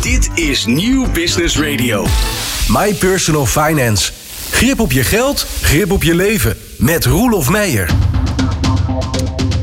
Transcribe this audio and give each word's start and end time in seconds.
Dit 0.00 0.30
is 0.34 0.66
Nieuw 0.66 1.10
Business 1.12 1.58
Radio. 1.58 2.06
My 2.68 2.94
Personal 2.94 3.46
Finance. 3.46 4.12
Grip 4.50 4.80
op 4.80 4.92
je 4.92 5.04
geld, 5.04 5.46
grip 5.60 5.92
op 5.92 6.02
je 6.02 6.14
leven. 6.14 6.56
Met 6.78 7.04
Roelof 7.04 7.50
Meijer. 7.50 7.90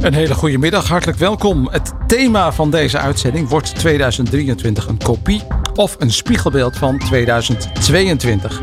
Een 0.02 0.13
hele 0.13 0.34
goede 0.34 0.58
middag, 0.58 0.88
hartelijk 0.88 1.18
welkom. 1.18 1.68
Het 1.71 1.94
thema 2.08 2.52
van 2.52 2.71
deze 2.71 2.97
uitzending 2.97 3.50
wordt 3.50 3.76
2023 3.76 4.88
een 4.88 4.97
kopie 4.97 5.44
of 5.73 5.96
een 6.00 6.12
spiegelbeeld 6.12 6.78
van 6.78 6.98
2022. 6.98 8.62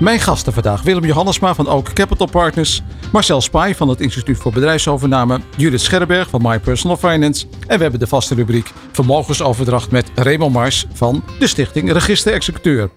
Mijn 0.00 0.20
gasten 0.20 0.52
vandaag 0.52 0.82
Willem 0.82 1.04
Johannesma 1.04 1.54
van 1.54 1.68
Oak 1.68 1.92
Capital 1.92 2.26
Partners, 2.26 2.82
Marcel 3.12 3.40
Spy 3.40 3.72
van 3.76 3.88
het 3.88 4.00
Instituut 4.00 4.38
voor 4.38 4.52
Bedrijfsovername, 4.52 5.40
Judith 5.56 5.80
Scherberg 5.80 6.28
van 6.28 6.42
My 6.42 6.58
Personal 6.58 6.96
Finance 6.96 7.46
en 7.66 7.76
we 7.76 7.82
hebben 7.82 8.00
de 8.00 8.06
vaste 8.06 8.34
rubriek 8.34 8.70
Vermogensoverdracht 8.92 9.90
met 9.90 10.10
Raymond 10.14 10.52
Mars 10.52 10.86
van 10.92 11.24
de 11.38 11.46
Stichting 11.46 11.92
Register 11.92 12.32
Executeur. 12.32 12.90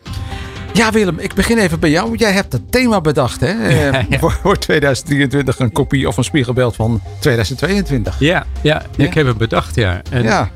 Ja, 0.74 0.92
Willem, 0.92 1.20
ik 1.20 1.34
begin 1.34 1.58
even 1.58 1.80
bij 1.80 1.90
jou. 1.90 2.16
Jij 2.16 2.32
hebt 2.32 2.54
het 2.54 2.72
thema 2.72 3.02
bedacht, 3.02 3.40
hè? 3.40 3.52
Ja, 3.88 4.06
ja. 4.10 4.20
Voor 4.20 4.58
2023 4.58 5.60
een 5.60 5.72
kopie 5.72 6.08
of 6.08 6.18
een 6.18 6.24
spiegelbeeld 6.24 6.76
van 6.76 7.02
2022. 7.20 8.20
Ja, 8.20 8.46
ja, 8.62 8.84
ik 8.96 9.14
heb 9.14 9.28
het 9.28 9.38
bedacht, 9.38 9.76
ja. 9.76 10.02
En 10.12 10.24
Ja, 10.24 10.50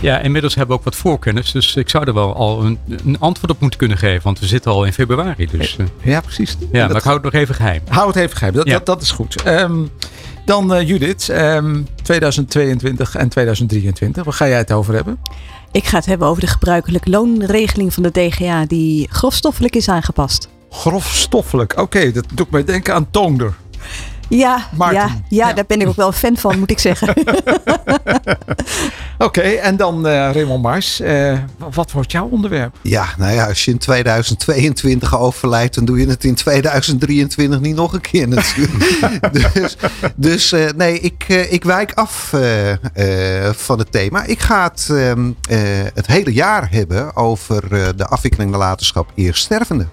ja, 0.00 0.18
inmiddels 0.18 0.54
hebben 0.54 0.74
we 0.74 0.78
ook 0.82 0.84
wat 0.90 0.96
voorkennis. 1.00 1.52
Dus 1.52 1.76
ik 1.76 1.88
zou 1.88 2.04
er 2.06 2.14
wel 2.14 2.34
al 2.34 2.64
een, 2.64 2.78
een 3.06 3.18
antwoord 3.18 3.50
op 3.50 3.60
moeten 3.60 3.78
kunnen 3.78 3.98
geven. 3.98 4.22
Want 4.22 4.38
we 4.38 4.46
zitten 4.46 4.70
al 4.72 4.84
in 4.84 4.92
februari. 4.92 5.46
Dus 5.50 5.76
eh, 5.76 5.86
ja 6.02 6.20
precies. 6.20 6.56
ja, 6.60 6.78
Dat- 6.80 6.88
maar 6.88 6.96
ik 6.96 7.02
hou 7.02 7.14
het 7.14 7.24
nog 7.24 7.32
even 7.42 7.54
geheim. 7.54 7.80
Hou 7.88 8.06
het 8.06 8.16
even 8.16 8.36
geheim, 8.36 8.54
dat, 8.54 8.66
Ja. 8.66 8.72
dat, 8.72 8.86
dat 8.86 9.02
is 9.02 9.10
goed. 9.10 9.42
Ehm, 9.42 9.78
dan 10.44 10.74
eh, 10.74 10.88
Judith, 10.88 11.28
ehm, 11.28 11.82
2022 12.02 13.14
en 13.16 13.28
2023, 13.28 14.24
waar 14.24 14.32
ga 14.34 14.48
jij 14.48 14.58
het 14.58 14.72
over 14.72 14.94
hebben? 14.94 15.18
Ik 15.72 15.84
ga 15.84 15.96
het 15.96 16.06
hebben 16.06 16.28
over 16.28 16.40
de 16.42 16.48
gebruikelijke 16.48 17.10
loonregeling 17.10 17.94
van 17.94 18.02
de 18.02 18.10
DGA 18.10 18.64
die 18.66 19.08
grofstoffelijk 19.10 19.76
is 19.76 19.88
aangepast. 19.88 20.48
Grofstoffelijk, 20.70 21.78
oké, 21.78 22.12
dat 22.12 22.24
doet 22.34 22.50
mij 22.50 22.64
denken 22.64 22.94
aan 22.94 23.10
Toonder. 23.10 23.54
Ja, 24.30 24.66
Maarten. 24.76 24.98
ja, 24.98 25.08
ja, 25.28 25.48
Ja. 25.48 25.52
daar 25.54 25.64
ben 25.66 25.80
ik 25.80 25.88
ook 25.88 25.96
wel 25.96 26.06
een 26.06 26.12
fan 26.12 26.36
van, 26.36 26.58
moet 26.58 26.70
ik 26.70 26.78
zeggen. 26.78 27.14
Oké, 29.18 29.40
en 29.40 29.76
dan 29.76 30.06
eh 30.06 30.12
Raymond 30.12 30.62
Mars, 30.62 31.00
eh, 31.00 31.38
wat 31.74 31.92
wordt 31.92 32.12
jouw 32.12 32.28
onderwerp? 32.28 32.74
Ja, 32.82 33.04
nou 33.18 33.32
ja, 33.32 33.46
als 33.46 33.64
je 33.64 33.70
in 33.70 33.78
2022 33.78 35.18
overlijdt, 35.18 35.74
dan 35.74 35.84
doe 35.84 35.98
je 36.00 36.06
het 36.08 36.24
in 36.24 36.34
2023 36.34 37.60
niet 37.60 37.74
nog 37.76 37.92
een 37.92 38.00
keer 38.00 38.28
natuurlijk. 38.28 39.18
dus 39.54 39.76
dus 40.16 40.52
eh, 40.52 40.68
nee, 40.76 41.00
ik, 41.00 41.24
ik 41.28 41.64
wijk 41.64 41.92
af 41.94 42.32
eh, 42.32 42.70
eh, 42.72 43.54
van 43.54 43.78
het 43.78 43.92
thema. 43.92 44.24
Ik 44.24 44.40
ga 44.40 44.62
het 44.62 44.88
ehm, 44.90 45.30
eh, 45.48 45.58
het 45.94 46.06
hele 46.06 46.32
jaar 46.32 46.68
hebben 46.70 47.16
over 47.16 47.62
eh, 47.72 47.88
de 47.96 48.06
afwikkeling 48.06 48.50
nalatenschap 48.50 49.12
eerststervende. 49.14 49.86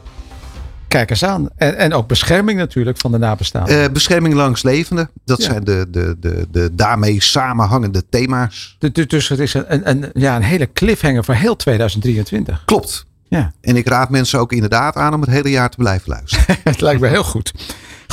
Kijk 0.88 1.10
eens 1.10 1.24
aan. 1.26 1.50
En, 1.56 1.78
en 1.78 1.94
ook 1.94 2.08
bescherming 2.08 2.58
natuurlijk 2.60 2.98
van 2.98 3.12
de 3.12 3.18
nabestaanden. 3.18 3.84
Eh, 3.84 3.90
bescherming 3.92 4.34
langs 4.34 4.64
levenden, 4.64 5.10
dat 5.26 5.38
Ja. 5.44 5.46
zijn 5.50 5.64
de, 5.64 5.88
de, 5.92 6.16
de, 6.20 6.48
de 6.52 6.70
daarmee 6.76 7.22
samenhangende 7.22 8.04
thema's. 8.10 8.76
Du- 8.80 8.92
du- 8.92 9.06
dus 9.06 9.28
het 9.30 9.40
is 9.40 9.54
een, 9.54 9.66
een, 9.68 9.90
een- 9.90 10.10
ja, 10.14 10.36
een 10.36 10.42
hele 10.42 10.70
cliffhanger 10.74 11.24
voor 11.24 11.34
heel 11.36 11.56
2023. 11.56 12.62
Klopt. 12.66 13.06
Ja, 13.30 13.52
En 13.62 13.76
ik 13.76 13.88
raad 13.88 14.10
mensen 14.10 14.40
ook 14.40 14.52
inderdaad 14.52 14.96
aan 14.96 15.14
om 15.14 15.22
het 15.22 15.30
hele 15.30 15.50
jaar 15.50 15.70
te 15.70 15.78
blijven 15.78 16.10
luisteren. 16.10 16.58
het 16.64 16.82
lijkt 16.82 17.02
me 17.02 17.08
heel 17.08 17.24
goed. 17.24 17.54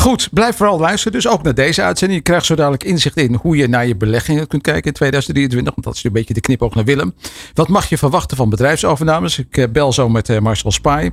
Goed, 0.04 0.28
blijf 0.32 0.56
vooral 0.56 0.78
luisteren. 0.78 1.12
Dus 1.12 1.28
ook 1.28 1.42
naar 1.42 1.54
deze 1.54 1.82
uitzending. 1.82 2.18
Je 2.18 2.26
krijgt 2.26 2.46
zo 2.46 2.54
dadelijk 2.54 2.84
inzicht 2.84 3.16
in 3.16 3.34
hoe 3.34 3.56
je 3.56 3.68
naar 3.68 3.86
je 3.86 3.96
beleggingen 3.96 4.46
kunt 4.46 4.62
kijken 4.62 4.84
in 4.84 4.92
2023. 4.92 5.74
Want 5.74 5.86
dat 5.86 5.96
is 5.96 6.04
een 6.04 6.12
beetje 6.12 6.34
de 6.34 6.40
knipoog 6.40 6.74
naar 6.74 6.84
Willem. 6.84 7.14
Wat 7.54 7.68
mag 7.68 7.88
je 7.88 7.98
verwachten 7.98 8.36
van 8.36 8.50
bedrijfsovernames? 8.50 9.38
Ik 9.38 9.56
eh, 9.56 9.68
bel 9.72 9.92
zo 9.92 10.08
met 10.08 10.28
eh, 10.28 10.38
Marcel 10.38 10.70
Spy. 10.70 11.10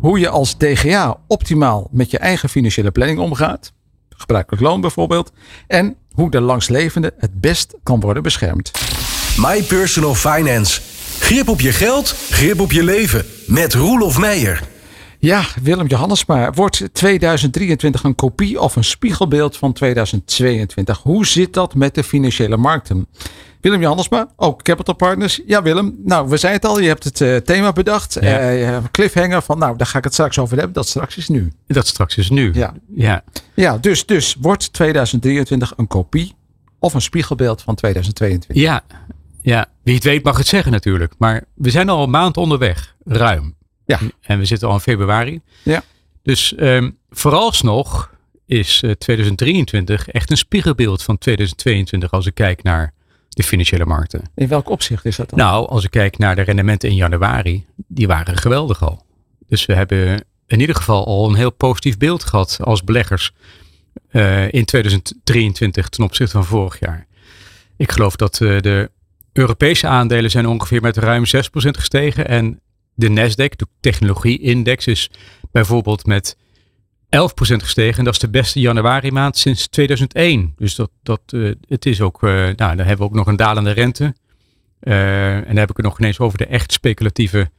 Hoe 0.00 0.18
je 0.18 0.28
als 0.28 0.56
DGA 0.58 1.18
optimaal 1.26 1.88
met 1.90 2.10
je 2.10 2.18
eigen 2.18 2.48
financiële 2.48 2.90
planning 2.90 3.18
omgaat. 3.18 3.72
Gebruikelijk 4.08 4.62
loon 4.62 4.80
bijvoorbeeld. 4.80 5.32
En 5.66 5.96
hoe 6.10 6.30
de 6.30 6.40
langslevende 6.40 7.14
het 7.18 7.40
best 7.40 7.74
kan 7.82 8.00
worden 8.00 8.22
beschermd. 8.22 8.70
My 9.36 9.62
Personal 9.62 10.14
Finance. 10.14 10.80
Grip 11.18 11.48
op 11.48 11.60
je 11.60 11.72
geld, 11.72 12.14
grip 12.30 12.60
op 12.60 12.72
je 12.72 12.84
leven. 12.84 13.24
Met 13.46 13.74
Roelof 13.74 14.18
Meijer. 14.18 14.71
Ja, 15.24 15.44
Willem 15.62 15.86
Johannesma, 15.86 16.52
wordt 16.52 16.88
2023 16.92 18.02
een 18.02 18.14
kopie 18.14 18.60
of 18.60 18.76
een 18.76 18.84
spiegelbeeld 18.84 19.56
van 19.56 19.72
2022? 19.72 20.98
Hoe 20.98 21.26
zit 21.26 21.52
dat 21.52 21.74
met 21.74 21.94
de 21.94 22.04
financiële 22.04 22.56
markten? 22.56 23.06
Willem 23.60 23.80
Johannesma, 23.80 24.28
ook 24.36 24.62
Capital 24.62 24.94
Partners. 24.94 25.40
Ja, 25.46 25.62
Willem, 25.62 25.96
nou, 26.04 26.28
we 26.28 26.36
zeiden 26.36 26.62
het 26.62 26.70
al, 26.70 26.80
je 26.80 26.88
hebt 26.88 27.04
het 27.04 27.20
eh, 27.20 27.36
thema 27.36 27.72
bedacht. 27.72 28.16
Ja. 28.20 28.50
Eh, 28.50 28.76
cliffhanger 28.90 29.42
van, 29.42 29.58
nou, 29.58 29.76
daar 29.76 29.86
ga 29.86 29.98
ik 29.98 30.04
het 30.04 30.12
straks 30.12 30.38
over 30.38 30.56
hebben. 30.56 30.74
Dat 30.74 30.88
straks 30.88 31.16
is 31.16 31.28
nu. 31.28 31.52
Dat 31.66 31.86
straks 31.86 32.16
is 32.16 32.30
nu. 32.30 32.50
Ja. 32.54 32.74
ja. 32.94 33.24
Ja, 33.54 33.78
dus, 33.78 34.06
dus 34.06 34.36
wordt 34.40 34.72
2023 34.72 35.72
een 35.76 35.86
kopie 35.86 36.34
of 36.78 36.94
een 36.94 37.02
spiegelbeeld 37.02 37.62
van 37.62 37.74
2022? 37.74 38.62
Ja, 38.62 38.82
ja, 39.42 39.66
wie 39.82 39.94
het 39.94 40.04
weet 40.04 40.24
mag 40.24 40.36
het 40.36 40.46
zeggen 40.46 40.72
natuurlijk. 40.72 41.14
Maar 41.18 41.44
we 41.54 41.70
zijn 41.70 41.88
al 41.88 42.02
een 42.02 42.10
maand 42.10 42.36
onderweg, 42.36 42.94
ruim. 43.04 43.54
Ja. 44.00 44.10
En 44.20 44.38
we 44.38 44.44
zitten 44.44 44.68
al 44.68 44.74
in 44.74 44.80
februari. 44.80 45.40
Ja. 45.62 45.82
Dus 46.22 46.54
ehm, 46.54 46.90
vooralsnog 47.10 48.10
is 48.46 48.82
eh, 48.82 48.90
2023 48.90 50.08
echt 50.08 50.30
een 50.30 50.36
spiegelbeeld 50.36 51.02
van 51.02 51.18
2022 51.18 52.10
als 52.10 52.26
ik 52.26 52.34
kijk 52.34 52.62
naar 52.62 52.92
de 53.28 53.42
financiële 53.42 53.84
markten. 53.84 54.22
In 54.34 54.48
welk 54.48 54.68
opzicht 54.68 55.04
is 55.04 55.16
dat 55.16 55.30
dan? 55.30 55.38
Nou, 55.38 55.68
als 55.68 55.84
ik 55.84 55.90
kijk 55.90 56.18
naar 56.18 56.36
de 56.36 56.42
rendementen 56.42 56.88
in 56.88 56.94
januari, 56.94 57.66
die 57.86 58.06
waren 58.06 58.36
geweldig 58.36 58.82
al. 58.82 59.04
Dus 59.46 59.66
we 59.66 59.74
hebben 59.74 60.24
in 60.46 60.60
ieder 60.60 60.76
geval 60.76 61.06
al 61.06 61.28
een 61.28 61.34
heel 61.34 61.52
positief 61.52 61.96
beeld 61.96 62.24
gehad 62.24 62.58
als 62.60 62.84
beleggers 62.84 63.32
eh, 64.08 64.52
in 64.52 64.64
2023 64.64 65.88
ten 65.88 66.04
opzichte 66.04 66.32
van 66.32 66.44
vorig 66.44 66.80
jaar. 66.80 67.06
Ik 67.76 67.92
geloof 67.92 68.16
dat 68.16 68.40
eh, 68.40 68.60
de 68.60 68.90
Europese 69.32 69.86
aandelen 69.86 70.30
zijn 70.30 70.46
ongeveer 70.46 70.80
met 70.80 70.96
ruim 70.96 71.24
6% 71.26 71.28
gestegen 71.52 72.28
en 72.28 72.60
de 73.02 73.08
Nasdaq, 73.08 73.56
de 73.56 73.66
technologie-index, 73.80 74.86
is 74.86 75.10
bijvoorbeeld 75.52 76.06
met 76.06 76.36
11% 76.36 76.38
gestegen. 77.38 77.98
En 77.98 78.04
dat 78.04 78.12
is 78.12 78.18
de 78.20 78.30
beste 78.30 78.60
januari 78.60 79.10
maand 79.10 79.36
sinds 79.36 79.68
2001. 79.68 80.52
Dus 80.56 80.74
dat, 80.74 80.90
dat, 81.02 81.20
eh, 81.26 81.50
het 81.68 81.86
is 81.86 82.00
ook, 82.00 82.22
eh, 82.22 82.30
nou, 82.30 82.54
dan 82.56 82.78
hebben 82.78 82.98
we 82.98 83.04
ook 83.04 83.14
nog 83.14 83.26
een 83.26 83.36
dalende 83.36 83.70
rente. 83.70 84.14
Eh, 84.80 85.36
en 85.36 85.46
dan 85.46 85.56
heb 85.56 85.70
ik 85.70 85.76
het 85.76 85.86
nog 85.86 85.98
ineens 85.98 86.18
over 86.18 86.38
de 86.38 86.46
echt 86.46 86.72
speculatieve 86.72 87.50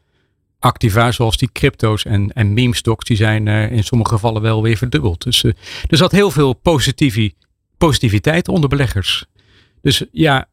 activa, 0.59 1.11
zoals 1.11 1.37
die 1.37 1.51
crypto's 1.51 2.05
en, 2.05 2.33
en 2.33 2.53
meme 2.53 2.75
stocks, 2.75 3.05
die 3.05 3.17
zijn 3.17 3.47
in 3.47 3.83
sommige 3.83 4.11
gevallen 4.13 4.41
wel 4.41 4.61
weer 4.61 4.77
verdubbeld. 4.77 5.23
Dus 5.23 5.43
er 5.43 5.53
zat 5.97 6.11
heel 6.11 6.31
veel 6.31 6.53
positivi- 6.53 7.33
positiviteit 7.77 8.47
onder 8.47 8.69
beleggers. 8.69 9.25
Dus 9.81 10.03
ja, 10.11 10.47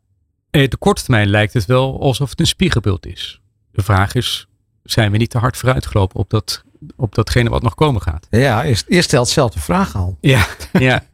de 0.50 0.76
korte 0.78 1.02
termijn 1.02 1.28
lijkt 1.28 1.52
het 1.52 1.66
wel 1.66 2.00
alsof 2.00 2.30
het 2.30 2.40
een 2.40 2.46
spiegelbeeld 2.46 3.06
is. 3.06 3.40
De 3.72 3.82
vraag 3.82 4.14
is, 4.14 4.46
zijn 4.82 5.10
we 5.12 5.16
niet 5.16 5.30
te 5.30 5.38
hard 5.38 5.56
vooruitgelopen 5.56 6.20
op, 6.20 6.30
dat, 6.30 6.64
op 6.96 7.14
datgene 7.14 7.50
wat 7.50 7.62
nog 7.62 7.74
komen 7.74 8.02
gaat? 8.02 8.26
Ja, 8.30 8.64
eerst, 8.64 8.86
eerst 8.88 9.08
stelt 9.08 9.28
zelf 9.28 9.52
de 9.52 9.60
vraag 9.60 9.96
al. 9.96 10.16
Ja, 10.20 10.46
ja. 10.72 11.04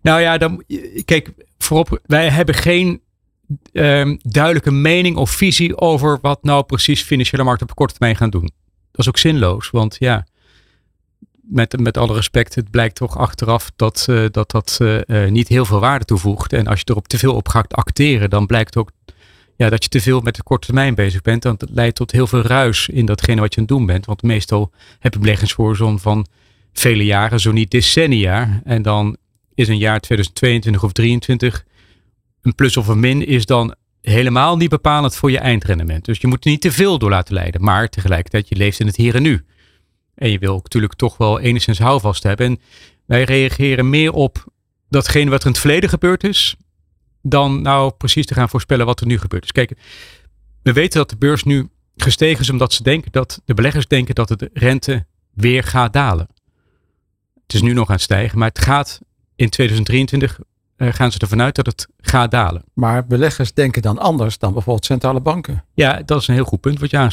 nou 0.00 0.20
ja, 0.20 0.38
dan, 0.38 0.64
kijk, 1.04 1.32
voorop, 1.58 2.00
wij 2.06 2.28
hebben 2.28 2.54
geen 2.54 3.00
ehm, 3.72 4.16
duidelijke 4.22 4.70
mening 4.70 5.16
of 5.16 5.30
visie 5.30 5.78
over 5.78 6.18
wat 6.22 6.42
nou 6.42 6.64
precies 6.64 7.02
financiële 7.02 7.42
markten 7.42 7.68
op 7.68 7.76
korte 7.76 7.94
termijn 7.94 8.16
gaan 8.16 8.30
doen. 8.30 8.50
Dat 8.90 9.00
is 9.00 9.08
ook 9.08 9.18
zinloos, 9.18 9.70
want 9.70 9.96
ja, 9.98 10.26
met, 11.48 11.80
met 11.80 11.96
alle 11.96 12.14
respect, 12.14 12.54
het 12.54 12.70
blijkt 12.70 12.94
toch 12.94 13.18
achteraf 13.18 13.70
dat 13.76 14.06
eh, 14.08 14.24
dat, 14.30 14.50
dat 14.50 14.78
eh, 14.80 15.24
eh, 15.24 15.30
niet 15.30 15.48
heel 15.48 15.64
veel 15.64 15.80
waarde 15.80 16.04
toevoegt. 16.04 16.52
En 16.52 16.66
als 16.66 16.78
je 16.78 16.84
erop 16.90 17.08
te 17.08 17.18
veel 17.18 17.34
op 17.34 17.48
gaat 17.48 17.74
acteren, 17.74 18.30
dan 18.30 18.46
blijkt 18.46 18.76
ook 18.76 18.90
ja, 19.56 19.68
dat 19.68 19.82
je 19.82 19.88
te 19.88 20.00
veel 20.00 20.20
met 20.20 20.34
de 20.34 20.42
korte 20.42 20.66
termijn 20.66 20.94
bezig 20.94 21.22
bent. 21.22 21.44
Want 21.44 21.60
het 21.60 21.70
leidt 21.70 21.96
tot 21.96 22.10
heel 22.10 22.26
veel 22.26 22.42
ruis 22.42 22.88
in 22.88 23.06
datgene 23.06 23.40
wat 23.40 23.54
je 23.54 23.60
aan 23.60 23.66
het 23.66 23.76
doen 23.76 23.86
bent. 23.86 24.06
Want 24.06 24.22
meestal 24.22 24.72
heb 24.98 25.12
je 25.12 25.18
beleggingshorizon 25.18 25.98
van 25.98 26.26
vele 26.72 27.04
jaren, 27.04 27.40
zo 27.40 27.52
niet 27.52 27.70
decennia. 27.70 28.60
En 28.64 28.82
dan 28.82 29.16
is 29.54 29.68
een 29.68 29.78
jaar 29.78 30.00
2022 30.00 30.82
of 30.82 30.92
2023 30.92 31.64
een 32.42 32.54
plus 32.54 32.76
of 32.76 32.86
een 32.86 33.00
min 33.00 33.26
is 33.26 33.46
dan 33.46 33.74
helemaal 34.00 34.56
niet 34.56 34.70
bepalend 34.70 35.14
voor 35.14 35.30
je 35.30 35.38
eindrendement. 35.38 36.04
Dus 36.04 36.18
je 36.20 36.26
moet 36.26 36.44
er 36.44 36.50
niet 36.50 36.60
te 36.60 36.72
veel 36.72 36.98
door 36.98 37.10
laten 37.10 37.34
leiden. 37.34 37.62
Maar 37.62 37.88
tegelijkertijd, 37.88 38.48
je 38.48 38.56
leeft 38.56 38.80
in 38.80 38.86
het 38.86 38.96
hier 38.96 39.14
en 39.14 39.22
nu. 39.22 39.44
En 40.14 40.30
je 40.30 40.38
wil 40.38 40.54
natuurlijk 40.54 40.94
toch 40.94 41.16
wel 41.16 41.40
enigszins 41.40 41.78
houvast 41.78 42.22
hebben. 42.22 42.46
En 42.46 42.60
wij 43.06 43.22
reageren 43.22 43.90
meer 43.90 44.12
op 44.12 44.44
datgene 44.88 45.30
wat 45.30 45.40
er 45.40 45.46
in 45.46 45.52
het 45.52 45.60
verleden 45.60 45.88
gebeurd 45.88 46.24
is, 46.24 46.56
dan 47.28 47.62
nou 47.62 47.92
precies 47.92 48.26
te 48.26 48.34
gaan 48.34 48.48
voorspellen 48.48 48.86
wat 48.86 49.00
er 49.00 49.06
nu 49.06 49.18
gebeurt. 49.18 49.42
Dus 49.42 49.52
kijk, 49.52 49.72
we 50.62 50.72
weten 50.72 50.98
dat 50.98 51.10
de 51.10 51.16
beurs 51.16 51.44
nu 51.44 51.68
gestegen 51.96 52.40
is 52.40 52.50
omdat 52.50 52.72
ze 52.72 52.82
denken 52.82 53.12
dat 53.12 53.42
de 53.44 53.54
beleggers 53.54 53.86
denken 53.86 54.14
dat 54.14 54.28
de 54.28 54.50
rente 54.52 55.06
weer 55.34 55.62
gaat 55.62 55.92
dalen. 55.92 56.28
Het 57.42 57.54
is 57.54 57.62
nu 57.62 57.72
nog 57.72 57.88
aan 57.88 57.94
het 57.94 58.02
stijgen, 58.02 58.38
maar 58.38 58.48
het 58.48 58.58
gaat 58.58 59.00
in 59.36 59.48
2023 59.48 60.38
eh, 60.76 60.92
gaan 60.92 61.12
ze 61.12 61.18
ervan 61.18 61.42
uit 61.42 61.54
dat 61.54 61.66
het 61.66 61.88
gaat 62.00 62.30
dalen. 62.30 62.62
Maar 62.72 63.06
beleggers 63.06 63.52
denken 63.52 63.82
dan 63.82 63.98
anders 63.98 64.38
dan 64.38 64.52
bijvoorbeeld 64.52 64.84
centrale 64.84 65.20
banken. 65.20 65.64
Ja, 65.74 66.02
dat 66.04 66.20
is 66.20 66.28
een 66.28 66.34
heel 66.34 66.44
goed 66.44 66.60
punt 66.60 66.80
wat 66.80 66.90
je 66.90 67.10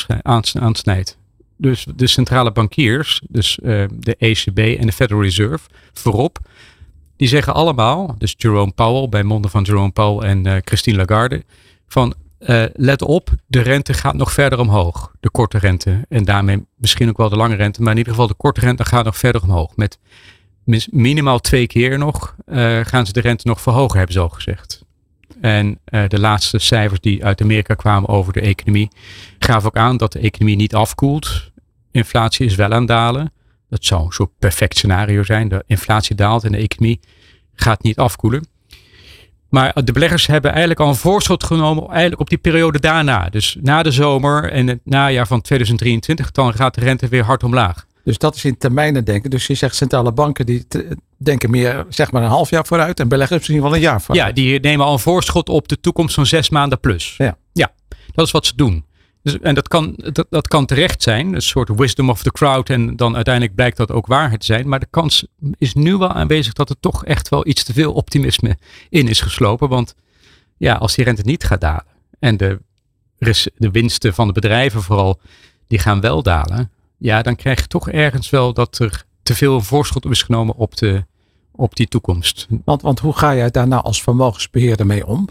aansnijdt. 0.53 1.17
Dus 1.57 1.87
de 1.95 2.07
centrale 2.07 2.51
bankiers, 2.51 3.21
dus 3.29 3.59
uh, 3.63 3.85
de 3.93 4.15
ECB 4.15 4.57
en 4.57 4.85
de 4.85 4.91
Federal 4.91 5.21
Reserve, 5.21 5.69
voorop, 5.93 6.39
die 7.15 7.27
zeggen 7.27 7.53
allemaal, 7.53 8.15
dus 8.17 8.35
Jerome 8.37 8.71
Powell, 8.71 9.09
bij 9.09 9.23
monden 9.23 9.51
van 9.51 9.63
Jerome 9.63 9.91
Powell 9.91 10.29
en 10.29 10.47
uh, 10.47 10.55
Christine 10.63 10.97
Lagarde, 10.97 11.43
van 11.87 12.13
uh, 12.39 12.63
let 12.73 13.01
op, 13.01 13.29
de 13.47 13.61
rente 13.61 13.93
gaat 13.93 14.15
nog 14.15 14.31
verder 14.31 14.59
omhoog. 14.59 15.11
De 15.19 15.29
korte 15.29 15.57
rente. 15.57 16.05
En 16.09 16.23
daarmee 16.23 16.65
misschien 16.75 17.09
ook 17.09 17.17
wel 17.17 17.29
de 17.29 17.35
lange 17.35 17.55
rente. 17.55 17.81
Maar 17.81 17.91
in 17.91 17.97
ieder 17.97 18.13
geval 18.13 18.27
de 18.27 18.33
korte 18.33 18.59
rente 18.59 18.85
gaat 18.85 19.05
nog 19.05 19.17
verder 19.17 19.41
omhoog. 19.43 19.75
Met 19.75 19.97
minimaal 20.91 21.39
twee 21.39 21.67
keer 21.67 21.97
nog 21.97 22.35
uh, 22.45 22.79
gaan 22.83 23.05
ze 23.05 23.13
de 23.13 23.21
rente 23.21 23.47
nog 23.47 23.61
verhogen, 23.61 23.97
hebben 23.97 24.13
ze 24.15 24.21
al 24.21 24.29
gezegd. 24.29 24.81
En 25.41 25.79
de 26.07 26.19
laatste 26.19 26.59
cijfers 26.59 26.99
die 26.99 27.25
uit 27.25 27.41
Amerika 27.41 27.73
kwamen 27.73 28.09
over 28.09 28.33
de 28.33 28.41
economie 28.41 28.87
gaven 29.39 29.67
ook 29.67 29.77
aan 29.77 29.97
dat 29.97 30.11
de 30.11 30.19
economie 30.19 30.55
niet 30.55 30.75
afkoelt. 30.75 31.51
Inflatie 31.91 32.45
is 32.45 32.55
wel 32.55 32.71
aan 32.71 32.85
dalen. 32.85 33.33
Dat 33.73 33.85
zou 33.85 34.05
een 34.05 34.11
soort 34.11 34.29
perfect 34.39 34.77
scenario 34.77 35.23
zijn. 35.23 35.47
De 35.47 35.63
inflatie 35.67 36.15
daalt 36.15 36.43
en 36.43 36.51
de 36.51 36.57
economie 36.57 36.99
gaat 37.53 37.83
niet 37.83 37.97
afkoelen. 37.97 38.47
Maar 39.49 39.83
de 39.83 39.91
beleggers 39.91 40.25
hebben 40.25 40.51
eigenlijk 40.51 40.79
al 40.79 40.87
een 40.87 40.95
voorschot 40.95 41.43
genomen 41.43 41.89
eigenlijk 41.89 42.21
op 42.21 42.29
die 42.29 42.37
periode 42.37 42.79
daarna. 42.79 43.29
Dus 43.29 43.57
na 43.61 43.83
de 43.83 43.91
zomer 43.91 44.51
en 44.51 44.67
het 44.67 44.79
najaar 44.83 45.27
van 45.27 45.41
2023, 45.41 46.31
dan 46.31 46.53
gaat 46.53 46.75
de 46.75 46.81
rente 46.81 47.07
weer 47.07 47.23
hard 47.23 47.43
omlaag. 47.43 47.85
Dus 48.03 48.17
dat 48.17 48.35
is 48.35 48.45
in 48.45 48.57
termijnen 48.57 49.05
denken. 49.05 49.29
Dus 49.29 49.47
je 49.47 49.55
zegt 49.55 49.75
centrale 49.75 50.11
banken 50.11 50.45
die 50.45 50.67
denken 51.17 51.49
meer 51.49 51.85
zeg 51.89 52.11
maar 52.11 52.23
een 52.23 52.29
half 52.29 52.49
jaar 52.49 52.65
vooruit 52.65 52.99
en 52.99 53.07
beleggers 53.07 53.39
misschien 53.39 53.61
wel 53.61 53.75
een 53.75 53.81
jaar 53.81 54.01
vooruit. 54.01 54.27
Ja, 54.27 54.33
die 54.33 54.59
nemen 54.59 54.85
al 54.85 54.93
een 54.93 54.99
voorschot 54.99 55.49
op 55.49 55.67
de 55.67 55.79
toekomst 55.79 56.15
van 56.15 56.25
zes 56.25 56.49
maanden 56.49 56.79
plus. 56.79 57.15
Ja, 57.17 57.37
ja 57.53 57.71
dat 58.11 58.25
is 58.25 58.31
wat 58.31 58.45
ze 58.45 58.55
doen. 58.55 58.85
Dus, 59.23 59.39
en 59.39 59.55
dat 59.55 59.67
kan, 59.67 59.93
dat, 59.95 60.27
dat 60.29 60.47
kan 60.47 60.65
terecht 60.65 61.03
zijn, 61.03 61.33
een 61.33 61.41
soort 61.41 61.69
wisdom 61.75 62.09
of 62.09 62.23
the 62.23 62.31
crowd. 62.31 62.69
En 62.69 62.95
dan 62.95 63.15
uiteindelijk 63.15 63.55
blijkt 63.55 63.77
dat 63.77 63.91
ook 63.91 64.07
waarheid 64.07 64.39
te 64.39 64.45
zijn. 64.45 64.67
Maar 64.67 64.79
de 64.79 64.87
kans 64.89 65.25
is 65.57 65.73
nu 65.73 65.97
wel 65.97 66.11
aanwezig 66.11 66.53
dat 66.53 66.69
er 66.69 66.79
toch 66.79 67.05
echt 67.05 67.29
wel 67.29 67.47
iets 67.47 67.63
te 67.63 67.73
veel 67.73 67.93
optimisme 67.93 68.57
in 68.89 69.07
is 69.07 69.21
geslopen. 69.21 69.69
Want 69.69 69.95
ja, 70.57 70.75
als 70.75 70.95
die 70.95 71.05
rente 71.05 71.21
niet 71.25 71.43
gaat 71.43 71.61
dalen 71.61 71.85
en 72.19 72.37
de, 72.37 72.59
de 73.57 73.71
winsten 73.71 74.13
van 74.13 74.27
de 74.27 74.33
bedrijven 74.33 74.81
vooral, 74.81 75.19
die 75.67 75.79
gaan 75.79 76.01
wel 76.01 76.23
dalen. 76.23 76.71
Ja, 76.97 77.21
dan 77.21 77.35
krijg 77.35 77.59
je 77.59 77.67
toch 77.67 77.89
ergens 77.89 78.29
wel 78.29 78.53
dat 78.53 78.79
er 78.79 79.05
te 79.23 79.35
veel 79.35 79.61
voorschot 79.61 80.05
is 80.05 80.21
genomen 80.21 80.55
op 80.55 80.75
de, 80.77 81.05
op 81.55 81.75
die 81.75 81.87
toekomst. 81.87 82.47
Want, 82.65 82.81
want 82.81 82.99
hoe 82.99 83.13
ga 83.13 83.35
jij 83.35 83.51
daar 83.51 83.67
nou 83.67 83.83
als 83.83 84.01
vermogensbeheerder 84.03 84.85
mee 84.85 85.07
om? 85.07 85.27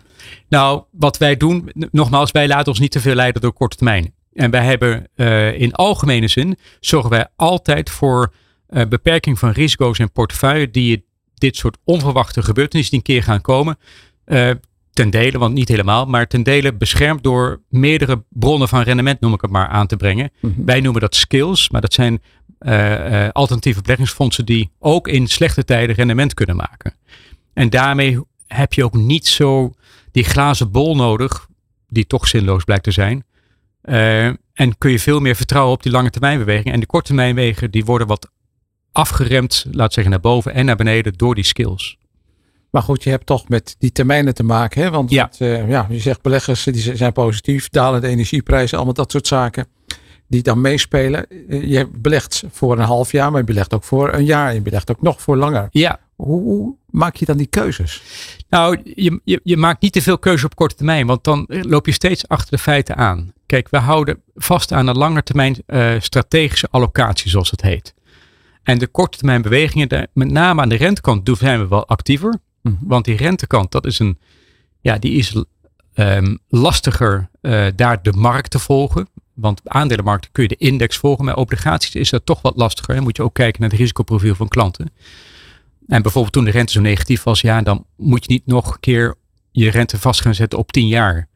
Nou, 0.49 0.83
wat 0.91 1.19
wij 1.19 1.37
doen, 1.37 1.71
nogmaals, 1.91 2.31
wij 2.31 2.49
laten 2.49 2.69
ons 2.69 2.79
niet 2.79 2.91
te 2.91 3.01
veel 3.01 3.15
leiden 3.15 3.43
door 3.43 3.53
korte 3.53 3.77
termijn. 3.77 4.15
En 4.33 4.51
wij 4.51 4.65
hebben 4.65 5.09
uh, 5.17 5.61
in 5.61 5.73
algemene 5.73 6.29
zin, 6.29 6.57
zorgen 6.81 7.11
wij 7.11 7.27
altijd 7.37 7.91
voor 7.91 8.33
uh, 8.69 8.83
beperking 8.89 9.39
van 9.39 9.51
risico's 9.51 9.99
en 9.99 10.13
portefeuille 10.13 10.71
die 10.71 11.05
dit 11.35 11.57
soort 11.57 11.79
onverwachte 11.85 12.43
gebeurtenissen 12.43 12.91
die 12.91 12.99
een 12.99 13.15
keer 13.15 13.33
gaan 13.33 13.41
komen, 13.41 13.79
uh, 14.27 14.51
ten 14.93 15.11
dele, 15.11 15.39
want 15.39 15.55
niet 15.55 15.69
helemaal, 15.69 16.07
maar 16.07 16.27
ten 16.27 16.43
dele 16.43 16.75
beschermd 16.75 17.23
door 17.23 17.63
meerdere 17.69 18.25
bronnen 18.29 18.69
van 18.69 18.83
rendement, 18.83 19.21
noem 19.21 19.35
ik 19.35 19.41
het 19.41 19.51
maar, 19.51 19.69
aan 19.69 19.87
te 19.87 19.97
brengen. 19.97 20.31
Mm 20.41 20.53
-hmm. 20.55 20.65
Wij 20.65 20.81
noemen 20.81 21.01
dat 21.01 21.15
skills, 21.15 21.71
maar 21.71 21.81
dat 21.81 21.93
zijn 21.93 22.23
uh, 22.65 23.11
uh, 23.11 23.29
alternatieve 23.29 23.83
beleggingsfondsen 23.83 24.47
die 24.47 24.71
ook 24.79 25.09
in 25.09 25.27
slechte 25.27 25.65
tijden 25.65 25.97
rendement 25.97 26.35
kunnen 26.35 26.57
maken. 26.57 26.95
En 27.53 27.71
daarmee 27.71 28.21
heb 28.47 28.73
je 28.73 28.85
ook 28.85 28.95
niet 28.95 29.27
zo 29.27 29.73
die 30.11 30.25
glazen 30.25 30.71
bol 30.71 30.97
nodig, 30.97 31.47
die 31.89 32.07
toch 32.07 32.29
zinloos 32.29 32.65
blijkt 32.65 32.85
te 32.85 32.91
zijn. 32.91 33.25
Uh, 33.85 34.27
en 34.53 34.79
kun 34.79 34.91
je 34.91 34.99
veel 34.99 35.21
meer 35.21 35.37
vertrouwen 35.37 35.73
op 35.73 35.83
die 35.83 35.93
lange 35.93 36.11
termijn 36.11 36.39
bewegingen. 36.39 36.73
En 36.73 36.81
de 36.81 36.87
korte 36.87 37.15
termijn 37.15 37.55
die 37.71 37.85
worden 37.85 38.07
wat 38.07 38.31
afgeremd, 38.93 39.67
laat 39.71 39.93
zeggen 39.93 40.13
naar 40.13 40.23
boven 40.23 40.55
en 40.55 40.65
naar 40.65 40.77
beneden 40.77 41.13
door 41.17 41.35
die 41.35 41.45
skills. 41.45 41.99
Maar 42.71 42.83
goed, 42.83 43.03
je 43.03 43.11
hebt 43.11 43.27
toch 43.27 43.49
met 43.49 43.77
die 43.79 43.93
termijnen 43.93 44.35
te 44.35 44.43
maken. 44.43 44.83
Hè? 44.83 44.91
Want 44.91 45.11
ja. 45.11 45.25
Met, 45.25 45.41
uh, 45.41 45.69
ja, 45.69 45.87
je 45.91 45.99
zegt 45.99 46.23
beleggers 46.23 46.65
die 46.65 46.97
zijn 46.97 47.13
positief, 47.13 47.69
dalende 47.69 48.09
energieprijzen, 48.09 48.77
allemaal 48.77 48.95
dat 48.95 49.11
soort 49.11 49.27
zaken 49.27 49.67
die 50.33 50.43
dan 50.43 50.61
meespelen. 50.61 51.27
Je 51.49 51.89
belegt 51.93 52.45
voor 52.51 52.79
een 52.79 52.85
half 52.85 53.13
jaar, 53.13 53.31
maar 53.31 53.41
je 53.41 53.47
belegt 53.47 53.75
ook 53.75 53.85
voor 53.85 54.13
een 54.13 54.25
jaar. 54.25 54.55
Je 54.55 54.61
belegt 54.61 54.91
ook 54.91 55.03
nog 55.03 55.23
voor 55.23 55.37
langer. 55.37 55.69
Ja. 55.71 56.01
Hoe, 56.17 56.43
hoe 56.43 56.75
maak 56.91 57.17
je 57.17 57.25
dan 57.25 57.37
die 57.37 57.47
keuzes? 57.47 58.03
Nou, 58.49 58.81
je, 58.95 59.21
je, 59.25 59.41
je 59.43 59.57
maakt 59.57 59.83
niet 59.83 59.93
te 59.93 60.03
veel 60.03 60.19
keuze 60.19 60.45
op 60.45 60.55
korte 60.55 60.75
termijn, 60.75 61.07
want 61.07 61.25
dan 61.25 61.45
loop 61.49 61.87
je 61.87 61.93
steeds 61.93 62.29
achter 62.29 62.51
de 62.51 62.63
feiten 62.63 62.97
aan. 62.97 63.33
Kijk, 63.47 63.69
we 63.69 63.79
houden 63.79 64.23
vast 64.35 64.73
aan 64.73 64.87
een 64.87 64.97
lange 64.97 65.23
termijn 65.23 65.57
uh, 65.67 65.95
strategische 65.99 66.69
allocatie, 66.71 67.31
zoals 67.31 67.51
het 67.51 67.63
heet. 67.63 67.95
En 68.63 68.79
de 68.79 68.87
korte 68.87 69.19
termijn 69.19 69.43
bewegingen, 69.43 69.89
de, 69.89 70.09
met 70.15 70.31
name 70.31 70.61
aan 70.61 70.69
de 70.69 70.77
rentekant, 70.77 71.31
zijn 71.39 71.61
we 71.61 71.69
wel 71.69 71.87
actiever. 71.87 72.39
Mm 72.63 72.77
-hmm. 72.79 72.89
Want 72.89 73.05
die 73.05 73.17
rentekant, 73.17 73.73
dat 73.73 73.87
is 73.87 73.99
een, 73.99 74.19
ja, 74.81 74.99
die 74.99 75.13
is 75.13 75.45
um, 75.95 76.39
lastiger 76.49 77.29
uh, 77.41 77.67
daar 77.77 78.03
de 78.03 78.13
markt 78.13 78.51
te 78.51 78.59
volgen. 78.59 79.09
Want 79.35 79.61
aandelenmarkten 79.65 80.33
kun 80.33 80.43
je 80.43 80.49
de 80.49 80.57
index 80.57 80.97
volgen. 80.97 81.25
Maar 81.25 81.37
obligaties 81.37 81.95
is 81.95 82.11
dat 82.11 82.27
toch 82.27 82.43
wat 82.43 82.57
lastiger. 82.57 82.95
Dan 82.95 83.03
moet 83.03 83.17
je 83.17 83.23
ook 83.23 83.35
kijken 83.35 83.61
naar 83.61 83.71
het 83.71 83.79
risicoprofiel 83.79 84.35
van 84.35 84.49
klanten. 84.49 84.91
En 85.87 86.03
bijvoorbeeld 86.03 86.33
toen 86.33 86.45
de 86.45 86.51
rente 86.51 86.73
zo 86.73 86.81
negatief 86.81 87.23
was. 87.23 87.41
Ja, 87.41 87.63
dan 87.63 87.87
moet 87.97 88.25
je 88.25 88.33
niet 88.33 88.47
nog 88.47 88.73
een 88.73 88.81
keer 88.81 89.15
je 89.51 89.71
rente 89.71 89.99
vast 89.99 90.21
gaan 90.21 90.35
zetten 90.35 90.59
op 90.59 90.73
10 90.73 90.87
jaar. 90.87 91.29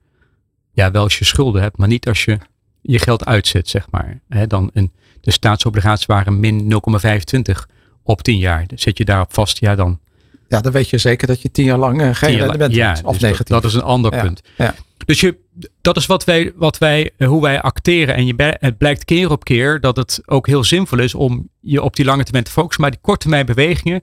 Ja, 0.72 0.90
wel 0.90 1.02
als 1.02 1.18
je 1.18 1.24
schulden 1.24 1.62
hebt. 1.62 1.76
Maar 1.76 1.88
niet 1.88 2.08
als 2.08 2.24
je 2.24 2.38
je 2.82 2.98
geld 2.98 3.24
uitzet, 3.24 3.68
zeg 3.68 3.90
maar. 3.90 4.20
He, 4.28 4.46
dan 4.46 4.70
een, 4.72 4.92
de 5.20 5.30
staatsobligaties 5.30 6.06
waren 6.06 6.40
min 6.40 6.72
0,25 6.72 7.72
op 8.02 8.22
10 8.22 8.38
jaar. 8.38 8.66
Zet 8.74 8.98
je 8.98 9.04
daarop 9.04 9.34
vast, 9.34 9.58
ja 9.58 9.74
dan... 9.74 10.00
Ja, 10.48 10.60
dan 10.60 10.72
weet 10.72 10.90
je 10.90 10.98
zeker 10.98 11.26
dat 11.26 11.42
je 11.42 11.50
tien 11.50 11.64
jaar 11.64 11.78
lang 11.78 12.02
uh, 12.02 12.14
geen 12.14 12.36
rendement 12.38 12.74
ja, 12.74 12.92
hebt. 12.92 13.04
Of 13.04 13.12
dus 13.12 13.22
negatief. 13.22 13.46
Dat, 13.46 13.62
dat 13.62 13.70
is 13.70 13.76
een 13.76 13.82
ander 13.82 14.14
ja, 14.14 14.22
punt. 14.22 14.40
Ja. 14.56 14.74
Dus 15.06 15.20
je, 15.20 15.36
dat 15.80 15.96
is 15.96 16.06
wat 16.06 16.24
wij, 16.24 16.52
wat 16.56 16.78
wij, 16.78 17.10
hoe 17.18 17.42
wij 17.42 17.60
acteren. 17.60 18.14
En 18.14 18.26
je, 18.26 18.56
het 18.60 18.78
blijkt 18.78 19.04
keer 19.04 19.30
op 19.30 19.44
keer 19.44 19.80
dat 19.80 19.96
het 19.96 20.22
ook 20.26 20.46
heel 20.46 20.64
zinvol 20.64 20.98
is 20.98 21.14
om 21.14 21.48
je 21.60 21.82
op 21.82 21.96
die 21.96 22.04
lange 22.04 22.22
termijn 22.22 22.44
te 22.44 22.50
focussen. 22.50 22.82
Maar 22.82 22.90
die 22.90 23.00
korte 23.00 23.20
termijn 23.20 23.46
bewegingen, 23.46 24.02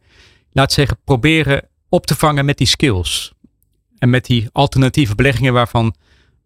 laat 0.51 0.71
zeggen, 0.71 0.97
proberen 1.03 1.67
op 1.89 2.05
te 2.05 2.15
vangen 2.15 2.45
met 2.45 2.57
die 2.57 2.67
skills. 2.67 3.33
En 3.97 4.09
met 4.09 4.25
die 4.25 4.49
alternatieve 4.51 5.15
beleggingen 5.15 5.53
waarvan 5.53 5.85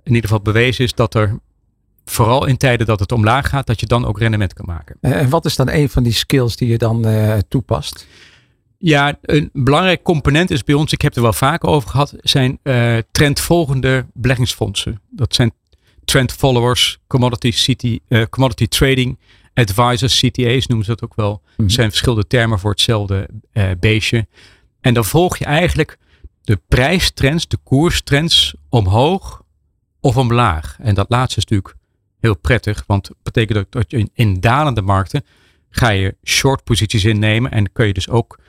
in 0.03 0.13
ieder 0.13 0.29
geval 0.29 0.41
bewezen 0.41 0.83
is 0.83 0.93
dat 0.93 1.13
er 1.13 1.39
vooral 2.05 2.45
in 2.45 2.57
tijden 2.57 2.85
dat 2.85 2.99
het 2.99 3.11
omlaag 3.11 3.49
gaat, 3.49 3.67
dat 3.67 3.79
je 3.79 3.85
dan 3.85 4.05
ook 4.05 4.19
rendement 4.19 4.53
kan 4.53 4.65
maken. 4.65 4.97
En 5.01 5.29
wat 5.29 5.45
is 5.45 5.55
dan 5.55 5.69
een 5.69 5.89
van 5.89 6.03
die 6.03 6.13
skills 6.13 6.55
die 6.55 6.67
je 6.67 6.77
dan 6.77 7.07
uh, 7.07 7.37
toepast? 7.47 8.07
Ja, 8.77 9.17
een 9.21 9.49
belangrijk 9.53 10.03
component 10.03 10.51
is 10.51 10.63
bij 10.63 10.75
ons, 10.75 10.91
ik 10.91 11.01
heb 11.01 11.15
er 11.15 11.21
wel 11.21 11.33
vaker 11.33 11.69
over 11.69 11.89
gehad, 11.89 12.13
zijn 12.17 12.59
uh, 12.63 12.97
trendvolgende 13.11 14.05
beleggingsfondsen. 14.13 15.01
Dat 15.09 15.35
zijn 15.35 15.51
trend 16.05 16.31
followers, 16.31 16.99
commodity, 17.07 17.51
city, 17.51 17.99
uh, 18.07 18.23
commodity 18.29 18.67
trading 18.67 19.17
advisors, 19.57 20.19
CTA's 20.19 20.67
noemen 20.67 20.85
ze 20.85 20.91
dat 20.91 21.03
ook 21.03 21.15
wel. 21.15 21.31
Mm 21.31 21.53
-hmm. 21.55 21.69
zijn 21.69 21.89
verschillende 21.89 22.27
termen 22.27 22.59
voor 22.59 22.71
hetzelfde 22.71 23.29
uh, 23.53 23.69
beestje. 23.79 24.27
En 24.81 24.93
dan 24.93 25.05
volg 25.05 25.37
je 25.37 25.45
eigenlijk 25.45 25.97
de 26.43 26.59
prijstrends, 26.67 27.47
de 27.47 27.57
koerstrends 27.63 28.55
omhoog 28.69 29.43
of 29.99 30.17
omlaag. 30.17 30.77
En 30.79 30.95
dat 30.95 31.09
laatste 31.09 31.39
is 31.39 31.45
natuurlijk 31.45 31.75
heel 32.19 32.37
prettig, 32.37 32.83
want 32.87 33.07
dat 33.07 33.17
betekent 33.23 33.71
dat 33.71 33.91
je 33.91 33.97
in, 33.97 34.09
in 34.13 34.39
dalende 34.39 34.81
markten 34.81 35.25
ga 35.69 35.89
je 35.89 36.15
short 36.23 36.63
posities 36.63 37.05
innemen 37.05 37.51
en 37.51 37.71
kun 37.71 37.87
je 37.87 37.93
dus 37.93 38.09
ook 38.09 38.39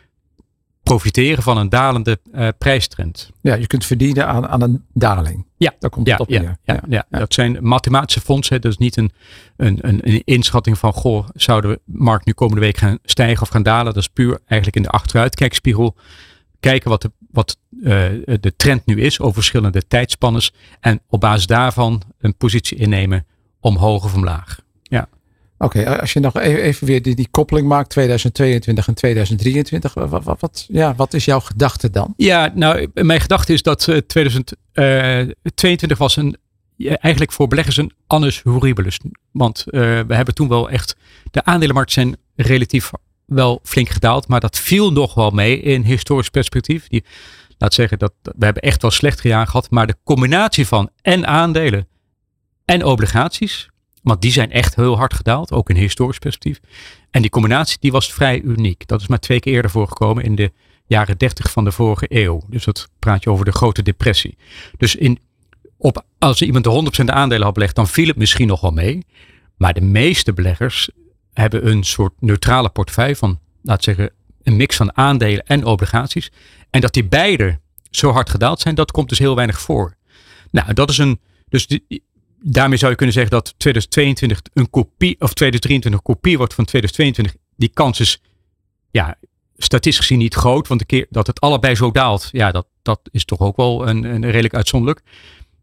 profiteren 0.88 1.42
van 1.42 1.56
een 1.56 1.68
dalende 1.68 2.18
uh, 2.34 2.48
prijstrend. 2.58 3.30
Ja, 3.40 3.54
je 3.54 3.66
kunt 3.66 3.84
verdienen 3.84 4.26
aan, 4.26 4.48
aan 4.48 4.62
een 4.62 4.84
daling. 4.92 5.46
Ja, 5.56 5.74
daar 5.78 5.90
komt 5.90 6.06
ja, 6.06 6.12
het 6.12 6.20
op 6.20 6.28
ja, 6.28 6.40
neer. 6.40 6.56
Ja, 6.64 6.80
ja, 6.88 7.06
dat 7.10 7.34
zijn 7.34 7.58
mathematische 7.60 8.20
fondsen. 8.20 8.60
Dat 8.60 8.70
is 8.72 8.78
niet 8.78 8.96
een, 8.96 9.12
een, 9.56 9.78
een, 9.82 10.22
inschatting 10.24 10.78
van, 10.78 10.92
goh, 10.92 11.28
zou 11.34 11.60
de 11.60 11.80
markt 11.84 12.26
nu 12.26 12.32
komende 12.32 12.60
week 12.60 12.76
gaan 12.76 12.98
stijgen 13.04 13.42
of 13.42 13.48
gaan 13.48 13.62
dalen? 13.62 13.84
Dat 13.84 14.02
is 14.02 14.08
puur 14.08 14.38
eigenlijk 14.46 14.76
in 14.76 14.82
de 14.82 14.88
achteruitkijkspiegel. 14.88 15.96
Kijken 16.60 16.90
wat 16.90 17.02
de, 17.02 17.12
wat, 17.30 17.56
uh, 17.80 17.86
de 18.40 18.52
trend 18.56 18.86
nu 18.86 19.00
is 19.00 19.20
over 19.20 19.34
verschillende 19.34 19.86
tijdspannes. 19.86 20.52
En 20.80 21.00
op 21.08 21.20
basis 21.20 21.46
daarvan 21.46 22.02
een 22.18 22.36
positie 22.36 22.78
innemen 22.78 23.26
omhoog 23.60 24.04
of 24.04 24.14
omlaag. 24.14 24.60
Ja. 24.82 25.08
Oké, 25.58 26.00
als 26.00 26.12
je 26.12 26.20
nog 26.20 26.38
even, 26.38 26.62
even 26.62 26.86
weer 26.86 27.02
die, 27.02 27.14
die 27.14 27.28
koppeling 27.30 27.68
maakt, 27.68 27.90
2022 27.90 28.88
en 28.88 28.94
2023, 28.94 29.94
wat, 29.94 30.24
wat, 30.24 30.40
wat, 30.40 30.66
ja, 30.68 30.94
wat 30.94 31.14
is 31.14 31.24
jouw 31.24 31.40
gedachte 31.40 31.90
dan? 31.90 32.14
Ja, 32.16 32.52
nou, 32.54 32.88
mijn 32.94 33.20
gedachte 33.20 33.52
is 33.52 33.62
dat 33.62 33.86
uh, 33.86 33.96
2022 33.96 35.98
was 35.98 36.16
een, 36.16 36.36
eigenlijk 36.78 37.32
voor 37.32 37.48
beleggers 37.48 37.76
een 37.76 37.92
annus 38.06 38.42
horribilis. 38.42 38.98
Want 39.32 39.64
uh, 39.66 39.80
we 39.80 40.14
hebben 40.14 40.34
toen 40.34 40.48
wel 40.48 40.70
echt, 40.70 40.96
de 41.30 41.44
aandelenmarkten 41.44 42.02
zijn 42.02 42.16
relatief 42.36 42.90
wel 43.24 43.60
flink 43.62 43.88
gedaald, 43.88 44.28
maar 44.28 44.40
dat 44.40 44.58
viel 44.58 44.92
nog 44.92 45.14
wel 45.14 45.30
mee 45.30 45.60
in 45.60 45.82
historisch 45.82 46.28
perspectief. 46.28 46.88
Die 46.88 47.04
laat 47.58 47.74
zeggen 47.74 47.98
dat 47.98 48.12
we 48.22 48.44
hebben 48.44 48.62
echt 48.62 48.82
wel 48.82 48.90
slecht 48.90 49.22
jaar 49.22 49.46
gehad. 49.46 49.70
Maar 49.70 49.86
de 49.86 49.96
combinatie 50.04 50.66
van 50.66 50.90
en 51.02 51.26
aandelen 51.26 51.88
en 52.64 52.84
obligaties. 52.84 53.68
Want 54.08 54.22
die 54.22 54.32
zijn 54.32 54.52
echt 54.52 54.74
heel 54.74 54.96
hard 54.96 55.14
gedaald. 55.14 55.52
Ook 55.52 55.70
in 55.70 55.76
historisch 55.76 56.18
perspectief. 56.18 56.60
En 57.10 57.20
die 57.20 57.30
combinatie 57.30 57.76
die 57.80 57.92
was 57.92 58.12
vrij 58.12 58.40
uniek. 58.40 58.86
Dat 58.86 59.00
is 59.00 59.06
maar 59.06 59.18
twee 59.18 59.40
keer 59.40 59.52
eerder 59.52 59.70
voorgekomen 59.70 60.24
in 60.24 60.34
de 60.34 60.52
jaren 60.86 61.18
30 61.18 61.50
van 61.50 61.64
de 61.64 61.72
vorige 61.72 62.06
eeuw. 62.08 62.42
Dus 62.48 62.64
dat 62.64 62.88
praat 62.98 63.22
je 63.22 63.30
over 63.30 63.44
de 63.44 63.52
grote 63.52 63.82
depressie. 63.82 64.36
Dus 64.76 64.96
in, 64.96 65.18
op, 65.76 66.04
als 66.18 66.42
iemand 66.42 66.64
de 66.64 67.02
100% 67.02 67.04
aandelen 67.04 67.44
had 67.44 67.54
belegd, 67.54 67.74
dan 67.74 67.88
viel 67.88 68.06
het 68.06 68.16
misschien 68.16 68.46
nog 68.46 68.60
wel 68.60 68.70
mee. 68.70 69.04
Maar 69.56 69.74
de 69.74 69.80
meeste 69.80 70.32
beleggers 70.32 70.90
hebben 71.32 71.68
een 71.68 71.84
soort 71.84 72.12
neutrale 72.20 72.68
portefeuille 72.68 73.16
van, 73.16 73.38
laat 73.62 73.84
zeggen, 73.84 74.10
een 74.42 74.56
mix 74.56 74.76
van 74.76 74.96
aandelen 74.96 75.46
en 75.46 75.64
obligaties. 75.64 76.30
En 76.70 76.80
dat 76.80 76.92
die 76.92 77.04
beide 77.04 77.60
zo 77.90 78.10
hard 78.10 78.30
gedaald 78.30 78.60
zijn, 78.60 78.74
dat 78.74 78.90
komt 78.90 79.08
dus 79.08 79.18
heel 79.18 79.34
weinig 79.34 79.60
voor. 79.60 79.96
Nou, 80.50 80.72
dat 80.74 80.90
is 80.90 80.98
een. 80.98 81.20
Dus 81.48 81.66
die, 81.66 82.02
daarmee 82.40 82.78
zou 82.78 82.90
je 82.90 82.96
kunnen 82.96 83.14
zeggen 83.14 83.32
dat 83.32 83.54
2022 83.56 84.40
een 84.54 84.70
kopie, 84.70 85.16
of 85.18 85.32
2023 85.32 85.92
een 85.92 86.14
kopie 86.14 86.36
wordt 86.36 86.54
van 86.54 86.64
2022. 86.64 87.42
Die 87.56 87.70
kans 87.74 88.00
is, 88.00 88.22
ja, 88.90 89.16
statistisch 89.56 89.98
gezien 90.06 90.18
niet 90.18 90.34
groot, 90.34 90.68
want 90.68 90.80
de 90.80 90.86
keer 90.86 91.06
dat 91.10 91.26
het 91.26 91.40
allebei 91.40 91.74
zo 91.74 91.90
daalt, 91.90 92.28
ja, 92.32 92.50
dat, 92.50 92.66
dat 92.82 93.00
is 93.10 93.24
toch 93.24 93.40
ook 93.40 93.56
wel 93.56 93.88
een, 93.88 94.04
een 94.04 94.24
redelijk 94.24 94.54
uitzonderlijk. 94.54 95.02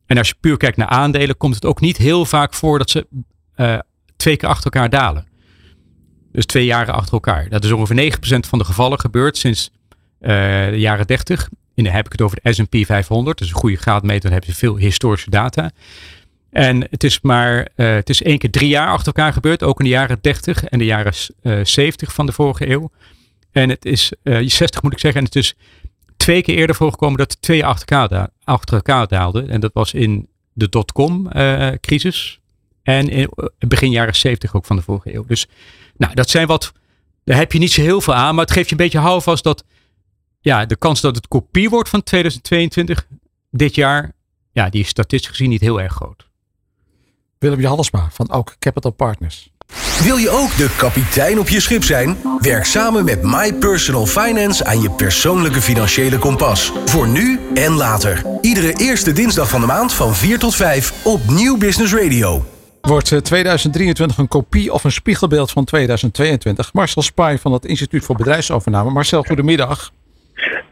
En 0.05 0.17
als 0.17 0.27
je 0.27 0.35
puur 0.39 0.57
kijkt 0.57 0.77
naar 0.77 0.87
aandelen, 0.87 1.37
komt 1.37 1.55
het 1.55 1.65
ook 1.65 1.79
niet 1.79 1.97
heel 1.97 2.25
vaak 2.25 2.53
voor 2.53 2.77
dat 2.77 2.89
ze 2.89 3.07
uh, 3.57 3.79
twee 4.15 4.37
keer 4.37 4.49
achter 4.49 4.71
elkaar 4.71 4.89
dalen. 4.89 5.27
Dus 6.31 6.45
twee 6.45 6.65
jaren 6.65 6.93
achter 6.93 7.13
elkaar. 7.13 7.49
Dat 7.49 7.63
is 7.63 7.71
ongeveer 7.71 8.17
9% 8.17 8.19
van 8.47 8.59
de 8.59 8.65
gevallen 8.65 8.99
gebeurd 8.99 9.37
sinds 9.37 9.71
uh, 10.21 10.29
de 10.69 10.79
jaren 10.79 11.07
30. 11.07 11.49
En 11.75 11.83
dan 11.83 11.93
heb 11.93 12.05
ik 12.05 12.11
het 12.11 12.21
over 12.21 12.39
de 12.41 12.53
S&P 12.53 12.85
500. 12.85 13.37
Dus 13.37 13.47
een 13.47 13.55
goede 13.55 13.75
graadmeter, 13.75 14.21
dan 14.21 14.31
heb 14.31 14.43
je 14.43 14.53
veel 14.53 14.77
historische 14.77 15.29
data. 15.29 15.71
En 16.55 16.87
het 16.89 17.03
is 17.03 17.21
maar, 17.21 17.67
uh, 17.75 17.93
het 17.93 18.09
is 18.09 18.21
één 18.21 18.37
keer 18.37 18.49
drie 18.49 18.69
jaar 18.69 18.87
achter 18.87 19.05
elkaar 19.05 19.33
gebeurd. 19.33 19.63
Ook 19.63 19.79
in 19.79 19.85
de 19.85 19.91
jaren 19.91 20.17
30 20.21 20.63
en 20.63 20.79
de 20.79 20.85
jaren 20.85 21.13
uh, 21.41 21.59
70 21.63 22.13
van 22.13 22.25
de 22.25 22.31
vorige 22.31 22.69
eeuw. 22.69 22.91
En 23.51 23.69
het 23.69 23.85
is, 23.85 24.11
uh, 24.23 24.49
60 24.49 24.81
moet 24.81 24.91
ik 24.91 24.99
zeggen. 24.99 25.19
En 25.19 25.25
het 25.25 25.35
is 25.35 25.55
twee 26.17 26.41
keer 26.41 26.55
eerder 26.55 26.75
voorgekomen 26.75 27.17
dat 27.17 27.41
twee 27.41 27.65
achter 27.65 27.97
elkaar, 27.97 28.29
achter 28.43 28.75
elkaar 28.75 29.07
daalden. 29.07 29.49
En 29.49 29.59
dat 29.59 29.73
was 29.73 29.93
in 29.93 30.27
de 30.53 30.69
dotcom 30.69 31.29
crisis. 31.79 32.39
En 32.83 33.09
in 33.09 33.29
begin 33.59 33.91
jaren 33.91 34.15
70 34.15 34.55
ook 34.55 34.65
van 34.65 34.75
de 34.75 34.81
vorige 34.81 35.13
eeuw. 35.13 35.25
Dus 35.25 35.47
nou, 35.97 36.13
dat 36.13 36.29
zijn 36.29 36.47
wat. 36.47 36.71
Daar 37.23 37.37
heb 37.37 37.51
je 37.51 37.59
niet 37.59 37.71
zo 37.71 37.81
heel 37.81 38.01
veel 38.01 38.13
aan, 38.13 38.35
maar 38.35 38.45
het 38.45 38.53
geeft 38.53 38.69
je 38.69 38.75
een 38.75 38.81
beetje 38.81 38.99
houvast 38.99 39.43
dat. 39.43 39.63
Ja, 40.39 40.65
de 40.65 40.75
kans 40.75 41.01
dat 41.01 41.15
het 41.15 41.27
kopie 41.27 41.69
wordt 41.69 41.89
van 41.89 42.03
2022 42.03 43.07
dit 43.51 43.75
jaar. 43.75 44.11
Ja, 44.51 44.69
die 44.69 44.81
is 44.81 44.87
statistisch 44.87 45.29
gezien 45.29 45.49
niet 45.49 45.61
heel 45.61 45.81
erg 45.81 45.93
groot. 45.93 46.25
Willem 47.39 47.59
Johannesma 47.59 48.07
van 48.11 48.31
Ook 48.31 48.55
Capital 48.59 48.91
Partners. 48.91 49.49
Wil 50.03 50.17
je 50.17 50.29
ook 50.29 50.57
de 50.57 50.69
kapitein 50.77 51.39
op 51.39 51.49
je 51.49 51.59
schip 51.59 51.83
zijn? 51.83 52.17
Werk 52.39 52.65
samen 52.65 53.05
met 53.05 53.23
My 53.23 53.53
Personal 53.53 54.05
Finance 54.05 54.65
aan 54.65 54.81
je 54.81 54.89
persoonlijke 54.89 55.61
financiële 55.61 56.17
kompas. 56.17 56.71
Voor 56.85 57.07
nu 57.07 57.39
en 57.53 57.71
later. 57.71 58.23
Iedere 58.41 58.73
eerste 58.73 59.11
dinsdag 59.11 59.49
van 59.49 59.59
de 59.61 59.67
maand 59.67 59.93
van 59.93 60.15
4 60.15 60.39
tot 60.39 60.55
5 60.55 60.93
op 61.05 61.29
Nieuw 61.29 61.57
Business 61.57 61.93
Radio. 61.93 62.45
Wordt 62.81 63.25
2023 63.25 64.17
een 64.17 64.27
kopie 64.27 64.73
of 64.73 64.83
een 64.83 64.91
spiegelbeeld 64.91 65.51
van 65.51 65.63
2022? 65.63 66.73
Marcel 66.73 67.01
Spy 67.01 67.37
van 67.39 67.51
het 67.51 67.65
Instituut 67.65 68.03
voor 68.05 68.15
Bedrijfsovername. 68.15 68.91
Marcel, 68.91 69.23
goedemiddag. 69.23 69.91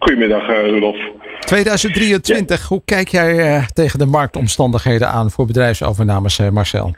Goedemiddag, 0.03 0.49
uh, 0.49 0.59
Rudolf. 0.59 0.97
2023, 1.39 2.59
ja. 2.59 2.65
hoe 2.67 2.81
kijk 2.85 3.07
jij 3.07 3.55
uh, 3.55 3.65
tegen 3.67 3.99
de 3.99 4.05
marktomstandigheden 4.05 5.09
aan 5.09 5.31
voor 5.31 5.45
bedrijfsovernames, 5.45 6.39
uh, 6.39 6.49
Marcel? 6.49 6.95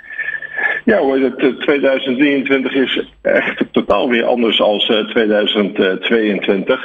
Ja 0.85 0.97
hoor, 0.97 1.19
het, 1.19 1.59
2023 1.59 2.73
is 2.73 3.03
echt 3.21 3.63
totaal 3.71 4.09
weer 4.09 4.25
anders 4.25 4.61
als 4.61 4.85
2022. 4.85 6.81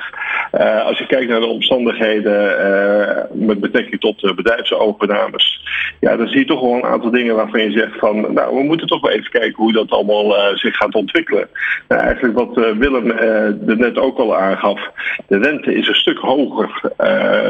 Uh, 0.61 0.85
als 0.85 0.99
je 0.99 1.07
kijkt 1.07 1.28
naar 1.28 1.40
de 1.40 1.47
omstandigheden 1.47 3.28
met 3.33 3.61
betrekking 3.61 4.00
tot 4.00 4.23
uh, 4.23 4.33
bedrijfsovernames, 4.33 5.62
ja, 6.00 6.16
dan 6.16 6.28
zie 6.28 6.38
je 6.38 6.45
toch 6.45 6.61
wel 6.61 6.75
een 6.75 6.85
aantal 6.85 7.11
dingen 7.11 7.35
waarvan 7.35 7.61
je 7.61 7.71
zegt 7.71 7.99
van, 7.99 8.33
nou, 8.33 8.57
we 8.57 8.62
moeten 8.62 8.87
toch 8.87 9.00
wel 9.00 9.11
even 9.11 9.30
kijken 9.30 9.57
hoe 9.57 9.73
dat 9.73 9.90
allemaal 9.90 10.35
zich 10.54 10.76
gaat 10.76 10.95
ontwikkelen. 10.95 11.49
Nou, 11.88 12.02
eigenlijk 12.02 12.38
wat 12.38 12.75
Willem 12.78 13.11
er 13.11 13.76
net 13.76 13.99
ook 13.99 14.19
al 14.19 14.37
aangaf, 14.37 14.80
de 15.26 15.38
rente 15.38 15.75
is 15.75 15.88
een 15.88 15.95
stuk 15.95 16.19
hoger 16.19 16.80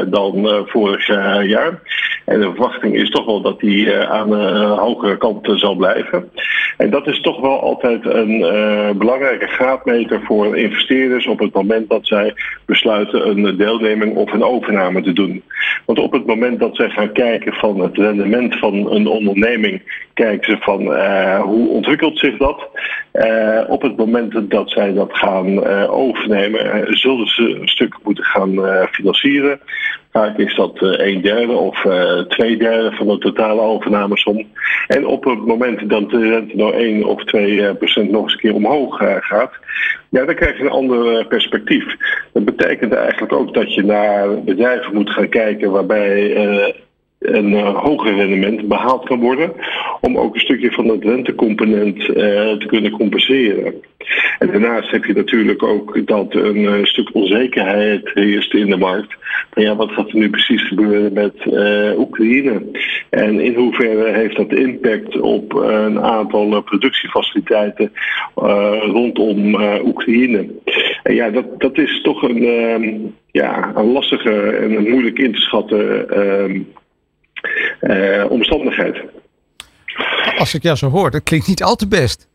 dan 0.09 0.65
vorig 0.67 1.07
jaar. 1.47 1.79
En 2.25 2.39
de 2.39 2.45
verwachting 2.45 2.95
is 2.95 3.09
toch 3.09 3.25
wel 3.25 3.41
dat 3.41 3.59
die 3.59 3.97
aan 3.97 4.29
de 4.29 4.75
hogere 4.77 5.17
kant 5.17 5.51
zal 5.53 5.75
blijven. 5.75 6.29
En 6.77 6.89
dat 6.89 7.07
is 7.07 7.21
toch 7.21 7.39
wel 7.39 7.61
altijd 7.61 8.05
een 8.05 8.39
belangrijke 8.97 9.47
graadmeter 9.47 10.21
voor 10.23 10.57
investeerders 10.57 11.27
op 11.27 11.39
het 11.39 11.53
moment 11.53 11.89
dat 11.89 12.07
zij 12.07 12.33
besluiten 12.65 13.27
een 13.27 13.57
deelneming 13.57 14.15
of 14.15 14.31
een 14.31 14.43
overname 14.43 15.01
te 15.01 15.13
doen. 15.13 15.43
Want 15.85 15.99
op 15.99 16.11
het 16.11 16.25
moment 16.25 16.59
dat 16.59 16.75
zij 16.75 16.89
gaan 16.89 17.11
kijken 17.11 17.53
van 17.53 17.79
het 17.79 17.97
rendement 17.97 18.57
van 18.57 18.91
een 18.91 19.07
onderneming, 19.07 19.81
kijken 20.13 20.51
ze 20.51 20.63
van 20.63 20.81
uh, 20.81 21.41
hoe 21.41 21.69
ontwikkelt 21.69 22.17
zich 22.17 22.37
dat. 22.37 22.67
Uh, 23.13 23.61
op 23.67 23.81
het 23.81 23.97
moment 23.97 24.49
dat 24.49 24.69
zij 24.69 24.93
dat 24.93 25.09
gaan 25.17 25.65
overnemen, 25.87 26.97
zullen 26.97 27.27
ze 27.27 27.57
een 27.61 27.67
stuk 27.67 27.95
moeten 28.03 28.23
gaan 28.23 28.87
financieren. 28.91 29.59
Vaak 30.11 30.37
is 30.37 30.55
dat 30.55 30.71
een 30.81 31.21
derde 31.21 31.53
of 31.53 31.85
twee 32.27 32.57
derde 32.57 32.91
van 32.91 33.07
de 33.07 33.17
totale 33.17 33.61
overnamesom. 33.61 34.47
En 34.87 35.05
op 35.05 35.23
het 35.23 35.45
moment 35.45 35.89
dat 35.89 36.09
de 36.09 36.29
rente 36.29 36.55
nou 36.55 36.73
1 36.73 37.03
of 37.03 37.23
2 37.23 37.75
procent 37.75 38.11
nog 38.11 38.23
eens 38.23 38.33
een 38.33 38.39
keer 38.39 38.53
omhoog 38.53 38.97
gaat, 39.19 39.51
ja, 40.09 40.25
dan 40.25 40.35
krijg 40.35 40.57
je 40.57 40.63
een 40.63 40.69
ander 40.69 41.25
perspectief. 41.27 41.85
Dat 42.33 42.45
betekent 42.45 42.93
eigenlijk 42.93 43.33
ook 43.33 43.53
dat 43.53 43.73
je 43.73 43.83
naar 43.83 44.43
bedrijven 44.43 44.93
moet 44.93 45.09
gaan 45.09 45.29
kijken 45.29 45.71
waarbij 45.71 46.35
een 47.19 47.53
hoger 47.53 48.15
rendement 48.15 48.67
behaald 48.67 49.05
kan 49.05 49.19
worden. 49.19 49.53
Om 50.01 50.17
ook 50.17 50.33
een 50.33 50.41
stukje 50.41 50.71
van 50.71 50.87
dat 50.87 51.03
rentecomponent 51.03 52.05
te 52.59 52.65
kunnen 52.67 52.91
compenseren. 52.91 53.73
En 54.41 54.51
daarnaast 54.51 54.91
heb 54.91 55.05
je 55.05 55.13
natuurlijk 55.13 55.63
ook 55.63 56.07
dat 56.07 56.33
een 56.33 56.57
uh, 56.57 56.83
stuk 56.83 57.09
onzekerheid 57.13 58.11
heerst 58.13 58.53
in 58.53 58.69
de 58.69 58.77
markt. 58.77 59.15
Van 59.51 59.63
ja, 59.63 59.75
wat 59.75 59.91
gaat 59.91 60.09
er 60.09 60.15
nu 60.15 60.29
precies 60.29 60.67
gebeuren 60.67 61.13
met 61.13 61.33
Oekraïne? 61.97 62.61
En 63.09 63.39
in 63.39 63.55
hoeverre 63.55 64.11
heeft 64.11 64.35
dat 64.35 64.53
impact 64.53 65.19
op 65.19 65.53
een 65.53 66.01
aantal 66.01 66.61
productiefaciliteiten 66.61 67.91
rondom 68.81 69.61
Oekraïne? 69.85 70.47
En 71.03 71.15
ja, 71.15 71.29
dat, 71.29 71.59
dat 71.59 71.77
is 71.77 72.01
toch 72.01 72.21
een, 72.23 72.43
ehm, 72.43 72.89
ja, 73.31 73.71
een 73.75 73.91
lastige 73.91 74.41
en 74.41 74.75
een 74.75 74.89
moeilijk 74.89 75.19
in 75.19 75.33
te 75.33 75.41
schatten 75.41 76.09
ehm, 76.09 76.61
omstandigheid. 78.29 79.01
Als 80.37 80.53
ik 80.53 80.63
jou 80.63 80.77
zo 80.77 80.89
hoor, 80.89 81.11
dat 81.11 81.23
klinkt 81.23 81.47
niet 81.47 81.63
al 81.63 81.75
te 81.75 81.87
best. 81.87 82.30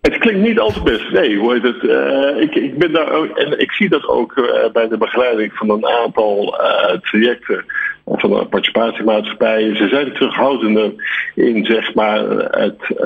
Het 0.00 0.18
klinkt 0.18 0.40
niet 0.40 0.58
al 0.58 0.70
te 0.70 0.82
best. 0.82 1.10
Nee, 1.10 1.38
hoor. 1.38 1.54
Het, 1.54 1.82
uh, 1.82 2.42
ik, 2.42 2.54
ik 2.54 2.78
ben 2.78 2.92
daar 2.92 3.12
ook, 3.12 3.38
en 3.38 3.58
ik 3.58 3.72
zie 3.72 3.88
dat 3.88 4.08
ook 4.08 4.36
uh, 4.36 4.70
bij 4.72 4.88
de 4.88 4.96
begeleiding 4.96 5.52
van 5.52 5.70
een 5.70 5.86
aantal 5.86 6.54
trajecten 7.02 7.64
van 8.04 8.30
de 8.30 8.46
participatiemaatschappijen. 8.46 9.76
Ze 9.76 9.88
zijn 9.88 10.12
terughoudender 10.12 10.92
in 11.34 11.64
zeg 11.64 11.94
maar 11.94 12.20
het 12.50 12.96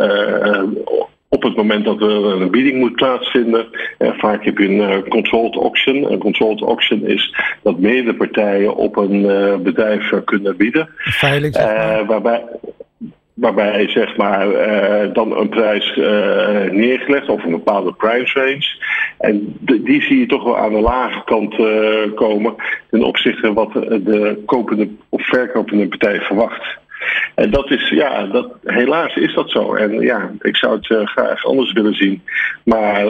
op 1.32 1.42
het 1.42 1.56
moment 1.56 1.84
dat 1.84 2.00
er 2.00 2.24
een 2.24 2.50
bieding 2.50 2.78
moet 2.78 2.94
plaatsvinden. 2.94 3.66
Eh, 3.98 4.10
vaak 4.18 4.44
heb 4.44 4.58
je 4.58 4.68
een 4.68 4.90
uh, 4.90 5.08
controlled 5.08 5.54
auction. 5.54 6.12
Een 6.12 6.18
controlled 6.18 6.60
auction 6.60 7.06
is 7.06 7.34
dat 7.62 7.78
meerdere 7.78 8.16
partijen 8.16 8.74
op 8.74 8.96
een 8.96 9.20
uh, 9.24 9.56
bedrijf 9.56 10.12
kunnen 10.24 10.56
bieden. 10.56 10.88
Veilig. 10.96 11.56
waarbij, 12.06 12.42
waarbij 13.34 13.88
zeg 13.88 14.16
maar 14.16 14.46
dan 15.12 15.36
een 15.36 15.48
prijs 15.48 15.96
neergelegd 16.70 17.28
of 17.28 17.44
een 17.44 17.50
bepaalde 17.50 17.92
price 17.92 18.38
range. 18.38 18.66
En 19.18 19.56
die 19.60 20.02
zie 20.02 20.18
je 20.18 20.26
toch 20.26 20.44
wel 20.44 20.58
aan 20.58 20.72
de 20.72 20.80
lage 20.80 21.22
kant 21.24 21.54
komen 22.14 22.54
ten 22.90 23.02
opzichte 23.02 23.52
wat 23.52 23.72
de 23.72 24.42
kopende 24.46 24.88
of 25.08 25.26
verkopende 25.26 25.88
partij 25.88 26.20
verwacht. 26.20 26.80
En 27.34 27.50
dat 27.50 27.70
is, 27.70 27.88
ja, 27.88 28.26
dat, 28.26 28.48
helaas 28.64 29.14
is 29.14 29.34
dat 29.34 29.50
zo. 29.50 29.74
En 29.74 30.00
ja, 30.00 30.30
ik 30.40 30.56
zou 30.56 30.74
het 30.80 31.08
graag 31.08 31.44
anders 31.44 31.72
willen 31.72 31.94
zien. 31.94 32.22
Maar 32.64 33.06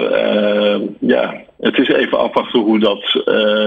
ja, 1.00 1.40
het 1.60 1.78
is 1.78 1.88
even 1.88 2.18
afwachten 2.18 2.60
hoe 2.60 2.78
dat 2.78 3.22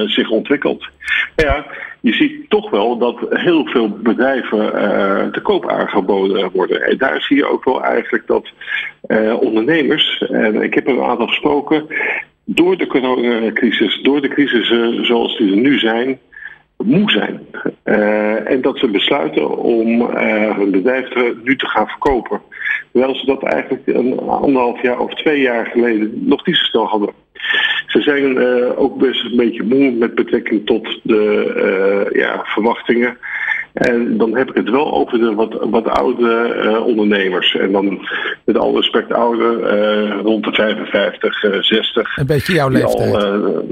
zich 0.09 0.29
ontwikkelt. 0.29 0.87
Ja, 1.35 1.65
je 2.05 2.13
ziet 2.13 2.49
toch 2.49 2.69
wel 2.69 2.97
dat 2.97 3.15
heel 3.29 3.65
veel 3.65 3.89
bedrijven 3.89 4.71
te 5.31 5.39
koop 5.43 5.69
aangeboden 5.69 6.51
worden. 6.53 6.81
En 6.81 6.97
daar 6.97 7.21
zie 7.21 7.37
je 7.37 7.49
ook 7.49 7.63
wel 7.63 7.83
eigenlijk 7.83 8.27
dat 8.27 8.51
ondernemers, 9.39 10.23
en 10.27 10.61
ik 10.61 10.73
heb 10.73 10.87
er 10.87 10.93
een 10.93 11.03
aantal 11.03 11.27
gesproken, 11.27 11.87
door 12.43 12.77
de 12.77 12.87
coronacrisis, 12.87 13.99
door 14.01 14.21
de 14.21 14.27
crisissen 14.27 15.05
zoals 15.05 15.37
die 15.37 15.51
er 15.51 15.57
nu 15.57 15.79
zijn, 15.79 16.19
moe 16.77 17.11
zijn. 17.11 17.39
En 18.45 18.61
dat 18.61 18.79
ze 18.79 18.87
besluiten 18.87 19.57
om 19.57 20.01
hun 20.55 20.71
bedrijf 20.71 21.15
nu 21.43 21.55
te 21.55 21.67
gaan 21.67 21.87
verkopen. 21.87 22.41
Terwijl 22.91 23.15
ze 23.15 23.25
dat 23.25 23.43
eigenlijk 23.43 23.87
een 23.87 24.19
anderhalf 24.19 24.81
jaar 24.81 24.99
of 24.99 25.13
twee 25.13 25.41
jaar 25.41 25.65
geleden 25.65 26.27
nog 26.27 26.45
niet 26.45 26.55
zo 26.55 26.63
snel 26.63 26.85
hadden. 26.85 27.09
Ze 27.87 28.01
zijn 28.01 28.37
uh, 28.37 28.79
ook 28.79 28.97
best 28.97 29.23
een 29.23 29.35
beetje 29.35 29.63
moe 29.63 29.91
met 29.91 30.15
betrekking 30.15 30.65
tot 30.65 30.99
de 31.03 32.09
ja, 32.13 32.41
verwachtingen 32.43 33.17
en 33.75 34.17
dan 34.17 34.35
heb 34.35 34.49
ik 34.49 34.55
het 34.55 34.69
wel 34.69 34.93
over 34.93 35.19
de 35.19 35.33
wat, 35.33 35.57
wat 35.69 35.87
oude 35.87 36.55
uh, 36.63 36.85
ondernemers. 36.85 37.55
En 37.55 37.71
dan 37.71 38.07
met 38.43 38.57
alle 38.57 38.75
respect 38.75 39.13
ouder, 39.13 39.77
uh, 39.77 40.19
rond 40.21 40.43
de 40.43 40.51
55, 40.51 41.43
uh, 41.43 41.61
60. 41.61 42.17
Een 42.17 42.25
beetje 42.25 42.53
jouw 42.53 42.69
leeftijd. 42.69 43.15
Al, 43.15 43.65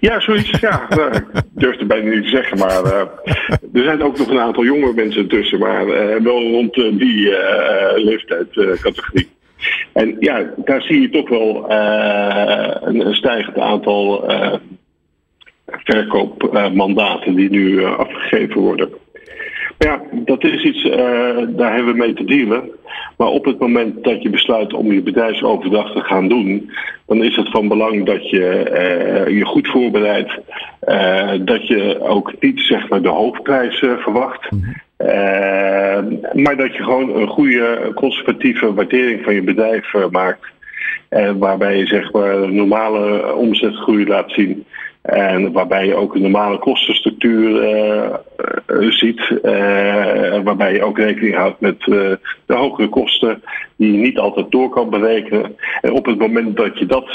ja, 0.00 0.20
zoiets. 0.20 0.60
ja, 0.60 0.86
nou, 0.96 1.10
ik 1.14 1.24
durf 1.50 1.78
het 1.78 1.88
bijna 1.88 2.10
niet 2.10 2.22
te 2.22 2.28
zeggen. 2.28 2.58
Maar 2.58 2.84
er 3.72 3.84
zijn 3.84 4.02
ook 4.02 4.18
nog 4.18 4.28
een 4.28 4.40
aantal 4.40 4.64
jonge 4.64 4.92
mensen 4.94 5.28
tussen. 5.28 5.58
Maar 5.58 5.86
wel 6.22 6.50
rond 6.50 6.74
die 6.74 7.34
leeftijdscategorie. 7.96 9.28
En 9.92 10.16
ja, 10.20 10.52
daar 10.56 10.82
zie 10.82 11.00
je 11.00 11.10
toch 11.10 11.28
wel 11.28 11.70
een, 12.82 13.06
een 13.06 13.14
stijgend 13.14 13.58
aantal 13.58 14.24
verkoopmandaten 15.66 17.34
die 17.34 17.50
nu 17.50 17.84
afgegeven 17.84 18.60
worden. 18.60 18.88
Ja, 19.78 20.02
dat 20.12 20.44
is 20.44 20.62
iets, 20.62 20.84
uh, 20.84 20.94
daar 21.48 21.74
hebben 21.74 21.92
we 21.92 21.98
mee 21.98 22.12
te 22.12 22.24
dealen. 22.24 22.70
Maar 23.16 23.28
op 23.28 23.44
het 23.44 23.58
moment 23.58 24.04
dat 24.04 24.22
je 24.22 24.30
besluit 24.30 24.72
om 24.72 24.92
je 24.92 25.02
bedrijfsoverdag 25.02 25.92
te 25.92 26.00
gaan 26.00 26.28
doen, 26.28 26.70
dan 27.06 27.24
is 27.24 27.36
het 27.36 27.50
van 27.50 27.68
belang 27.68 28.06
dat 28.06 28.30
je 28.30 28.70
uh, 29.28 29.36
je 29.38 29.44
goed 29.44 29.68
voorbereidt. 29.68 30.38
Uh, 30.88 31.32
dat 31.40 31.66
je 31.66 32.00
ook 32.00 32.32
niet 32.40 32.60
zeg 32.60 32.88
maar 32.88 33.02
de 33.02 33.08
hoofdprijs 33.08 33.78
verwacht. 33.78 34.48
Mhm. 36.00 36.42
maar 36.42 36.56
dat 36.56 36.74
je 36.74 36.82
gewoon 36.82 37.16
een 37.16 37.28
goede 37.28 37.92
conservatieve 37.94 38.74
waardering 38.74 39.24
van 39.24 39.34
je 39.34 39.42
bedrijf 39.42 39.92
maakt. 40.10 40.46
waarbij 41.38 41.76
je 41.76 41.86
zeg 41.86 42.12
maar 42.12 42.52
normale 42.52 43.34
omzetgroei 43.34 44.06
laat 44.06 44.30
zien. 44.30 44.64
En 45.02 45.52
waarbij 45.52 45.86
je 45.86 45.94
ook 45.94 46.14
een 46.14 46.22
normale 46.22 46.58
kostenstructuur 46.58 47.62
uh, 47.62 48.90
ziet. 48.90 49.40
Waarbij 50.44 50.72
je 50.72 50.82
ook 50.82 50.98
rekening 50.98 51.34
houdt 51.34 51.60
met 51.60 51.80
de 51.80 52.18
hogere 52.46 52.88
kosten 52.88 53.42
die 53.78 53.92
je 53.92 53.98
niet 53.98 54.18
altijd 54.18 54.50
door 54.50 54.68
kan 54.70 54.90
berekenen. 54.90 55.56
En 55.80 55.92
op 55.92 56.06
het 56.06 56.18
moment 56.18 56.56
dat 56.56 56.78
je 56.78 56.86
dat 56.86 57.10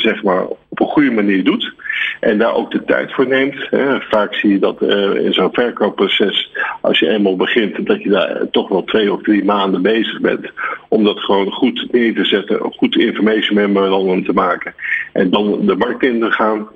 zeg 0.00 0.22
maar 0.22 0.46
op 0.46 0.80
een 0.80 0.86
goede 0.86 1.10
manier 1.10 1.44
doet 1.44 1.72
en 2.20 2.38
daar 2.38 2.54
ook 2.54 2.70
de 2.70 2.84
tijd 2.84 3.12
voor 3.12 3.26
neemt. 3.26 3.68
vaak 4.08 4.34
zie 4.34 4.50
je 4.50 4.58
dat 4.58 4.82
in 5.16 5.32
zo'n 5.32 5.52
verkoopproces, 5.52 6.52
als 6.80 6.98
je 6.98 7.08
eenmaal 7.08 7.36
begint, 7.36 7.86
dat 7.86 8.02
je 8.02 8.08
daar 8.08 8.50
toch 8.50 8.68
wel 8.68 8.84
twee 8.84 9.12
of 9.12 9.22
drie 9.22 9.44
maanden 9.44 9.82
bezig 9.82 10.20
bent. 10.20 10.50
Om 10.88 11.04
dat 11.04 11.20
gewoon 11.20 11.50
goed 11.50 11.86
in 11.90 12.14
te 12.14 12.24
zetten, 12.24 12.64
een 12.64 12.74
goed 12.76 12.96
information 12.96 13.54
memorandum 13.54 14.24
te 14.24 14.32
maken. 14.32 14.74
En 15.12 15.30
dan 15.30 15.66
de 15.66 15.76
markt 15.76 16.02
in 16.02 16.20
te 16.20 16.30
gaan. 16.30 16.68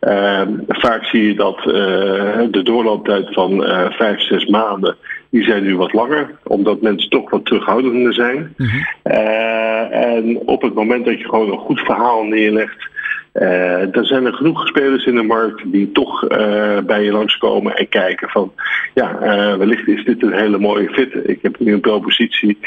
Uh, 0.00 0.40
vaak 0.68 1.04
zie 1.04 1.26
je 1.26 1.34
dat 1.34 1.58
de 2.50 2.60
doorlooptijd 2.62 3.32
van 3.32 3.62
vijf, 3.90 4.20
zes 4.20 4.46
maanden, 4.46 4.96
die 5.30 5.42
zijn 5.42 5.62
nu 5.62 5.76
wat 5.76 5.92
langer, 5.92 6.38
omdat 6.42 6.80
mensen 6.80 7.10
toch 7.10 7.30
wat 7.30 7.44
terughoudender 7.44 8.14
zijn. 8.14 8.54
Mm 8.56 8.66
-hmm. 8.66 9.12
en 9.92 10.38
op 10.44 10.62
het 10.62 10.74
moment 10.74 11.04
dat 11.04 11.18
je 11.18 11.28
gewoon 11.28 11.50
een 11.50 11.58
goed 11.58 11.80
verhaal 11.80 12.24
neerlegt, 12.24 12.88
uh, 13.34 13.96
er 13.96 14.06
zijn 14.06 14.26
er 14.26 14.32
genoeg 14.32 14.66
spelers 14.66 15.04
in 15.04 15.14
de 15.14 15.22
markt 15.22 15.72
die 15.72 15.92
toch 15.92 16.22
uh, 16.22 16.78
bij 16.78 17.04
je 17.04 17.12
langskomen 17.12 17.76
en 17.76 17.88
kijken 17.88 18.28
van 18.28 18.52
ja, 18.94 19.18
uh, 19.22 19.56
wellicht 19.56 19.88
is 19.88 20.04
dit 20.04 20.22
een 20.22 20.32
hele 20.32 20.58
mooie 20.58 20.88
fit. 20.88 21.28
Ik 21.28 21.38
heb 21.42 21.58
nu 21.58 21.72
een 21.72 21.80
propositie, 21.80 22.58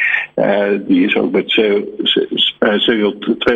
die 0.87 1.05
is 1.05 1.15
ook 1.15 1.31
met 1.31 1.61
CO2 2.89 3.53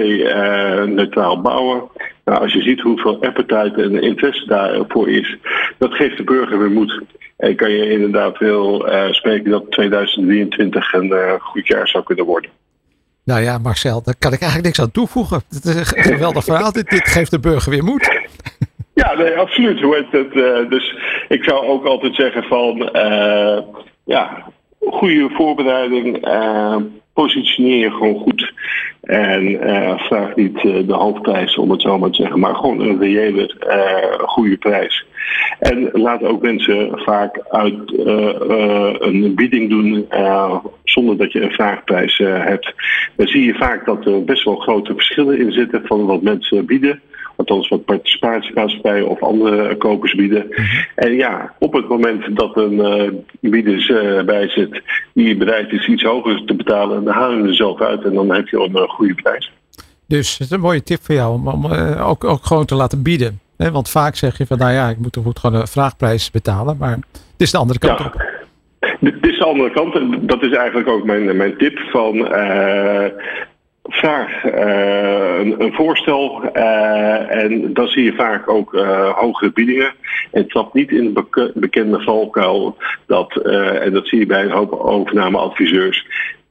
neutraal 0.90 1.42
bouwen. 1.42 1.84
Nou, 2.26 2.42
als 2.42 2.54
je 2.54 2.62
ziet 2.62 2.82
hoeveel 2.82 3.22
appetite 3.22 3.82
en 3.82 4.02
interesse 4.02 4.46
daarvoor 4.46 5.10
is, 5.10 5.38
dat 5.78 5.94
geeft 5.94 6.18
de 6.18 6.24
burger 6.24 6.60
weer 6.60 6.72
moed. 6.72 7.02
En 7.38 7.56
kan 7.56 7.72
je 7.72 7.90
inderdaad 7.90 8.38
wel 8.38 8.90
spreken 9.12 9.52
dat 9.52 9.72
2023 9.72 10.94
een 10.94 11.40
goed 11.40 11.68
jaar 11.68 11.88
zou 11.88 12.04
kunnen 12.04 12.26
worden. 12.26 12.50
Nou 13.28 13.42
ja, 13.42 13.58
Marcel, 13.58 14.02
daar 14.04 14.16
kan 14.20 14.34
ik 14.34 14.40
eigenlijk 14.40 14.66
niks 14.66 14.82
aan 14.82 14.92
toevoegen. 14.92 15.42
Het 15.50 15.66
is 15.66 15.76
een 15.76 15.86
geweldig 15.86 16.44
verhaal. 16.44 16.72
Dit, 16.72 16.90
dit 16.90 17.08
geeft 17.08 17.32
de 17.32 17.40
burger 17.40 17.72
weer 17.72 17.84
moed. 17.84 18.26
Ja, 18.94 19.14
nee, 19.14 19.38
absoluut. 19.38 19.82
Hoe 19.82 19.96
heet 19.96 20.22
het? 20.22 20.36
Uh, 20.36 20.70
dus 20.70 20.96
ik 21.28 21.44
zou 21.44 21.66
ook 21.66 21.86
altijd 21.86 22.16
zeggen 22.16 22.44
van 22.44 22.90
uh, 22.94 23.58
ja, 24.04 24.44
goede 24.80 25.30
voorbereiding. 25.34 26.28
Uh, 26.28 26.76
positioneer 27.14 27.78
je 27.78 27.92
gewoon 27.92 28.20
goed. 28.20 28.54
En 29.02 29.60
vraag 29.98 30.36
niet 30.36 30.62
de 30.62 30.94
hoofdprijs, 30.94 31.58
om 31.58 31.72
het 31.72 31.82
zo 31.82 31.98
maar 31.98 32.10
te 32.10 32.22
zeggen, 32.22 32.40
maar 32.40 32.56
gewoon 32.56 32.80
een 32.80 33.00
reële 33.00 33.56
goede 34.18 34.58
prijs. 34.58 35.06
En 35.60 35.90
laat 35.94 36.24
ook 36.24 36.42
mensen 36.42 37.00
vaak 37.00 37.40
uit 37.50 37.92
uh, 37.92 38.06
uh, 38.50 38.94
een 38.98 39.36
bieding 39.36 39.70
doen 39.70 40.06
uh, 40.12 40.56
zonder 40.84 41.18
dat 41.18 41.32
je 41.32 41.42
een 41.42 41.52
vraagprijs 41.52 42.18
hebt. 42.18 42.74
Dan 43.16 43.28
zie 43.28 43.44
je 43.44 43.54
vaak 43.54 43.86
dat 43.86 44.06
er 44.06 44.24
best 44.24 44.44
wel 44.44 44.56
grote 44.56 44.94
verschillen 44.94 45.40
in 45.40 45.52
zitten 45.52 45.82
van 45.86 46.06
wat 46.06 46.22
mensen 46.22 46.66
bieden. 46.66 47.02
Althans 47.36 47.68
wat 47.68 47.86
participatiemaatschappijen 47.86 49.08
of 49.08 49.24
andere 49.24 49.76
kopers 49.78 50.16
bieden. 50.16 50.46
Mhm. 50.50 50.62
En 50.96 51.16
ja, 51.16 51.54
op 51.60 51.74
het 51.74 51.88
moment 51.88 52.38
dat 52.38 52.58
een 52.58 52.74
uh, 52.74 53.12
bieder 53.40 54.24
bij 54.26 54.50
zit 54.50 54.82
die 55.14 55.38
bereid 55.38 55.72
is 55.72 55.88
iets 55.88 56.04
hoger 56.04 56.46
te 56.46 56.54
betalen, 56.54 57.04
dan 57.04 57.14
halen 57.14 57.42
we 57.42 57.48
er 57.48 57.56
zelf 57.56 57.82
uit 57.82 58.04
en 58.04 58.14
dan 58.14 58.34
heb 58.34 58.48
je 58.48 58.58
een 58.58 58.90
goede 58.90 59.14
prijs. 59.14 59.52
Dus 60.08 60.32
het 60.32 60.40
is 60.40 60.52
een 60.52 60.60
mooie 60.60 60.84
tip 60.84 61.00
voor 61.02 61.16
jou 61.16 61.34
om, 61.34 61.48
om 61.48 61.66
ook, 62.02 62.24
ook 62.24 62.46
gewoon 62.46 62.66
te 62.66 62.76
laten 62.76 63.02
bieden. 63.02 63.40
Want 63.58 63.90
vaak 63.90 64.16
zeg 64.16 64.38
je 64.38 64.46
van 64.46 64.58
nou 64.58 64.72
ja, 64.72 64.90
ik 64.90 64.98
moet, 64.98 65.24
moet 65.24 65.40
gewoon 65.40 65.60
een 65.62 65.68
vraagprijs 65.68 66.32
betalen, 66.32 66.78
maar 66.78 66.92
het 66.92 67.22
is 67.38 67.52
de 67.52 67.58
andere 67.58 67.80
kant 67.80 68.00
ja. 68.00 68.06
op. 68.06 68.36
Dit 69.00 69.28
is 69.28 69.38
de 69.38 69.46
andere 69.46 69.72
kant. 69.72 69.96
En 69.96 70.20
dat 70.22 70.44
is 70.44 70.52
eigenlijk 70.52 70.88
ook 70.90 71.04
mijn, 71.04 71.38
mijn 71.38 71.58
tip 71.58 71.80
van 71.80 72.16
uh, 72.16 73.06
vraag 73.84 74.44
uh, 74.46 75.40
een, 75.40 75.62
een, 75.62 75.74
voorstel 75.74 76.42
uh, 76.54 77.44
en 77.44 77.74
dan 77.74 77.88
zie 77.88 78.04
je 78.04 78.14
vaak 78.14 78.50
ook 78.50 78.76
hogere 79.16 79.52
biedingen. 79.52 79.94
En 80.32 80.48
trap 80.48 80.74
niet 80.74 80.92
in 80.92 81.14
de 81.14 81.52
bekende 81.54 82.02
valkuil 82.02 82.78
dat, 83.06 83.36
en 83.82 83.94
dat 83.94 84.08
zie 84.08 84.20
je 84.20 84.26
bij 84.26 84.44
een 84.44 84.52
hoop 84.52 84.72
overnameadviseurs, 84.72 86.06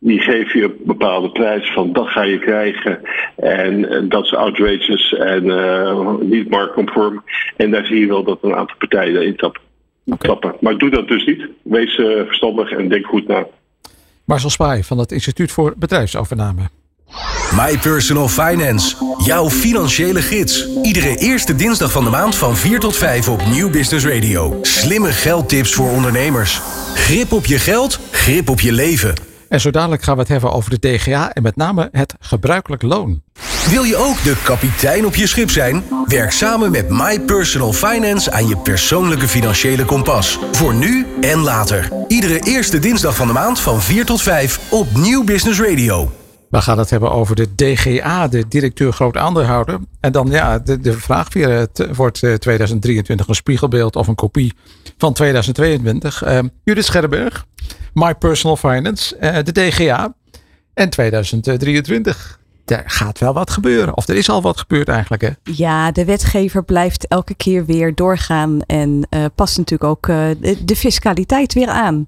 die 0.06 0.20
geven 0.20 0.60
je 0.60 0.64
een 0.64 0.76
bepaalde 0.84 1.30
prijs 1.30 1.72
van 1.72 1.92
dat 1.92 2.08
ga 2.08 2.22
je 2.22 2.38
krijgen. 2.38 3.00
En 3.36 4.08
dat 4.08 4.24
is 4.24 4.34
outrageous 4.34 5.12
en 5.12 5.44
uh, 5.44 6.14
niet 6.20 6.50
marktconform. 6.50 7.22
En 7.56 7.70
daar 7.70 7.86
zie 7.86 8.00
je 8.00 8.06
wel 8.06 8.24
dat 8.24 8.38
een 8.42 8.54
aantal 8.54 8.76
partijen 8.76 9.26
in 9.26 9.36
tappen. 9.36 9.62
Okay. 10.04 10.52
Maar 10.60 10.78
doe 10.78 10.90
dat 10.90 11.08
dus 11.08 11.26
niet. 11.26 11.48
Wees 11.62 11.98
uh, 11.98 12.06
verstandig 12.26 12.70
en 12.70 12.88
denk 12.88 13.06
goed 13.06 13.26
na. 13.26 13.46
Marcel 14.24 14.50
Spaai 14.50 14.84
van 14.84 14.98
het 14.98 15.12
Instituut 15.12 15.52
voor 15.52 15.74
Bedrijfsovername. 15.76 16.62
My 17.56 17.78
Personal 17.78 18.28
Finance. 18.28 18.96
Jouw 19.24 19.50
financiële 19.50 20.22
gids. 20.22 20.68
Iedere 20.82 21.16
eerste 21.16 21.54
dinsdag 21.54 21.92
van 21.92 22.04
de 22.04 22.10
maand 22.10 22.36
van 22.36 22.56
4 22.56 22.78
tot 22.78 22.96
5 22.96 23.28
op 23.28 23.42
Nieuw 23.46 23.70
Business 23.70 24.06
Radio. 24.06 24.58
Slimme 24.62 25.12
geldtips 25.12 25.74
voor 25.74 25.90
ondernemers. 25.90 26.60
Grip 26.94 27.32
op 27.32 27.46
je 27.46 27.58
geld, 27.58 28.00
grip 28.10 28.48
op 28.48 28.60
je 28.60 28.72
leven. 28.72 29.35
En 29.48 29.60
zo 29.60 29.70
dadelijk 29.70 30.02
gaan 30.02 30.14
we 30.14 30.20
het 30.20 30.28
hebben 30.28 30.52
over 30.52 30.70
de 30.70 30.88
DGA 30.88 31.32
en 31.32 31.42
met 31.42 31.56
name 31.56 31.88
het 31.92 32.14
gebruikelijk 32.20 32.82
loon. 32.82 33.22
Wil 33.70 33.82
je 33.82 33.96
ook 33.96 34.22
de 34.22 34.40
kapitein 34.44 35.06
op 35.06 35.14
je 35.14 35.26
schip 35.26 35.50
zijn? 35.50 35.82
Werk 36.06 36.30
samen 36.30 36.70
met 36.70 36.88
My 36.88 37.20
Personal 37.20 37.72
Finance 37.72 38.30
aan 38.30 38.48
je 38.48 38.56
persoonlijke 38.56 39.28
financiële 39.28 39.84
kompas. 39.84 40.38
Voor 40.52 40.74
nu 40.74 41.06
en 41.20 41.38
later. 41.38 41.88
Iedere 42.08 42.38
eerste 42.38 42.78
dinsdag 42.78 43.16
van 43.16 43.26
de 43.26 43.32
maand 43.32 43.60
van 43.60 43.80
4 43.80 44.04
tot 44.04 44.22
5 44.22 44.72
op 44.72 44.86
Nieuw 44.94 45.24
Business 45.24 45.60
Radio. 45.60 46.10
We 46.50 46.60
gaan 46.60 46.78
het 46.78 46.90
hebben 46.90 47.10
over 47.10 47.36
de 47.36 47.54
DGA, 47.54 48.28
de 48.28 48.48
directeur 48.48 48.92
groot 48.92 49.16
aandeelhouder. 49.16 49.78
En 50.00 50.12
dan 50.12 50.28
ja, 50.30 50.58
de, 50.58 50.80
de 50.80 50.92
vraag 50.92 51.32
weer, 51.32 51.48
het 51.48 51.88
wordt 51.96 52.18
2023 52.38 53.28
een 53.28 53.34
spiegelbeeld 53.34 53.96
of 53.96 54.06
een 54.06 54.14
kopie 54.14 54.52
van 54.98 55.12
2022. 55.12 56.24
Uh, 56.24 56.38
Judith 56.64 56.84
Scherberg, 56.84 57.46
My 57.96 58.14
Personal 58.14 58.56
Finance, 58.56 59.16
uh, 59.20 59.38
de 59.42 59.52
DGA 59.52 60.14
en 60.74 60.90
2023. 60.90 62.40
Er 62.64 62.82
gaat 62.86 63.18
wel 63.18 63.32
wat 63.32 63.50
gebeuren, 63.50 63.96
of 63.96 64.08
er 64.08 64.16
is 64.16 64.28
al 64.28 64.42
wat 64.42 64.58
gebeurd 64.58 64.88
eigenlijk. 64.88 65.22
Hè? 65.22 65.30
Ja, 65.42 65.92
de 65.92 66.04
wetgever 66.04 66.64
blijft 66.64 67.08
elke 67.08 67.34
keer 67.34 67.64
weer 67.64 67.94
doorgaan 67.94 68.60
en 68.60 69.06
uh, 69.10 69.24
past 69.34 69.58
natuurlijk 69.58 69.90
ook 69.90 70.06
uh, 70.06 70.28
de, 70.40 70.64
de 70.64 70.76
fiscaliteit 70.76 71.54
weer 71.54 71.68
aan. 71.68 72.06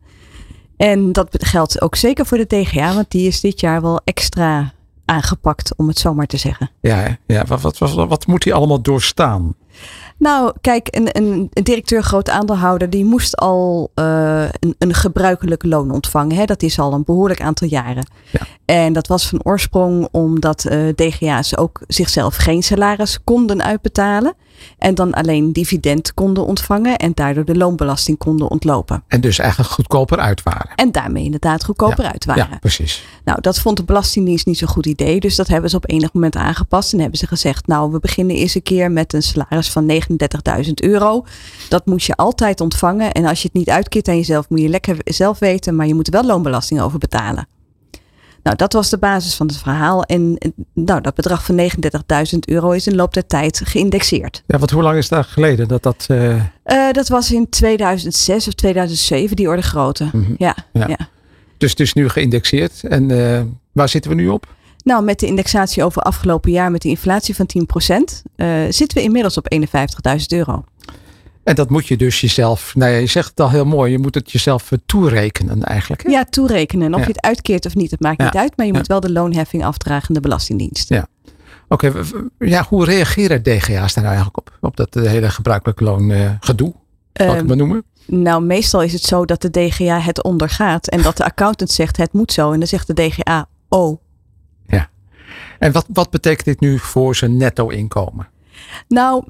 En 0.76 1.12
dat 1.12 1.28
geldt 1.30 1.82
ook 1.82 1.96
zeker 1.96 2.26
voor 2.26 2.38
de 2.38 2.46
DGA, 2.46 2.94
want 2.94 3.10
die 3.10 3.26
is 3.26 3.40
dit 3.40 3.60
jaar 3.60 3.82
wel 3.82 4.00
extra 4.04 4.72
aangepakt, 5.04 5.72
om 5.76 5.88
het 5.88 5.98
zo 5.98 6.14
maar 6.14 6.26
te 6.26 6.36
zeggen. 6.36 6.70
Ja, 6.80 7.18
ja 7.26 7.44
wat, 7.44 7.60
wat, 7.60 7.78
wat, 7.78 8.08
wat 8.08 8.26
moet 8.26 8.44
hij 8.44 8.52
allemaal 8.52 8.82
doorstaan? 8.82 9.54
Nou, 10.18 10.52
kijk, 10.60 10.88
een, 10.90 11.16
een, 11.16 11.48
een 11.52 11.64
directeur 11.64 12.02
groot 12.02 12.30
aandeelhouder 12.30 12.90
die 12.90 13.04
moest 13.04 13.36
al 13.36 13.90
uh, 13.94 14.42
een, 14.42 14.74
een 14.78 14.94
gebruikelijk 14.94 15.64
loon 15.64 15.90
ontvangen. 15.90 16.36
Hè? 16.36 16.44
Dat 16.44 16.62
is 16.62 16.78
al 16.78 16.92
een 16.92 17.04
behoorlijk 17.04 17.40
aantal 17.40 17.68
jaren. 17.68 18.06
Ja. 18.30 18.40
En 18.64 18.92
dat 18.92 19.06
was 19.06 19.28
van 19.28 19.40
oorsprong 19.42 20.08
omdat 20.10 20.66
uh, 20.70 20.88
DGA's 20.94 21.56
ook 21.56 21.80
zichzelf 21.86 22.36
geen 22.36 22.62
salaris 22.62 23.18
konden 23.24 23.62
uitbetalen. 23.62 24.34
En 24.78 24.94
dan 24.94 25.12
alleen 25.12 25.52
dividend 25.52 26.14
konden 26.14 26.46
ontvangen 26.46 26.96
en 26.96 27.12
daardoor 27.14 27.44
de 27.44 27.56
loonbelasting 27.56 28.18
konden 28.18 28.50
ontlopen. 28.50 29.02
En 29.08 29.20
dus 29.20 29.38
eigenlijk 29.38 29.70
goedkoper 29.70 30.18
uit 30.18 30.42
waren. 30.42 30.70
En 30.74 30.92
daarmee 30.92 31.24
inderdaad 31.24 31.64
goedkoper 31.64 32.04
ja, 32.04 32.12
uit 32.12 32.24
waren. 32.24 32.48
Ja, 32.50 32.58
precies. 32.58 33.04
Nou, 33.24 33.40
dat 33.40 33.58
vond 33.58 33.76
de 33.76 33.84
Belastingdienst 33.84 34.46
niet 34.46 34.58
zo'n 34.58 34.68
goed 34.68 34.86
idee. 34.86 35.20
Dus 35.20 35.36
dat 35.36 35.48
hebben 35.48 35.70
ze 35.70 35.76
op 35.76 35.90
enig 35.90 36.12
moment 36.12 36.36
aangepast. 36.36 36.92
En 36.92 37.00
hebben 37.00 37.18
ze 37.18 37.26
gezegd, 37.26 37.66
nou, 37.66 37.92
we 37.92 37.98
beginnen 37.98 38.36
eens 38.36 38.54
een 38.54 38.62
keer 38.62 38.90
met 38.90 39.12
een 39.12 39.22
salaris 39.22 39.70
van 39.70 39.92
39.000 40.64 40.72
euro. 40.74 41.24
Dat 41.68 41.86
moet 41.86 42.04
je 42.04 42.14
altijd 42.14 42.60
ontvangen. 42.60 43.12
En 43.12 43.24
als 43.24 43.42
je 43.42 43.48
het 43.48 43.56
niet 43.56 43.70
uitkeert 43.70 44.08
aan 44.08 44.16
jezelf, 44.16 44.48
moet 44.48 44.60
je 44.60 44.68
lekker 44.68 44.96
zelf 45.04 45.38
weten. 45.38 45.76
Maar 45.76 45.86
je 45.86 45.94
moet 45.94 46.06
er 46.06 46.12
wel 46.12 46.24
loonbelasting 46.24 46.80
over 46.80 46.98
betalen. 46.98 47.48
Nou, 48.48 48.60
dat 48.60 48.72
was 48.72 48.90
de 48.90 48.98
basis 48.98 49.34
van 49.34 49.46
het 49.46 49.56
verhaal. 49.56 50.02
En 50.02 50.38
nou, 50.72 51.00
dat 51.00 51.14
bedrag 51.14 51.44
van 51.44 51.70
39.000 51.70 52.38
euro 52.40 52.70
is 52.70 52.86
in 52.86 52.94
loop 52.94 53.14
der 53.14 53.26
tijd 53.26 53.60
geïndexeerd. 53.64 54.42
Ja, 54.46 54.58
want 54.58 54.70
hoe 54.70 54.82
lang 54.82 54.96
is 54.96 55.08
dat 55.08 55.26
geleden 55.26 55.68
dat 55.68 55.82
dat... 55.82 56.06
Uh... 56.10 56.34
Uh, 56.34 56.90
dat 56.92 57.08
was 57.08 57.32
in 57.32 57.48
2006 57.48 58.48
of 58.48 58.54
2007, 58.54 59.36
die 59.36 59.48
orde 59.48 59.62
grootte. 59.62 60.04
Mm 60.12 60.24
-hmm. 60.24 60.34
ja, 60.38 60.56
ja. 60.72 60.86
ja, 60.88 61.08
Dus 61.58 61.70
het 61.70 61.80
is 61.80 61.92
nu 61.92 62.08
geïndexeerd. 62.08 62.84
En 62.84 63.10
uh, 63.10 63.40
waar 63.72 63.88
zitten 63.88 64.10
we 64.10 64.16
nu 64.16 64.28
op? 64.28 64.46
Nou, 64.84 65.04
met 65.04 65.20
de 65.20 65.26
indexatie 65.26 65.84
over 65.84 66.02
afgelopen 66.02 66.50
jaar 66.50 66.70
met 66.70 66.82
de 66.82 66.88
inflatie 66.88 67.34
van 67.34 67.46
10%, 67.86 68.02
zitten 68.68 68.98
we 68.98 69.02
inmiddels 69.02 69.36
op 69.36 69.54
51.000 69.54 69.58
euro. 70.28 70.64
En 71.48 71.54
dat 71.54 71.70
moet 71.70 71.86
je 71.86 71.96
dus 71.96 72.20
jezelf, 72.20 72.74
nou 72.74 72.92
ja, 72.92 72.98
je 72.98 73.06
zegt 73.06 73.28
het 73.28 73.40
al 73.40 73.50
heel 73.50 73.64
mooi, 73.64 73.92
je 73.92 73.98
moet 73.98 74.14
het 74.14 74.30
jezelf 74.30 74.70
toerekenen 74.86 75.62
eigenlijk. 75.62 76.02
Hè? 76.02 76.10
Ja, 76.10 76.24
toerekenen. 76.24 76.94
Of 76.94 77.00
ja. 77.00 77.06
je 77.06 77.12
het 77.12 77.22
uitkeert 77.22 77.66
of 77.66 77.74
niet, 77.74 77.90
het 77.90 78.00
maakt 78.00 78.20
ja. 78.20 78.24
niet 78.24 78.36
uit. 78.36 78.56
Maar 78.56 78.66
je 78.66 78.72
moet 78.72 78.86
wel 78.86 79.00
de 79.00 79.12
loonheffing 79.12 79.64
afdragen 79.64 80.14
de 80.14 80.20
Belastingdienst. 80.20 80.88
Ja. 80.88 81.06
Oké, 81.68 81.86
okay, 81.86 82.04
ja, 82.38 82.64
hoe 82.68 82.84
reageren 82.84 83.42
DGA's 83.42 83.94
daar 83.94 84.04
nou 84.04 84.16
eigenlijk 84.16 84.36
op? 84.36 84.58
Op 84.60 84.76
dat 84.76 84.94
hele 84.94 85.30
gebruikelijke 85.30 85.84
loongedoe, 85.84 86.72
uh, 87.12 87.26
zal 87.26 87.36
ik 87.36 87.46
maar 87.46 87.56
noemen? 87.56 87.84
Nou, 88.06 88.42
meestal 88.42 88.82
is 88.82 88.92
het 88.92 89.02
zo 89.02 89.24
dat 89.24 89.42
de 89.42 89.50
DGA 89.50 90.00
het 90.00 90.22
ondergaat. 90.22 90.88
En 90.88 91.02
dat 91.02 91.16
de 91.16 91.24
accountant 91.24 91.70
zegt 91.70 91.96
het 91.96 92.12
moet 92.12 92.32
zo. 92.32 92.52
En 92.52 92.58
dan 92.58 92.68
zegt 92.68 92.86
de 92.86 92.94
DGA, 92.94 93.48
oh. 93.68 94.00
Ja. 94.66 94.88
En 95.58 95.72
wat, 95.72 95.86
wat 95.92 96.10
betekent 96.10 96.44
dit 96.44 96.60
nu 96.60 96.78
voor 96.78 97.16
zijn 97.16 97.36
netto 97.36 97.68
inkomen? 97.68 98.28
Nou, 98.88 99.24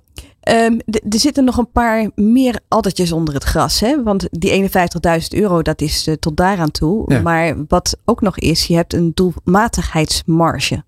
Um, 0.50 0.80
er 0.86 1.18
zitten 1.18 1.44
nog 1.44 1.58
een 1.58 1.70
paar 1.70 2.10
meer 2.14 2.60
addertjes 2.68 3.12
onder 3.12 3.34
het 3.34 3.44
gras. 3.44 3.80
Hè? 3.80 4.02
Want 4.02 4.28
die 4.30 4.70
51.000 4.70 5.28
euro, 5.28 5.62
dat 5.62 5.80
is 5.80 6.08
uh, 6.08 6.14
tot 6.14 6.36
daaraan 6.36 6.70
toe. 6.70 7.12
Ja. 7.12 7.20
Maar 7.20 7.54
wat 7.68 7.98
ook 8.04 8.20
nog 8.20 8.38
is, 8.38 8.66
je 8.66 8.74
hebt 8.74 8.92
een 8.92 9.12
doelmatigheidsmarge. 9.14 10.84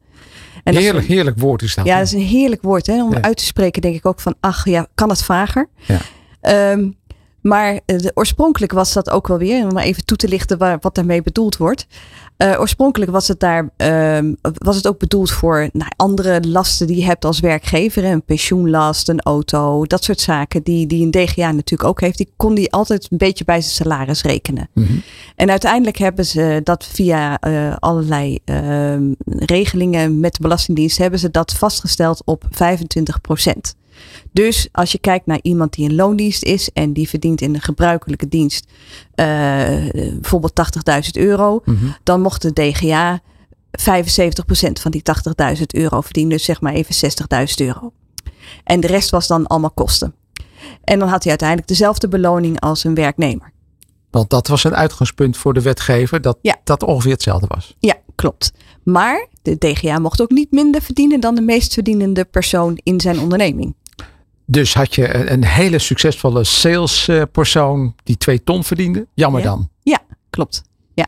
En 0.64 0.76
heerlijk, 0.76 1.08
een, 1.08 1.14
heerlijk 1.14 1.38
woord 1.38 1.62
is 1.62 1.74
dat. 1.74 1.86
Ja, 1.86 1.98
dat 1.98 2.06
is 2.06 2.12
een 2.12 2.20
heerlijk 2.20 2.62
woord. 2.62 2.86
Hè? 2.86 3.02
Om 3.02 3.12
ja. 3.12 3.20
uit 3.20 3.36
te 3.36 3.44
spreken 3.44 3.82
denk 3.82 3.94
ik 3.94 4.06
ook 4.06 4.20
van, 4.20 4.34
ach 4.40 4.64
ja, 4.64 4.86
kan 4.94 5.08
het 5.08 5.22
vager? 5.22 5.68
Ja. 5.86 6.72
Um, 6.72 6.96
maar 7.42 7.80
uh, 7.86 7.98
oorspronkelijk 8.14 8.72
was 8.72 8.92
dat 8.92 9.10
ook 9.10 9.28
wel 9.28 9.38
weer, 9.38 9.64
om 9.64 9.72
maar 9.72 9.84
even 9.84 10.04
toe 10.04 10.16
te 10.16 10.28
lichten 10.28 10.58
waar, 10.58 10.78
wat 10.80 10.94
daarmee 10.94 11.22
bedoeld 11.22 11.56
wordt. 11.56 11.86
Uh, 12.42 12.56
oorspronkelijk 12.58 13.10
was 13.10 13.28
het, 13.28 13.40
daar, 13.40 13.70
uh, 13.76 14.18
was 14.42 14.76
het 14.76 14.86
ook 14.86 14.98
bedoeld 14.98 15.30
voor 15.30 15.68
nou, 15.72 15.90
andere 15.96 16.40
lasten 16.48 16.86
die 16.86 16.96
je 16.96 17.04
hebt 17.04 17.24
als 17.24 17.40
werkgever. 17.40 18.04
Een 18.04 18.22
pensioenlast, 18.22 19.08
een 19.08 19.20
auto, 19.20 19.84
dat 19.84 20.04
soort 20.04 20.20
zaken 20.20 20.62
die, 20.62 20.86
die 20.86 21.04
een 21.04 21.10
DGA 21.10 21.52
natuurlijk 21.52 21.88
ook 21.88 22.00
heeft. 22.00 22.16
Die 22.16 22.32
kon 22.36 22.54
die 22.54 22.72
altijd 22.72 23.06
een 23.10 23.18
beetje 23.18 23.44
bij 23.44 23.60
zijn 23.60 23.72
salaris 23.74 24.22
rekenen. 24.22 24.68
Mm 24.74 24.84
-hmm. 24.84 25.02
En 25.36 25.50
uiteindelijk 25.50 25.98
hebben 25.98 26.26
ze 26.26 26.60
dat 26.64 26.84
via 26.84 27.46
uh, 27.46 27.74
allerlei 27.78 28.38
ehm, 28.44 29.12
regelingen 29.26 30.20
met 30.20 30.34
de 30.34 30.42
Belastingdienst 30.42 30.98
hebben 30.98 31.18
ze 31.18 31.30
dat 31.30 31.52
vastgesteld 31.52 32.22
op 32.24 32.44
25 32.50 33.20
procent. 33.20 33.74
Dus 34.32 34.68
als 34.72 34.92
je 34.92 34.98
kijkt 34.98 35.26
naar 35.26 35.38
iemand 35.42 35.72
die 35.72 35.88
in 35.88 35.94
loondienst 35.94 36.44
is 36.44 36.70
en 36.72 36.92
die 36.92 37.08
verdient 37.08 37.40
in 37.40 37.52
de 37.52 37.60
gebruikelijke 37.60 38.28
dienst 38.28 38.66
uh, 39.14 39.26
bijvoorbeeld 39.94 40.62
80.000 40.94 41.10
euro, 41.12 41.62
mm 41.64 41.76
-hmm. 41.76 41.96
dan 42.02 42.20
mocht 42.20 42.42
de 42.42 42.52
DGA 42.52 43.20
75% 43.20 43.22
van 44.72 44.90
die 44.90 45.02
80.000 45.56 45.62
euro 45.66 46.00
verdienen, 46.00 46.32
dus 46.32 46.44
zeg 46.44 46.60
maar 46.60 46.72
even 46.72 47.10
60.000 47.48 47.54
euro. 47.56 47.92
En 48.64 48.80
de 48.80 48.86
rest 48.86 49.10
was 49.10 49.26
dan 49.26 49.46
allemaal 49.46 49.70
kosten. 49.70 50.14
En 50.84 50.98
dan 50.98 51.08
had 51.08 51.20
hij 51.20 51.30
uiteindelijk 51.30 51.68
dezelfde 51.68 52.08
beloning 52.08 52.60
als 52.60 52.84
een 52.84 52.94
werknemer. 52.94 53.52
Want 54.10 54.30
dat 54.30 54.48
was 54.48 54.64
een 54.64 54.74
uitgangspunt 54.74 55.36
voor 55.36 55.54
de 55.54 55.62
wetgever, 55.62 56.20
dat 56.20 56.38
ja. 56.42 56.56
dat 56.64 56.82
ongeveer 56.82 57.12
hetzelfde 57.12 57.46
was. 57.46 57.76
Ja, 57.78 57.96
klopt. 58.14 58.52
Maar 58.82 59.26
de 59.42 59.58
DGA 59.58 59.98
mocht 59.98 60.20
ook 60.22 60.30
niet 60.30 60.50
minder 60.50 60.82
verdienen 60.82 61.20
dan 61.20 61.34
de 61.34 61.40
meest 61.40 61.74
verdienende 61.74 62.24
persoon 62.24 62.80
in 62.82 63.00
zijn 63.00 63.18
onderneming. 63.18 63.74
Dus 64.50 64.74
had 64.74 64.94
je 64.94 65.30
een 65.30 65.44
hele 65.44 65.78
succesvolle 65.78 66.44
salespersoon 66.44 67.94
die 68.04 68.16
twee 68.16 68.42
ton 68.42 68.64
verdiende. 68.64 69.06
Jammer 69.14 69.40
ja. 69.40 69.46
dan. 69.46 69.68
Ja, 69.82 69.98
klopt. 70.30 70.62
Ja. 70.94 71.06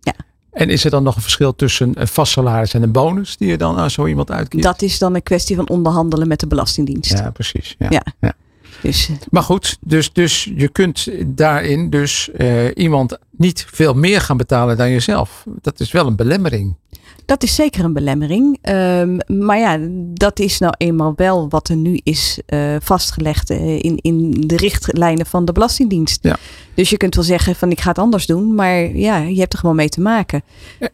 ja. 0.00 0.14
En 0.50 0.68
is 0.68 0.84
er 0.84 0.90
dan 0.90 1.02
nog 1.02 1.16
een 1.16 1.22
verschil 1.22 1.54
tussen 1.54 2.00
een 2.00 2.08
vast 2.08 2.32
salaris 2.32 2.74
en 2.74 2.82
een 2.82 2.92
bonus 2.92 3.36
die 3.36 3.48
je 3.48 3.58
dan 3.58 3.78
aan 3.78 3.90
zo 3.90 4.06
iemand 4.06 4.30
uitkiest? 4.30 4.64
Dat 4.64 4.82
is 4.82 4.98
dan 4.98 5.14
een 5.14 5.22
kwestie 5.22 5.56
van 5.56 5.68
onderhandelen 5.68 6.28
met 6.28 6.40
de 6.40 6.46
Belastingdienst. 6.46 7.10
Ja, 7.10 7.30
precies. 7.30 7.74
Ja. 7.78 7.86
Ja. 7.90 8.02
ja. 8.20 8.34
Dus, 8.82 9.10
Maar 9.30 9.42
goed, 9.42 9.78
dus, 9.80 10.12
dus 10.12 10.50
je 10.56 10.68
kunt 10.68 11.08
daarin 11.26 11.90
dus 11.90 12.30
uh, 12.38 12.64
iemand 12.74 13.18
niet 13.30 13.66
veel 13.72 13.94
meer 13.94 14.20
gaan 14.20 14.36
betalen 14.36 14.76
dan 14.76 14.90
jezelf. 14.90 15.44
Dat 15.62 15.80
is 15.80 15.92
wel 15.92 16.06
een 16.06 16.16
belemmering. 16.16 16.76
Dat 17.24 17.42
is 17.42 17.54
zeker 17.54 17.84
een 17.84 17.92
belemmering. 17.92 18.58
Um, 18.68 19.18
maar 19.26 19.58
ja, 19.58 19.78
dat 20.14 20.38
is 20.38 20.58
nou 20.58 20.74
eenmaal 20.76 21.12
wel 21.16 21.48
wat 21.48 21.68
er 21.68 21.76
nu 21.76 22.00
is 22.02 22.40
uh, 22.46 22.76
vastgelegd 22.80 23.50
in, 23.50 23.96
in 23.96 24.30
de 24.46 24.56
richtlijnen 24.56 25.26
van 25.26 25.44
de 25.44 25.52
Belastingdienst. 25.52 26.18
Ja. 26.22 26.36
Dus 26.74 26.90
je 26.90 26.96
kunt 26.96 27.14
wel 27.14 27.24
zeggen 27.24 27.54
van 27.54 27.70
ik 27.70 27.80
ga 27.80 27.88
het 27.88 27.98
anders 27.98 28.26
doen, 28.26 28.54
maar 28.54 28.96
ja, 28.96 29.16
je 29.16 29.40
hebt 29.40 29.52
er 29.52 29.58
gewoon 29.58 29.76
mee 29.76 29.88
te 29.88 30.00
maken. 30.00 30.42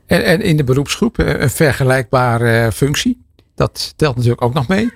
En, 0.07 0.25
en 0.25 0.41
in 0.41 0.57
de 0.57 0.65
beroepsgroep 0.65 1.19
een 1.19 1.51
vergelijkbare 1.51 2.73
functie, 2.73 3.23
dat 3.55 3.93
telt 3.97 4.17
natuurlijk 4.17 4.43
ook 4.43 4.55
nog 4.55 4.69
mee. 4.69 4.91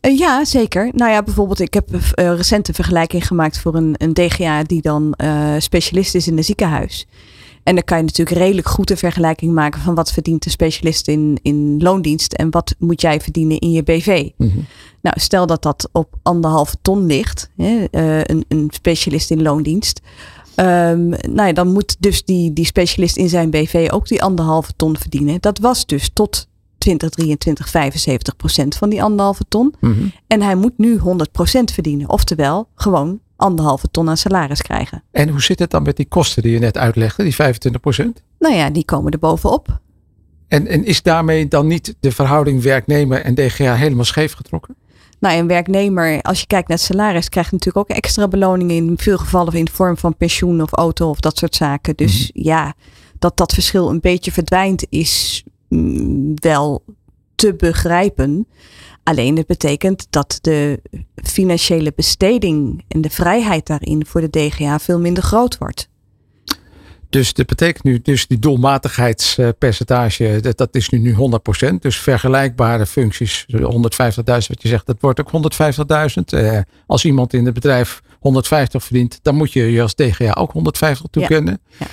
Uh, 0.00 0.18
ja, 0.18 0.44
zeker. 0.44 0.90
Nou 0.92 1.10
ja, 1.10 1.22
bijvoorbeeld, 1.22 1.60
ik 1.60 1.74
heb 1.74 1.90
uh, 1.90 2.00
recent 2.14 2.68
een 2.68 2.74
vergelijking 2.74 3.26
gemaakt 3.26 3.58
voor 3.58 3.74
een, 3.74 3.94
een 3.96 4.12
DGA 4.12 4.62
die 4.62 4.82
dan 4.82 5.14
uh, 5.16 5.54
specialist 5.58 6.14
is 6.14 6.26
in 6.26 6.36
een 6.36 6.44
ziekenhuis. 6.44 7.06
En 7.62 7.74
dan 7.74 7.84
kan 7.84 7.96
je 7.96 8.04
natuurlijk 8.04 8.38
redelijk 8.38 8.68
goed 8.68 8.90
een 8.90 8.96
vergelijking 8.96 9.52
maken 9.52 9.80
van 9.80 9.94
wat 9.94 10.12
verdient 10.12 10.42
de 10.42 10.50
specialist 10.50 11.08
in, 11.08 11.38
in 11.42 11.82
loondienst 11.82 12.32
en 12.32 12.50
wat 12.50 12.74
moet 12.78 13.00
jij 13.00 13.20
verdienen 13.20 13.58
in 13.58 13.72
je 13.72 13.82
BV. 13.82 14.28
Mm 14.36 14.50
-hmm. 14.50 14.64
Nou, 15.00 15.20
stel 15.20 15.46
dat 15.46 15.62
dat 15.62 15.88
op 15.92 16.14
anderhalve 16.22 16.76
ton 16.82 17.06
ligt, 17.06 17.50
hè, 17.56 17.86
een, 18.30 18.44
een 18.48 18.68
specialist 18.70 19.30
in 19.30 19.42
loondienst. 19.42 20.00
Um, 20.56 21.08
nou 21.08 21.46
ja, 21.46 21.52
dan 21.52 21.72
moet 21.72 21.96
dus 21.98 22.24
die, 22.24 22.52
die 22.52 22.64
specialist 22.64 23.16
in 23.16 23.28
zijn 23.28 23.50
BV 23.50 23.88
ook 23.92 24.08
die 24.08 24.22
anderhalve 24.22 24.72
ton 24.76 24.96
verdienen. 24.96 25.40
Dat 25.40 25.58
was 25.58 25.86
dus 25.86 26.10
tot 26.12 26.48
2023 26.82 27.68
75 27.68 28.36
procent 28.36 28.74
van 28.76 28.90
die 28.90 29.02
anderhalve 29.02 29.44
ton. 29.48 29.74
Mm 29.80 29.92
-hmm. 29.92 30.12
En 30.26 30.42
hij 30.42 30.54
moet 30.54 30.78
nu 30.78 30.96
100 30.98 31.32
procent 31.32 31.72
verdienen. 31.72 32.08
Oftewel, 32.08 32.68
gewoon 32.74 33.20
anderhalve 33.36 33.88
ton 33.90 34.08
aan 34.08 34.16
salaris 34.16 34.62
krijgen. 34.62 35.02
En 35.10 35.28
hoe 35.28 35.42
zit 35.42 35.58
het 35.58 35.70
dan 35.70 35.82
met 35.82 35.96
die 35.96 36.06
kosten 36.08 36.42
die 36.42 36.52
je 36.52 36.58
net 36.58 36.78
uitlegde, 36.78 37.22
die 37.22 37.34
25 37.34 37.80
procent? 37.80 38.22
Nou 38.38 38.54
ja, 38.54 38.70
die 38.70 38.84
komen 38.84 39.12
er 39.12 39.18
bovenop. 39.18 39.80
En, 40.48 40.66
en 40.66 40.84
is 40.84 41.02
daarmee 41.02 41.48
dan 41.48 41.66
niet 41.66 41.94
de 42.00 42.12
verhouding 42.12 42.62
werknemer 42.62 43.20
en 43.20 43.34
DGA 43.34 43.74
helemaal 43.74 44.04
scheef 44.04 44.32
getrokken? 44.32 44.76
Nou, 45.20 45.38
een 45.38 45.46
werknemer, 45.46 46.22
als 46.22 46.40
je 46.40 46.46
kijkt 46.46 46.68
naar 46.68 46.76
het 46.76 46.86
salaris, 46.86 47.28
krijgt 47.28 47.52
natuurlijk 47.52 47.90
ook 47.90 47.96
extra 47.96 48.28
beloningen 48.28 48.76
in 48.76 48.94
veel 48.96 49.18
gevallen 49.18 49.52
in 49.52 49.64
de 49.64 49.72
vorm 49.72 49.96
van 49.96 50.16
pensioen 50.16 50.62
of 50.62 50.72
auto 50.72 51.08
of 51.08 51.20
dat 51.20 51.38
soort 51.38 51.54
zaken. 51.54 51.96
Dus 51.96 52.12
Mhm. 52.12 52.20
mm 52.20 52.30
-hmm. 52.32 52.52
ja, 52.52 52.74
dat 53.18 53.36
dat 53.36 53.52
verschil 53.52 53.90
een 53.90 54.00
beetje 54.00 54.32
verdwijnt 54.32 54.86
is 54.88 55.44
wel 56.34 56.84
te 57.34 57.54
begrijpen. 57.54 58.46
Alleen 59.02 59.36
het 59.36 59.46
betekent 59.46 60.06
dat 60.10 60.38
de 60.40 60.82
financiële 61.14 61.92
besteding 61.96 62.84
en 62.88 63.00
de 63.00 63.10
vrijheid 63.10 63.66
daarin 63.66 64.06
voor 64.06 64.20
de 64.20 64.30
DGA 64.30 64.78
veel 64.78 65.00
minder 65.00 65.22
groot 65.22 65.58
wordt. 65.58 65.90
Dus 67.12 67.32
dat 67.32 67.46
betekent 67.46 67.84
nu, 67.84 68.00
dus 68.02 68.26
die 68.26 68.38
doelmatigheidspercentage, 68.38 70.38
dat, 70.40 70.58
dat 70.58 70.74
is 70.74 70.88
nu, 70.88 70.98
nu 70.98 71.16
100%. 71.70 71.74
Dus 71.78 71.96
vergelijkbare 71.96 72.86
functies, 72.86 73.46
150.000 73.52 73.58
wat 74.24 74.62
je 74.62 74.68
zegt, 74.68 74.86
dat 74.86 74.96
wordt 75.00 75.20
ook 75.20 75.30
150.000. 76.34 76.34
Uh, 76.34 76.58
als 76.86 77.04
iemand 77.04 77.32
in 77.32 77.44
het 77.44 77.54
bedrijf 77.54 78.02
150 78.20 78.84
verdient, 78.84 79.18
dan 79.22 79.34
moet 79.34 79.52
je 79.52 79.72
je 79.72 79.82
als 79.82 79.94
DGA 79.94 80.32
ook 80.32 80.52
150 80.52 81.06
toekennen. 81.10 81.60
Ja. 81.78 81.86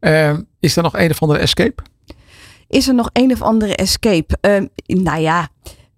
Ja. 0.00 0.32
Uh, 0.32 0.38
is 0.60 0.76
er 0.76 0.82
nog 0.82 0.96
een 0.96 1.10
of 1.10 1.22
andere 1.22 1.40
escape? 1.40 1.82
Is 2.72 2.88
er 2.88 2.94
nog 2.94 3.10
een 3.12 3.32
of 3.32 3.42
andere 3.42 3.76
escape? 3.76 4.38
Uh, 4.40 4.96
nou 5.04 5.20
ja, 5.20 5.48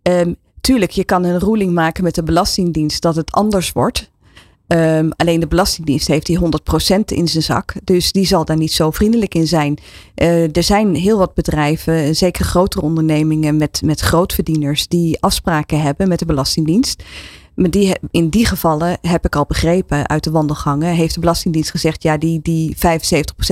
um, 0.02 0.36
tuurlijk, 0.60 0.90
je 0.90 1.04
kan 1.04 1.24
een 1.24 1.38
ruling 1.38 1.72
maken 1.72 2.04
met 2.04 2.14
de 2.14 2.22
Belastingdienst 2.22 3.02
dat 3.02 3.16
het 3.16 3.32
anders 3.32 3.72
wordt. 3.72 4.10
Um, 4.66 5.12
alleen 5.16 5.40
de 5.40 5.46
Belastingdienst 5.46 6.06
heeft 6.06 6.26
die 6.26 6.38
100% 6.38 6.42
in 7.04 7.28
zijn 7.28 7.42
zak. 7.42 7.74
Dus 7.84 8.12
die 8.12 8.26
zal 8.26 8.44
daar 8.44 8.56
niet 8.56 8.72
zo 8.72 8.90
vriendelijk 8.90 9.34
in 9.34 9.46
zijn. 9.46 9.78
Uh, 10.16 10.56
er 10.56 10.62
zijn 10.62 10.94
heel 10.94 11.18
wat 11.18 11.34
bedrijven, 11.34 12.16
zeker 12.16 12.44
grotere 12.44 12.84
ondernemingen 12.84 13.56
met, 13.56 13.82
met 13.84 14.00
grootverdieners, 14.00 14.88
die 14.88 15.20
afspraken 15.20 15.80
hebben 15.80 16.08
met 16.08 16.18
de 16.18 16.26
Belastingdienst. 16.26 17.02
Maar 17.54 17.70
die, 17.70 17.96
in 18.10 18.28
die 18.28 18.46
gevallen 18.46 18.98
heb 19.00 19.24
ik 19.24 19.36
al 19.36 19.44
begrepen 19.46 20.08
uit 20.08 20.24
de 20.24 20.30
wandelgangen, 20.30 20.94
heeft 20.94 21.14
de 21.14 21.20
Belastingdienst 21.20 21.70
gezegd, 21.70 22.02
ja, 22.02 22.16
die, 22.16 22.40
die 22.42 22.76
75% 22.76 22.80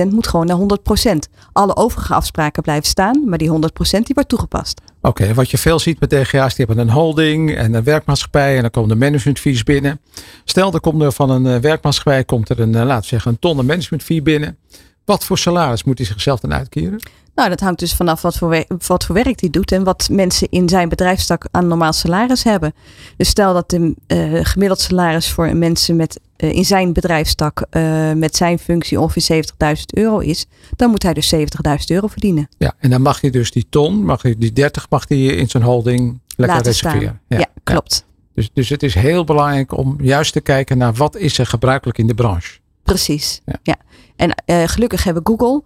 moet 0.09 0.27
gewoon 0.27 0.45
naar 0.45 0.77
100%. 1.15 1.31
Alle 1.51 1.75
overige 1.75 2.13
afspraken 2.13 2.63
blijven 2.63 2.87
staan, 2.87 3.29
maar 3.29 3.37
die 3.37 3.49
100% 3.49 3.53
die 3.89 4.13
wordt 4.13 4.29
toegepast. 4.29 4.81
Oké, 5.01 5.33
wat 5.33 5.51
je 5.51 5.57
veel 5.57 5.79
ziet 5.79 5.99
met 5.99 6.09
DGA's, 6.09 6.55
die 6.55 6.65
hebben 6.65 6.87
een 6.87 6.93
holding 6.93 7.55
en 7.55 7.73
een 7.73 7.83
werkmaatschappij 7.83 8.55
en 8.55 8.61
dan 8.61 8.71
komen 8.71 8.89
de 8.89 8.95
managementfees 8.95 9.63
binnen. 9.63 9.99
Stel, 10.43 10.73
er 10.73 10.79
komt 10.79 11.01
er 11.01 11.11
van 11.11 11.29
een 11.29 11.45
eh, 11.45 11.59
werkmaatschappij 11.59 12.23
komt 12.23 12.49
er 12.49 12.59
een, 12.59 12.75
eh, 12.75 12.85
laten 12.85 13.01
we 13.01 13.07
zeggen, 13.07 13.31
een 13.31 13.39
ton 13.39 13.65
managementfee 13.65 14.21
binnen. 14.21 14.57
Wat 15.05 15.25
voor 15.25 15.37
salaris 15.37 15.83
moet 15.83 15.97
hij 15.97 16.07
zichzelf 16.07 16.39
dan 16.39 16.53
uitkeren? 16.53 16.99
Nou, 17.35 17.49
dat 17.49 17.59
hangt 17.59 17.79
dus 17.79 17.93
vanaf 17.93 18.21
wat 18.21 18.37
voor, 18.37 18.63
wat 18.87 19.05
voor 19.05 19.15
werk 19.15 19.39
hij 19.39 19.49
doet 19.49 19.71
en 19.71 19.83
wat 19.83 20.07
mensen 20.11 20.47
in 20.49 20.69
zijn 20.69 20.89
bedrijfstak 20.89 21.47
aan 21.51 21.67
normaal 21.67 21.93
salaris 21.93 22.43
hebben. 22.43 22.73
Dus 23.17 23.29
stel 23.29 23.53
dat 23.53 23.69
de 23.69 23.95
uh, 24.07 24.39
gemiddeld 24.45 24.79
salaris 24.79 25.29
voor 25.29 25.55
mensen 25.55 25.95
met, 25.95 26.19
uh, 26.37 26.53
in 26.53 26.65
zijn 26.65 26.93
bedrijfstak 26.93 27.65
uh, 27.71 28.11
met 28.11 28.35
zijn 28.35 28.59
functie 28.59 28.99
ongeveer 28.99 29.43
70.000 29.77 29.81
euro 29.85 30.19
is, 30.19 30.45
dan 30.75 30.89
moet 30.89 31.03
hij 31.03 31.13
dus 31.13 31.35
70.000 31.35 31.41
euro 31.87 32.07
verdienen. 32.07 32.49
Ja, 32.57 32.73
en 32.79 32.89
dan 32.89 33.01
mag 33.01 33.21
hij 33.21 33.29
dus 33.29 33.51
die 33.51 33.65
ton, 33.69 34.05
mag 34.05 34.21
hij 34.21 34.35
die 34.37 34.53
30, 34.53 34.89
mag 34.89 35.07
hij 35.07 35.17
in 35.17 35.49
zijn 35.49 35.63
holding 35.63 36.19
lekker 36.27 36.55
Laten 36.55 36.71
reserveren. 36.71 37.21
Ja, 37.27 37.37
ja, 37.37 37.47
klopt. 37.63 38.05
Ja. 38.07 38.13
Dus, 38.33 38.49
dus 38.53 38.69
het 38.69 38.83
is 38.83 38.93
heel 38.93 39.23
belangrijk 39.23 39.77
om 39.77 39.97
juist 40.01 40.33
te 40.33 40.41
kijken 40.41 40.77
naar 40.77 40.93
wat 40.93 41.15
is 41.15 41.37
er 41.37 41.45
gebruikelijk 41.45 41.97
in 41.97 42.07
de 42.07 42.15
branche. 42.15 42.59
Precies, 42.83 43.41
ja. 43.45 43.59
ja. 43.63 43.75
En 44.15 44.35
gelukkig 44.69 45.03
hebben 45.03 45.25
Google 45.25 45.63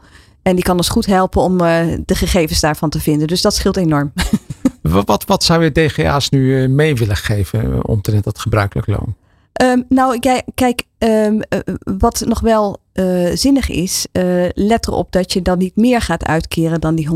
en 0.47 0.55
die 0.55 0.63
kan 0.63 0.77
ons 0.77 0.89
goed 0.89 1.05
helpen 1.05 1.41
om 1.41 1.62
uh, 1.62 1.97
de 2.05 2.15
gegevens 2.15 2.60
daarvan 2.60 2.89
te 2.89 2.99
vinden. 2.99 3.27
Dus 3.27 3.41
dat 3.41 3.55
scheelt 3.55 3.77
enorm. 3.77 4.13
wat, 5.05 5.25
wat 5.25 5.43
zou 5.43 5.63
je 5.63 5.71
DGA's 5.71 6.29
nu 6.29 6.62
uh, 6.62 6.69
mee 6.69 6.95
willen 6.95 7.15
geven 7.15 7.69
uh, 7.69 7.79
omtrent 7.81 8.23
dat 8.23 8.39
gebruikelijk 8.39 8.88
loon? 8.88 9.15
Um, 9.62 9.86
nou, 9.89 10.19
kijk, 10.53 10.83
um, 10.97 11.41
wat 11.97 12.23
nog 12.25 12.39
wel 12.39 12.79
zinnig 13.33 13.69
is, 13.69 14.07
let 14.53 14.88
erop 14.88 15.12
dat 15.12 15.33
je 15.33 15.41
dan 15.41 15.57
niet 15.57 15.75
meer 15.75 16.01
gaat 16.01 16.25
uitkeren 16.25 16.81
dan 16.81 16.95
die 16.95 17.10
100%. 17.10 17.12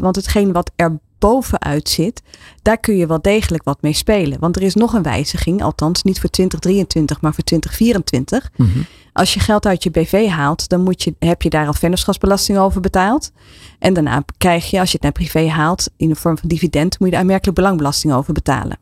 Want 0.00 0.16
hetgeen 0.16 0.52
wat 0.52 0.70
er 0.76 0.98
bovenuit 1.18 1.88
zit, 1.88 2.22
daar 2.62 2.78
kun 2.78 2.96
je 2.96 3.06
wel 3.06 3.22
degelijk 3.22 3.64
wat 3.64 3.82
mee 3.82 3.92
spelen. 3.92 4.40
Want 4.40 4.56
er 4.56 4.62
is 4.62 4.74
nog 4.74 4.92
een 4.92 5.02
wijziging, 5.02 5.62
althans 5.62 6.02
niet 6.02 6.20
voor 6.20 6.30
2023, 6.30 7.20
maar 7.20 7.34
voor 7.34 7.44
2024. 7.44 8.50
Mm 8.56 8.70
-hmm. 8.72 8.86
Als 9.12 9.34
je 9.34 9.40
geld 9.40 9.66
uit 9.66 9.82
je 9.82 9.90
BV 9.90 10.28
haalt, 10.28 10.68
dan 10.68 10.82
moet 10.82 11.02
je, 11.02 11.14
heb 11.18 11.42
je 11.42 11.50
daar 11.50 11.66
al 11.66 11.72
vennootschapsbelasting 11.72 12.58
over 12.58 12.80
betaald. 12.80 13.32
En 13.78 13.94
daarna 13.94 14.24
krijg 14.38 14.70
je, 14.70 14.80
als 14.80 14.88
je 14.88 14.94
het 14.94 15.02
naar 15.02 15.12
privé 15.12 15.48
haalt, 15.48 15.90
in 15.96 16.08
de 16.08 16.14
vorm 16.14 16.38
van 16.38 16.48
dividend, 16.48 16.98
moet 16.98 17.08
je 17.08 17.14
de 17.14 17.20
aanmerkelijk 17.20 17.56
belangbelasting 17.56 18.12
over 18.12 18.32
betalen. 18.32 18.78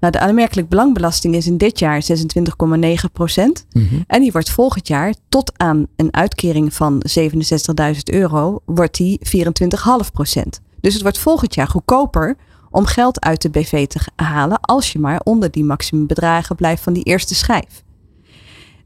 Nou, 0.00 0.12
de 0.12 0.18
aanmerkelijk 0.18 0.68
belangbelasting 0.68 1.34
is 1.34 1.46
in 1.46 1.58
dit 1.58 1.78
jaar 1.78 2.02
26,9 2.02 3.12
procent. 3.12 3.66
Mm 3.72 3.86
-hmm. 3.88 4.04
En 4.06 4.20
die 4.20 4.32
wordt 4.32 4.50
volgend 4.50 4.88
jaar 4.88 5.14
tot 5.28 5.52
aan 5.56 5.86
een 5.96 6.14
uitkering 6.14 6.74
van 6.74 7.02
67.000 7.18 7.98
euro, 8.04 8.60
wordt 8.64 8.96
die 8.96 9.20
24,5 9.24 10.12
procent. 10.12 10.60
Dus 10.80 10.92
het 10.92 11.02
wordt 11.02 11.18
volgend 11.18 11.54
jaar 11.54 11.68
goedkoper 11.68 12.36
om 12.70 12.86
geld 12.86 13.20
uit 13.20 13.42
de 13.42 13.50
BV 13.50 13.86
te 13.86 14.00
halen 14.16 14.60
als 14.60 14.92
je 14.92 14.98
maar 14.98 15.20
onder 15.24 15.50
die 15.50 15.64
maximumbedragen 15.64 16.56
blijft 16.56 16.82
van 16.82 16.92
die 16.92 17.02
eerste 17.02 17.34
schijf. 17.34 17.82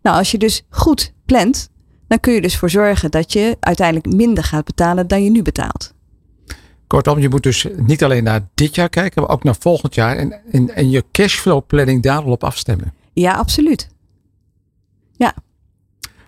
Nou, 0.03 0.17
als 0.17 0.31
je 0.31 0.39
dus 0.39 0.63
goed 0.69 1.13
plant, 1.25 1.69
dan 2.09 2.21
kun 2.21 2.33
je 2.33 2.41
dus 2.41 2.57
voor 2.57 2.71
zorgen 2.71 3.11
dat 3.11 3.33
je 3.33 3.57
uiteindelijk 3.61 4.15
minder 4.15 4.45
gaat 4.45 4.65
betalen 4.65 5.07
dan 5.07 5.25
je 5.25 5.31
nu 5.31 5.43
betaalt. 5.43 5.95
Kortom, 6.87 7.19
je 7.19 7.29
moet 7.29 7.43
dus 7.43 7.67
niet 7.77 8.05
alleen 8.05 8.25
naar 8.25 8.49
dit 8.55 8.75
jaar 8.75 8.89
kijken, 8.89 9.23
maar 9.23 9.31
ook 9.31 9.45
naar 9.45 9.57
volgend 9.59 9.95
jaar 9.95 10.17
en, 10.17 10.41
en, 10.53 10.75
en 10.75 10.91
je 10.91 11.05
cashflow 11.13 11.67
planning 11.67 12.03
daarop 12.03 12.45
afstemmen. 12.45 12.95
Ja, 13.13 13.33
absoluut. 13.33 13.89
Ja. 15.17 15.35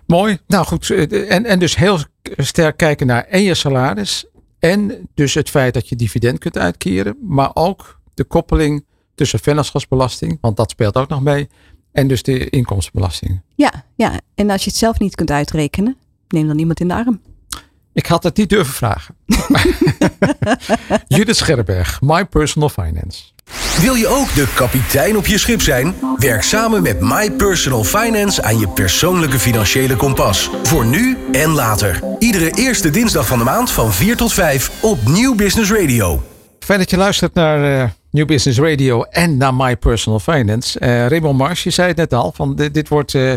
Mooi. 0.05 0.37
Nou 0.47 0.65
goed, 0.65 0.89
en, 0.89 1.45
en 1.45 1.59
dus 1.59 1.75
heel 1.75 1.99
sterk 2.37 2.77
kijken 2.77 3.07
naar 3.07 3.23
en 3.23 3.41
je 3.41 3.53
salaris 3.53 4.25
en 4.63 5.09
dus 5.13 5.33
het 5.33 5.49
feit 5.49 5.73
dat 5.73 5.89
je 5.89 5.95
dividend 5.95 6.39
kunt 6.39 6.57
uitkeren, 6.57 7.17
maar 7.21 7.51
ook 7.53 7.99
de 8.13 8.23
koppeling 8.23 8.85
tussen 9.15 9.39
vennootschapsbelasting, 9.39 10.37
want 10.41 10.57
dat 10.57 10.69
speelt 10.69 10.97
ook 10.97 11.09
nog 11.09 11.21
mee, 11.21 11.49
en 11.91 12.07
dus 12.07 12.23
de 12.23 12.49
inkomstenbelasting. 12.49 13.41
Ja, 13.55 13.85
ja, 13.95 14.19
en 14.35 14.49
als 14.49 14.63
je 14.63 14.69
het 14.69 14.79
zelf 14.79 14.99
niet 14.99 15.15
kunt 15.15 15.31
uitrekenen, 15.31 15.97
neem 16.27 16.47
dan 16.47 16.59
iemand 16.59 16.79
in 16.79 16.87
de 16.87 16.93
arm. 16.93 17.21
Ik 17.93 18.05
had 18.05 18.23
het 18.23 18.37
niet 18.37 18.49
durven 18.49 18.73
vragen. 18.73 19.15
Judith 21.07 21.35
Scherberg, 21.35 22.01
My 22.01 22.25
Personal 22.25 22.69
Finance. 22.69 23.23
Wil 23.81 23.93
je 23.93 24.07
ook 24.07 24.35
de 24.35 24.47
kapitein 24.55 25.17
op 25.17 25.27
je 25.27 25.37
schip 25.37 25.61
zijn? 25.61 25.95
Werk 26.17 26.43
samen 26.43 26.81
met 26.81 26.99
My 26.99 27.31
Personal 27.31 27.83
Finance 27.83 28.43
aan 28.43 28.59
je 28.59 28.67
persoonlijke 28.67 29.39
financiële 29.39 29.95
kompas. 29.95 30.49
Voor 30.63 30.85
nu 30.85 31.17
en 31.31 31.49
later. 31.49 31.99
Iedere 32.19 32.51
eerste 32.51 32.89
dinsdag 32.89 33.27
van 33.27 33.37
de 33.37 33.43
maand 33.43 33.71
van 33.71 33.93
4 33.93 34.17
tot 34.17 34.33
5 34.33 34.71
op 34.81 35.07
Nieuw 35.07 35.35
Business 35.35 35.71
Radio. 35.71 36.23
Fijn 36.59 36.79
dat 36.79 36.89
je 36.89 36.97
luistert 36.97 37.33
naar 37.33 37.81
uh, 37.83 37.89
New 38.11 38.25
Business 38.25 38.59
Radio 38.59 39.03
en 39.03 39.37
naar 39.37 39.53
My 39.53 39.77
Personal 39.77 40.19
Finance. 40.19 40.79
Uh, 40.79 41.07
Raymond 41.07 41.37
Mars, 41.37 41.63
je 41.63 41.69
zei 41.69 41.87
het 41.87 41.97
net 41.97 42.13
al, 42.13 42.31
van 42.35 42.55
dit, 42.55 42.73
dit 42.73 42.87
wordt 42.87 43.13
uh, 43.13 43.33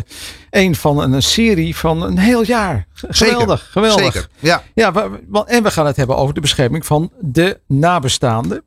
een 0.51 0.75
van 0.75 1.03
een, 1.03 1.13
een, 1.13 1.23
serie 1.23 1.77
van 1.77 2.03
een 2.03 2.19
heel 2.19 2.43
jaar. 2.45 2.87
Geweldig, 2.93 3.59
Zeker. 3.59 3.73
geweldig. 3.73 4.05
Zeker, 4.05 4.29
ja. 4.39 4.63
ja 4.75 4.93
we, 4.93 5.45
en 5.47 5.63
we 5.63 5.71
gaan 5.71 5.87
het 5.87 5.97
hebben 5.97 6.17
over 6.17 6.35
de 6.35 6.41
bescherming 6.41 6.87
van 6.87 7.11
de 7.21 7.61
nabestaanden. 7.67 8.63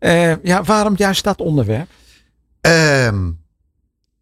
Uh, 0.00 0.44
ja, 0.44 0.62
waarom 0.62 0.94
juist 0.96 1.24
dat 1.24 1.40
onderwerp? 1.40 1.88
Um, 2.60 3.40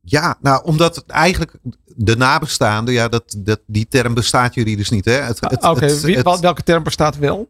ja, 0.03 0.37
nou, 0.41 0.65
omdat 0.65 1.05
eigenlijk 1.07 1.53
de 1.97 2.17
nabestaanden, 2.17 2.95
ja, 2.95 3.09
dat, 3.09 3.35
dat, 3.39 3.61
die 3.67 3.89
term 3.89 4.15
bestaat 4.15 4.55
juridisch 4.55 4.91
niet. 4.91 5.05
Hè? 5.05 5.29
Oké, 5.29 5.67
okay, 5.67 6.23
welke 6.41 6.63
term 6.63 6.83
bestaat 6.83 7.19
wel? 7.19 7.49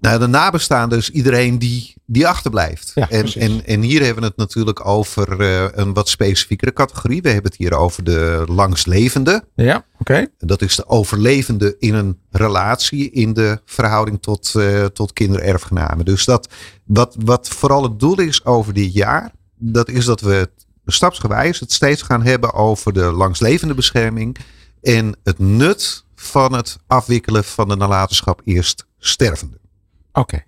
Nou, 0.00 0.18
de 0.18 0.26
nabestaanden 0.26 0.98
is 0.98 1.10
iedereen 1.10 1.58
die, 1.58 1.94
die 2.06 2.26
achterblijft. 2.26 2.92
Ja, 2.94 3.10
en, 3.10 3.32
en, 3.34 3.66
en 3.66 3.80
hier 3.80 4.02
hebben 4.02 4.22
we 4.22 4.28
het 4.28 4.36
natuurlijk 4.36 4.86
over 4.86 5.40
uh, 5.40 5.68
een 5.72 5.92
wat 5.92 6.08
specifiekere 6.08 6.72
categorie. 6.72 7.22
We 7.22 7.28
hebben 7.28 7.50
het 7.50 7.60
hier 7.60 7.74
over 7.74 8.04
de 8.04 8.44
langslevende. 8.46 9.44
Ja, 9.54 9.76
oké. 9.76 9.86
Okay. 9.98 10.28
Dat 10.38 10.62
is 10.62 10.76
de 10.76 10.88
overlevende 10.88 11.76
in 11.78 11.94
een 11.94 12.18
relatie 12.30 13.10
in 13.10 13.32
de 13.32 13.60
verhouding 13.64 14.22
tot, 14.22 14.52
uh, 14.56 14.84
tot 14.84 15.12
kindererfgenamen. 15.12 16.04
Dus 16.04 16.24
dat, 16.24 16.48
wat, 16.84 17.16
wat 17.24 17.48
vooral 17.48 17.82
het 17.82 17.98
doel 17.98 18.20
is 18.20 18.44
over 18.44 18.74
dit 18.74 18.92
jaar, 18.92 19.32
dat 19.58 19.88
is 19.88 20.04
dat 20.04 20.20
we 20.20 20.50
stapsgewijs 20.86 21.60
het 21.60 21.72
steeds 21.72 22.02
gaan 22.02 22.22
hebben 22.22 22.52
over 22.52 22.92
de 22.92 23.12
langslevende 23.12 23.74
bescherming. 23.74 24.36
En 24.82 25.16
het 25.24 25.38
nut 25.38 26.04
van 26.14 26.52
het 26.52 26.78
afwikkelen 26.86 27.44
van 27.44 27.68
de 27.68 27.76
nalatenschap 27.76 28.40
eerst 28.44 28.86
stervende. 28.98 29.59
Oké. 30.12 30.20
Okay. 30.20 30.44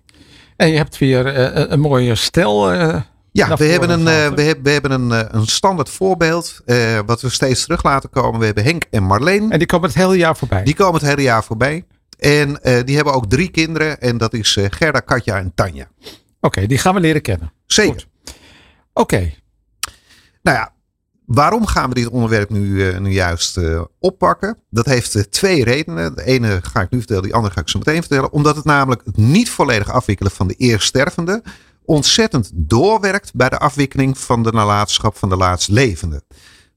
En 0.55 0.69
je 0.69 0.77
hebt 0.77 0.97
weer 0.97 1.37
uh, 1.37 1.71
een 1.71 1.79
mooie 1.79 2.15
stel. 2.15 2.73
Uh, 2.73 3.01
ja, 3.31 3.55
we 3.55 3.65
hebben, 3.65 3.89
een, 3.89 4.03
we, 4.03 4.41
hebben, 4.41 4.63
we 4.63 4.69
hebben 4.69 4.91
een, 4.91 5.35
een 5.35 5.47
standaard 5.47 5.89
voorbeeld. 5.89 6.61
wat 7.05 7.21
we 7.21 7.29
steeds 7.29 7.63
terug 7.63 7.83
laten 7.83 8.09
komen. 8.09 8.39
We 8.39 8.45
hebben 8.45 8.63
Henk 8.63 8.83
en 8.89 9.03
Marleen. 9.03 9.51
En 9.51 9.57
die 9.57 9.67
komen 9.67 9.87
het 9.87 9.97
hele 9.97 10.17
jaar 10.17 10.37
voorbij. 10.37 10.63
Die 10.63 10.75
komen 10.75 10.99
het 10.99 11.09
hele 11.09 11.21
jaar 11.21 11.43
voorbij. 11.43 11.85
En 12.19 12.59
die 12.85 12.95
hebben 12.95 13.13
ook 13.13 13.29
drie 13.29 13.49
kinderen. 13.49 14.01
En 14.01 14.17
dat 14.17 14.33
is 14.33 14.57
Gerda, 14.69 14.99
Katja 14.99 15.37
en 15.37 15.51
Tanja. 15.55 15.87
Oké, 15.99 16.15
okay, 16.41 16.67
die 16.67 16.77
gaan 16.77 16.93
we 16.93 16.99
leren 16.99 17.21
kennen. 17.21 17.53
Zeker. 17.65 18.05
Oké. 18.93 19.15
Okay. 19.15 19.37
Nou 20.41 20.57
ja, 20.57 20.73
Waarom 21.25 21.65
gaan 21.65 21.89
we 21.89 21.95
dit 21.95 22.07
onderwerp 22.07 22.49
nu, 22.49 22.65
uh, 22.65 22.97
nu 22.97 23.11
juist 23.11 23.57
uh, 23.57 23.81
oppakken? 23.99 24.57
Dat 24.69 24.85
heeft 24.85 25.15
uh, 25.15 25.23
twee 25.23 25.63
redenen. 25.63 26.15
De 26.15 26.23
ene 26.23 26.59
ga 26.63 26.81
ik 26.81 26.89
nu 26.89 26.97
vertellen, 26.97 27.23
die 27.23 27.33
andere 27.33 27.53
ga 27.53 27.61
ik 27.61 27.69
zo 27.69 27.79
meteen 27.79 27.99
vertellen. 27.99 28.31
Omdat 28.31 28.55
het 28.55 28.65
namelijk 28.65 29.01
het 29.05 29.17
niet 29.17 29.49
volledig 29.49 29.91
afwikkelen 29.91 30.31
van 30.31 30.47
de 30.47 30.53
eerststervende 30.53 31.43
ontzettend 31.85 32.51
doorwerkt 32.53 33.33
bij 33.33 33.49
de 33.49 33.59
afwikkeling 33.59 34.17
van 34.17 34.43
de 34.43 34.51
nalatenschap 34.51 35.17
van 35.17 35.29
de 35.29 35.35
laatstlevende. 35.35 36.23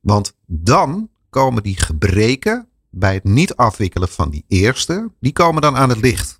Want 0.00 0.34
dan 0.46 1.08
komen 1.30 1.62
die 1.62 1.80
gebreken 1.80 2.68
bij 2.90 3.14
het 3.14 3.24
niet 3.24 3.56
afwikkelen 3.56 4.08
van 4.08 4.30
die 4.30 4.44
eerste, 4.48 5.10
die 5.20 5.32
komen 5.32 5.62
dan 5.62 5.76
aan 5.76 5.88
het 5.88 6.00
licht. 6.00 6.38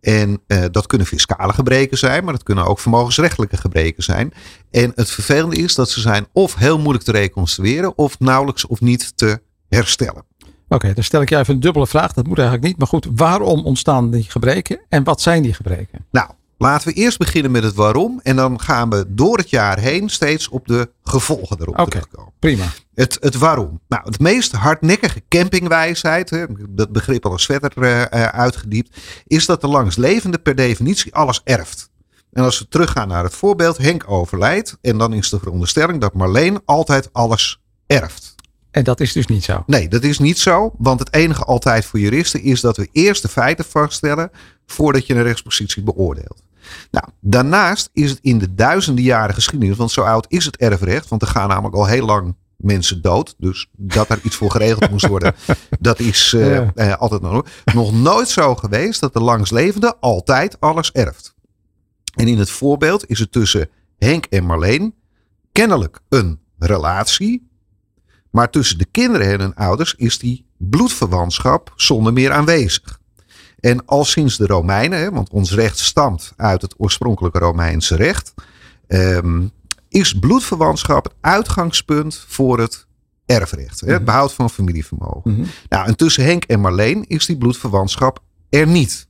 En 0.00 0.42
uh, 0.46 0.64
dat 0.70 0.86
kunnen 0.86 1.06
fiscale 1.06 1.52
gebreken 1.52 1.98
zijn, 1.98 2.24
maar 2.24 2.32
dat 2.32 2.42
kunnen 2.42 2.64
ook 2.64 2.78
vermogensrechtelijke 2.78 3.56
gebreken 3.56 4.02
zijn. 4.02 4.32
En 4.70 4.92
het 4.94 5.10
vervelende 5.10 5.56
is 5.56 5.74
dat 5.74 5.90
ze 5.90 6.00
zijn 6.00 6.26
of 6.32 6.54
heel 6.54 6.78
moeilijk 6.78 7.04
te 7.04 7.12
reconstrueren, 7.12 7.98
of 7.98 8.18
nauwelijks 8.18 8.66
of 8.66 8.80
niet 8.80 9.16
te 9.16 9.40
herstellen. 9.68 10.24
Oké, 10.42 10.74
okay, 10.74 10.94
dan 10.94 11.04
stel 11.04 11.22
ik 11.22 11.28
je 11.28 11.38
even 11.38 11.54
een 11.54 11.60
dubbele 11.60 11.86
vraag. 11.86 12.12
Dat 12.12 12.26
moet 12.26 12.38
eigenlijk 12.38 12.68
niet. 12.68 12.78
Maar 12.78 12.86
goed, 12.86 13.08
waarom 13.14 13.64
ontstaan 13.64 14.10
die 14.10 14.22
gebreken 14.22 14.80
en 14.88 15.04
wat 15.04 15.20
zijn 15.20 15.42
die 15.42 15.54
gebreken? 15.54 16.06
Nou, 16.10 16.30
laten 16.58 16.88
we 16.88 16.94
eerst 16.94 17.18
beginnen 17.18 17.50
met 17.50 17.62
het 17.62 17.74
waarom. 17.74 18.20
En 18.22 18.36
dan 18.36 18.60
gaan 18.60 18.90
we 18.90 19.04
door 19.08 19.36
het 19.36 19.50
jaar 19.50 19.78
heen 19.78 20.08
steeds 20.08 20.48
op 20.48 20.66
de 20.66 20.90
gevolgen 21.02 21.60
erop 21.60 21.78
Oké. 21.78 21.90
terugkomen. 21.90 22.32
Prima. 22.38 22.64
Het, 22.98 23.16
het 23.20 23.34
waarom. 23.34 23.80
Nou, 23.88 24.02
het 24.04 24.18
meest 24.18 24.52
hardnekkige 24.52 25.22
campingwijsheid, 25.28 26.30
hè, 26.30 26.44
dat 26.68 26.92
begrip 26.92 27.26
al 27.26 27.32
eens 27.32 27.46
verder 27.46 27.72
eh, 27.82 28.02
eh, 28.02 28.22
uitgediept, 28.22 28.96
is 29.26 29.46
dat 29.46 29.60
de 29.60 29.66
langslevende 29.66 30.38
per 30.38 30.54
definitie 30.54 31.14
alles 31.14 31.40
erft. 31.44 31.90
En 32.32 32.44
als 32.44 32.58
we 32.58 32.68
teruggaan 32.68 33.08
naar 33.08 33.24
het 33.24 33.34
voorbeeld, 33.34 33.76
Henk 33.76 34.10
overlijdt. 34.10 34.78
En 34.80 34.98
dan 34.98 35.12
is 35.12 35.28
de 35.28 35.38
veronderstelling 35.38 36.00
dat 36.00 36.14
Marleen 36.14 36.60
altijd 36.64 37.12
alles 37.12 37.60
erft. 37.86 38.34
En 38.70 38.84
dat 38.84 39.00
is 39.00 39.12
dus 39.12 39.26
niet 39.26 39.44
zo. 39.44 39.62
Nee, 39.66 39.88
dat 39.88 40.02
is 40.02 40.18
niet 40.18 40.38
zo. 40.38 40.74
Want 40.78 40.98
het 40.98 41.14
enige 41.14 41.44
altijd 41.44 41.84
voor 41.84 42.00
juristen 42.00 42.42
is 42.42 42.60
dat 42.60 42.76
we 42.76 42.88
eerst 42.92 43.22
de 43.22 43.28
feiten 43.28 43.64
vaststellen 43.64 44.30
voordat 44.66 45.06
je 45.06 45.14
een 45.14 45.22
rechtspositie 45.22 45.82
beoordeelt. 45.82 46.42
Nou, 46.90 47.06
daarnaast 47.20 47.90
is 47.92 48.10
het 48.10 48.18
in 48.22 48.38
de 48.38 48.54
duizenden 48.54 49.04
jaren 49.04 49.34
geschiedenis, 49.34 49.76
want 49.76 49.90
zo 49.90 50.02
oud 50.02 50.26
is 50.28 50.44
het 50.44 50.56
erfrecht, 50.56 51.08
want 51.08 51.22
er 51.22 51.28
gaan 51.28 51.48
namelijk 51.48 51.74
al 51.74 51.86
heel 51.86 52.06
lang 52.06 52.34
mensen 52.58 53.02
dood. 53.02 53.34
Dus 53.38 53.68
dat 53.72 54.08
er 54.10 54.20
iets 54.22 54.36
voor 54.36 54.50
geregeld 54.50 54.90
moest 54.90 55.06
worden, 55.06 55.34
dat 55.80 55.98
is 55.98 56.32
eh, 56.32 56.54
Ja. 56.54 56.72
eh, 56.74 56.96
altijd 56.96 57.20
nog, 57.22 57.44
nog 57.74 57.92
nooit 57.92 58.28
zo 58.28 58.54
geweest 58.54 59.00
dat 59.00 59.12
de 59.12 59.20
langslevende 59.20 59.96
altijd 60.00 60.60
alles 60.60 60.92
erft. 60.92 61.34
En 62.14 62.28
in 62.28 62.38
het 62.38 62.50
voorbeeld 62.50 63.10
is 63.10 63.18
het 63.18 63.32
tussen 63.32 63.68
Henk 63.98 64.24
en 64.24 64.44
Marleen 64.44 64.94
kennelijk 65.52 66.00
een 66.08 66.40
relatie. 66.58 67.46
Maar 68.30 68.50
tussen 68.50 68.78
de 68.78 68.84
kinderen 68.90 69.26
en 69.32 69.40
hun 69.40 69.54
ouders 69.54 69.94
is 69.94 70.18
die 70.18 70.46
bloedverwantschap 70.56 71.72
zonder 71.76 72.12
meer 72.12 72.32
aanwezig. 72.32 73.00
En 73.60 73.84
al 73.86 74.04
sinds 74.04 74.36
de 74.36 74.46
Romeinen, 74.46 75.12
want 75.12 75.30
ons 75.30 75.52
recht 75.54 75.78
stamt 75.78 76.32
uit 76.36 76.62
het 76.62 76.74
oorspronkelijke 76.76 77.38
Romeinse 77.38 77.96
recht, 77.96 78.34
ehm, 78.86 79.46
is 79.88 80.18
bloedverwantschap 80.18 81.04
het 81.04 81.14
uitgangspunt 81.20 82.24
voor 82.28 82.58
het 82.58 82.86
erfrecht. 83.26 83.80
Hè, 83.80 83.92
het 83.92 84.04
behoud 84.04 84.32
van 84.32 84.50
familievermogen. 84.50 85.32
Mhm. 85.32 85.44
Nou, 85.68 85.86
en 85.86 85.96
tussen 85.96 86.24
Henk 86.24 86.44
en 86.44 86.60
Marleen 86.60 87.04
is 87.06 87.26
die 87.26 87.38
bloedverwantschap 87.38 88.22
er 88.48 88.66
niet. 88.66 89.06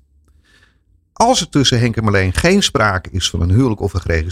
Als 1.13 1.41
er 1.41 1.49
tussen 1.49 1.79
Henk 1.79 1.97
en 1.97 2.05
Marleen 2.05 2.33
geen 2.33 2.63
sprake 2.63 3.11
is 3.11 3.31
van 3.31 3.41
een 3.41 3.51
huwelijk 3.51 3.81
of 3.81 3.95
een 3.95 4.23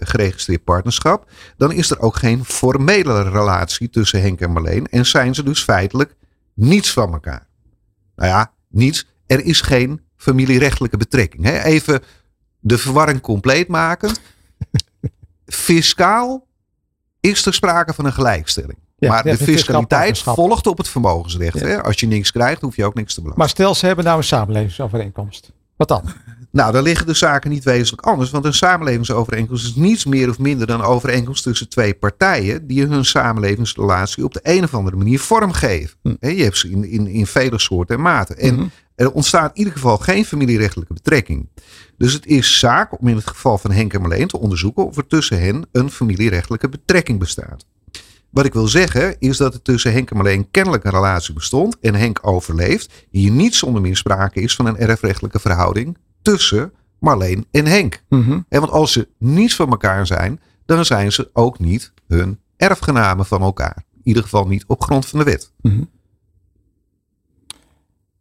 geregistreerd 0.00 0.64
partnerschap, 0.64 1.30
dan 1.56 1.72
is 1.72 1.90
er 1.90 2.00
ook 2.00 2.16
geen 2.16 2.44
formele 2.44 3.22
relatie 3.22 3.90
tussen 3.90 4.20
Henk 4.22 4.40
en 4.40 4.52
Marleen 4.52 4.86
en 4.86 5.06
zijn 5.06 5.34
ze 5.34 5.42
dus 5.42 5.62
feitelijk 5.62 6.14
niets 6.54 6.92
van 6.92 7.12
elkaar. 7.12 7.46
Nou 8.16 8.28
ja, 8.28 8.52
niets. 8.68 9.06
Er 9.26 9.44
is 9.44 9.60
geen 9.60 10.00
familierechtelijke 10.16 10.96
betrekking. 10.96 11.44
Hè? 11.44 11.62
Even 11.62 12.02
de 12.60 12.78
verwarring 12.78 13.20
compleet 13.20 13.68
maken. 13.68 14.16
Fiscaal 15.46 16.46
is 17.20 17.46
er 17.46 17.54
sprake 17.54 17.94
van 17.94 18.04
een 18.04 18.12
gelijkstelling. 18.12 18.78
Ja, 18.96 19.08
maar 19.08 19.22
de 19.22 19.36
fiscaliteit 19.36 20.18
volgt 20.18 20.66
op 20.66 20.78
het 20.78 20.88
vermogensrecht. 20.88 21.58
Ja. 21.60 21.66
Hè? 21.66 21.82
Als 21.82 22.00
je 22.00 22.06
niks 22.06 22.32
krijgt, 22.32 22.60
hoef 22.60 22.76
je 22.76 22.84
ook 22.84 22.94
niks 22.94 23.14
te 23.14 23.20
belasten. 23.20 23.42
Maar 23.44 23.50
stel, 23.52 23.74
ze 23.74 23.86
hebben 23.86 24.04
nou 24.04 24.16
een 24.16 24.24
samenlevingsovereenkomst. 24.24 25.52
Wat 25.76 25.88
dan? 25.88 26.02
Nou, 26.52 26.72
dan 26.72 26.82
liggen 26.82 27.06
de 27.06 27.14
zaken 27.14 27.50
niet 27.50 27.64
wezenlijk 27.64 28.06
anders. 28.06 28.30
Want 28.30 28.44
een 28.44 28.54
samenlevingsovereenkomst 28.54 29.64
is 29.64 29.74
niets 29.74 30.04
meer 30.04 30.28
of 30.28 30.38
minder 30.38 30.66
dan 30.66 30.80
een 30.80 30.86
overeenkomst 30.86 31.42
tussen 31.42 31.68
twee 31.68 31.94
partijen. 31.94 32.66
die 32.66 32.86
hun 32.86 33.04
samenlevingsrelatie 33.04 34.24
op 34.24 34.32
de 34.32 34.40
een 34.42 34.64
of 34.64 34.74
andere 34.74 34.96
manier 34.96 35.20
vormgeven. 35.20 35.96
Hm. 36.02 36.14
Je 36.20 36.42
hebt 36.42 36.56
ze 36.58 36.70
in, 36.70 36.84
in, 36.84 37.06
in 37.06 37.26
vele 37.26 37.58
soorten 37.58 37.96
en 37.96 38.02
maten. 38.02 38.36
En 38.38 38.54
Mhm. 38.54 38.66
er 38.94 39.12
ontstaat 39.12 39.50
in 39.50 39.58
ieder 39.58 39.72
geval 39.72 39.98
geen 39.98 40.24
familierechtelijke 40.24 40.94
betrekking. 40.94 41.48
Dus 41.98 42.12
het 42.12 42.26
is 42.26 42.58
zaak 42.58 43.00
om 43.00 43.08
in 43.08 43.16
het 43.16 43.26
geval 43.26 43.58
van 43.58 43.70
Henk 43.70 43.92
en 43.94 44.00
Marleen 44.00 44.28
te 44.28 44.38
onderzoeken 44.38 44.86
of 44.86 44.96
er 44.96 45.06
tussen 45.06 45.40
hen 45.40 45.66
een 45.72 45.90
familierechtelijke 45.90 46.68
betrekking 46.68 47.18
bestaat. 47.18 47.66
Wat 48.30 48.44
ik 48.44 48.52
wil 48.52 48.68
zeggen 48.68 49.16
is 49.18 49.36
dat 49.36 49.54
er 49.54 49.62
tussen 49.62 49.92
Henk 49.92 50.10
en 50.10 50.16
Marleen 50.16 50.50
kennelijk 50.50 50.84
een 50.84 50.90
relatie 50.90 51.34
bestond 51.34 51.78
en 51.80 51.94
Henk 51.94 52.18
overleeft. 52.22 53.06
Hier 53.10 53.30
niet 53.30 53.54
zonder 53.54 53.82
meer 53.82 53.96
sprake 53.96 54.40
is 54.40 54.54
van 54.54 54.66
een 54.66 54.76
erfrechtelijke 54.76 55.38
verhouding 55.40 55.96
tussen 56.22 56.72
Marleen 56.98 57.46
en 57.50 57.66
Henk. 57.66 58.02
Mhm. 58.08 58.40
En 58.48 58.60
want 58.60 58.72
als 58.72 58.92
ze 58.92 59.08
niets 59.18 59.54
van 59.54 59.70
elkaar 59.70 60.06
zijn, 60.06 60.40
dan 60.66 60.84
zijn 60.84 61.12
ze 61.12 61.30
ook 61.32 61.58
niet 61.58 61.92
hun 62.06 62.40
erfgenamen 62.56 63.26
van 63.26 63.42
elkaar. 63.42 63.84
In 63.94 64.00
ieder 64.02 64.22
geval 64.22 64.46
niet 64.46 64.64
op 64.66 64.82
grond 64.82 65.06
van 65.06 65.18
de 65.18 65.24
wet. 65.24 65.52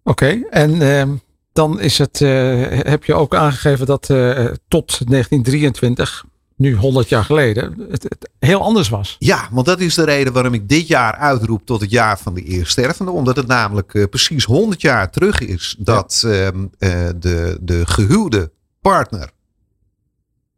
Oké, 0.04 0.42
en 0.50 0.82
ehm, 0.82 1.16
dan 1.54 1.80
is 1.80 1.98
het, 1.98 2.22
eh, 2.22 2.68
heb 2.70 3.04
je 3.04 3.14
ook 3.14 3.36
aangegeven 3.36 3.86
dat 3.86 4.10
eh, 4.10 4.46
tot 4.68 4.88
1923, 5.08 6.26
nu 6.62 6.76
100 6.76 7.10
jaar 7.10 7.24
geleden, 7.24 7.86
het, 7.89 8.04
het 8.04 8.30
heel 8.39 8.62
anders 8.62 8.89
was. 8.89 9.15
Ja, 9.19 9.47
want 9.52 9.65
dat 9.65 9.80
is 9.80 9.95
de 9.95 10.04
reden 10.04 10.34
waarom 10.34 10.54
ik 10.54 10.69
dit 10.69 10.88
jaar 10.88 11.15
uitroep 11.15 11.65
tot 11.65 11.82
het 11.82 11.91
jaar 11.91 12.19
van 12.19 12.34
de 12.34 12.43
eerststervende. 12.43 13.12
Omdat 13.12 13.36
het 13.36 13.47
namelijk 13.47 13.93
eh, 13.93 14.04
precies 14.10 14.43
100 14.43 14.82
jaar 14.82 15.12
terug 15.12 15.39
is 15.39 15.76
dat 15.80 16.24
ehm, 16.26 16.65
eh, 16.78 17.10
de, 17.15 17.58
de 17.62 17.86
gehuwde 17.86 18.52
partner, 18.82 19.30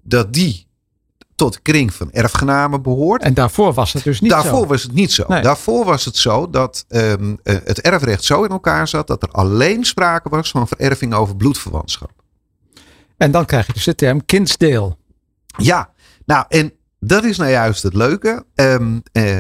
dat 0.04 0.34
die 0.34 0.68
tot 1.36 1.54
de 1.54 1.60
kring 1.62 1.94
van 1.94 2.12
erfgenamen 2.12 2.82
behoort. 2.82 3.22
En 3.22 3.34
daarvoor 3.34 3.74
was 3.74 3.94
het 3.94 4.04
dus 4.04 4.22
niet 4.22 4.32
Daarvoor 4.32 4.60
zo. 4.60 4.68
was 4.68 4.84
het 4.84 4.94
niet 4.94 5.12
zo. 5.12 5.24
Nee. 5.28 5.42
Daarvoor 5.42 5.86
was 5.86 6.06
het 6.06 6.18
zo 6.18 6.50
dat 6.50 6.86
ehm, 6.88 7.36
eh, 7.44 7.56
het 7.64 7.82
erfrecht 7.82 8.24
zo 8.24 8.44
in 8.44 8.50
elkaar 8.50 8.88
zat 8.88 9.08
dat 9.08 9.24
er 9.24 9.30
alleen 9.30 9.84
sprake 9.86 10.30
was 10.30 10.52
van 10.52 10.68
vererving 10.68 11.14
over 11.14 11.36
bloedverwantschap. 11.36 12.12
En 13.18 13.32
dan 13.32 13.46
krijg 13.46 13.68
je 13.68 13.74
dus 13.74 13.84
de 13.84 13.96
term 13.96 14.26
kindsdeel. 14.26 14.98
Ja, 15.58 15.93
nou 16.26 16.46
en 16.50 16.74
dat 17.00 17.24
is 17.24 17.38
nou 17.38 17.52
juist 17.52 17.84
het 17.84 17.94
leuke. 17.94 18.46
Ehm, 18.56 19.00
eh, 19.12 19.38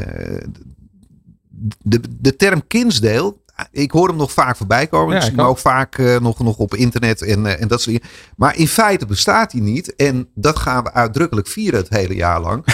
de, 1.81 1.99
de 2.19 2.35
term 2.35 2.67
kindsdeel, 2.67 3.43
ik 3.71 3.91
hoor 3.91 4.07
hem 4.07 4.17
nog 4.17 4.31
vaak 4.31 4.57
voorbij 4.57 4.87
komen. 4.87 5.13
Ja, 5.13 5.15
ik 5.15 5.21
zie 5.21 5.31
hem 5.35 5.41
ook. 5.41 5.49
ook 5.49 5.57
vaak 5.57 5.97
eh, 5.97 6.19
nog, 6.19 6.39
nog 6.39 6.57
op 6.57 6.75
internet 6.75 7.21
en, 7.21 7.45
eh, 7.45 7.61
en 7.61 7.67
dat 7.67 7.81
soort 7.81 7.95
dingen. 7.95 8.15
Maar 8.35 8.57
in 8.57 8.67
feite 8.67 9.05
bestaat 9.05 9.51
hij 9.51 9.61
niet. 9.61 9.95
En 9.95 10.29
dat 10.35 10.59
gaan 10.59 10.83
we 10.83 10.93
uitdrukkelijk 10.93 11.47
vieren 11.47 11.79
het 11.79 11.89
hele 11.89 12.15
jaar 12.15 12.41
lang. 12.41 12.65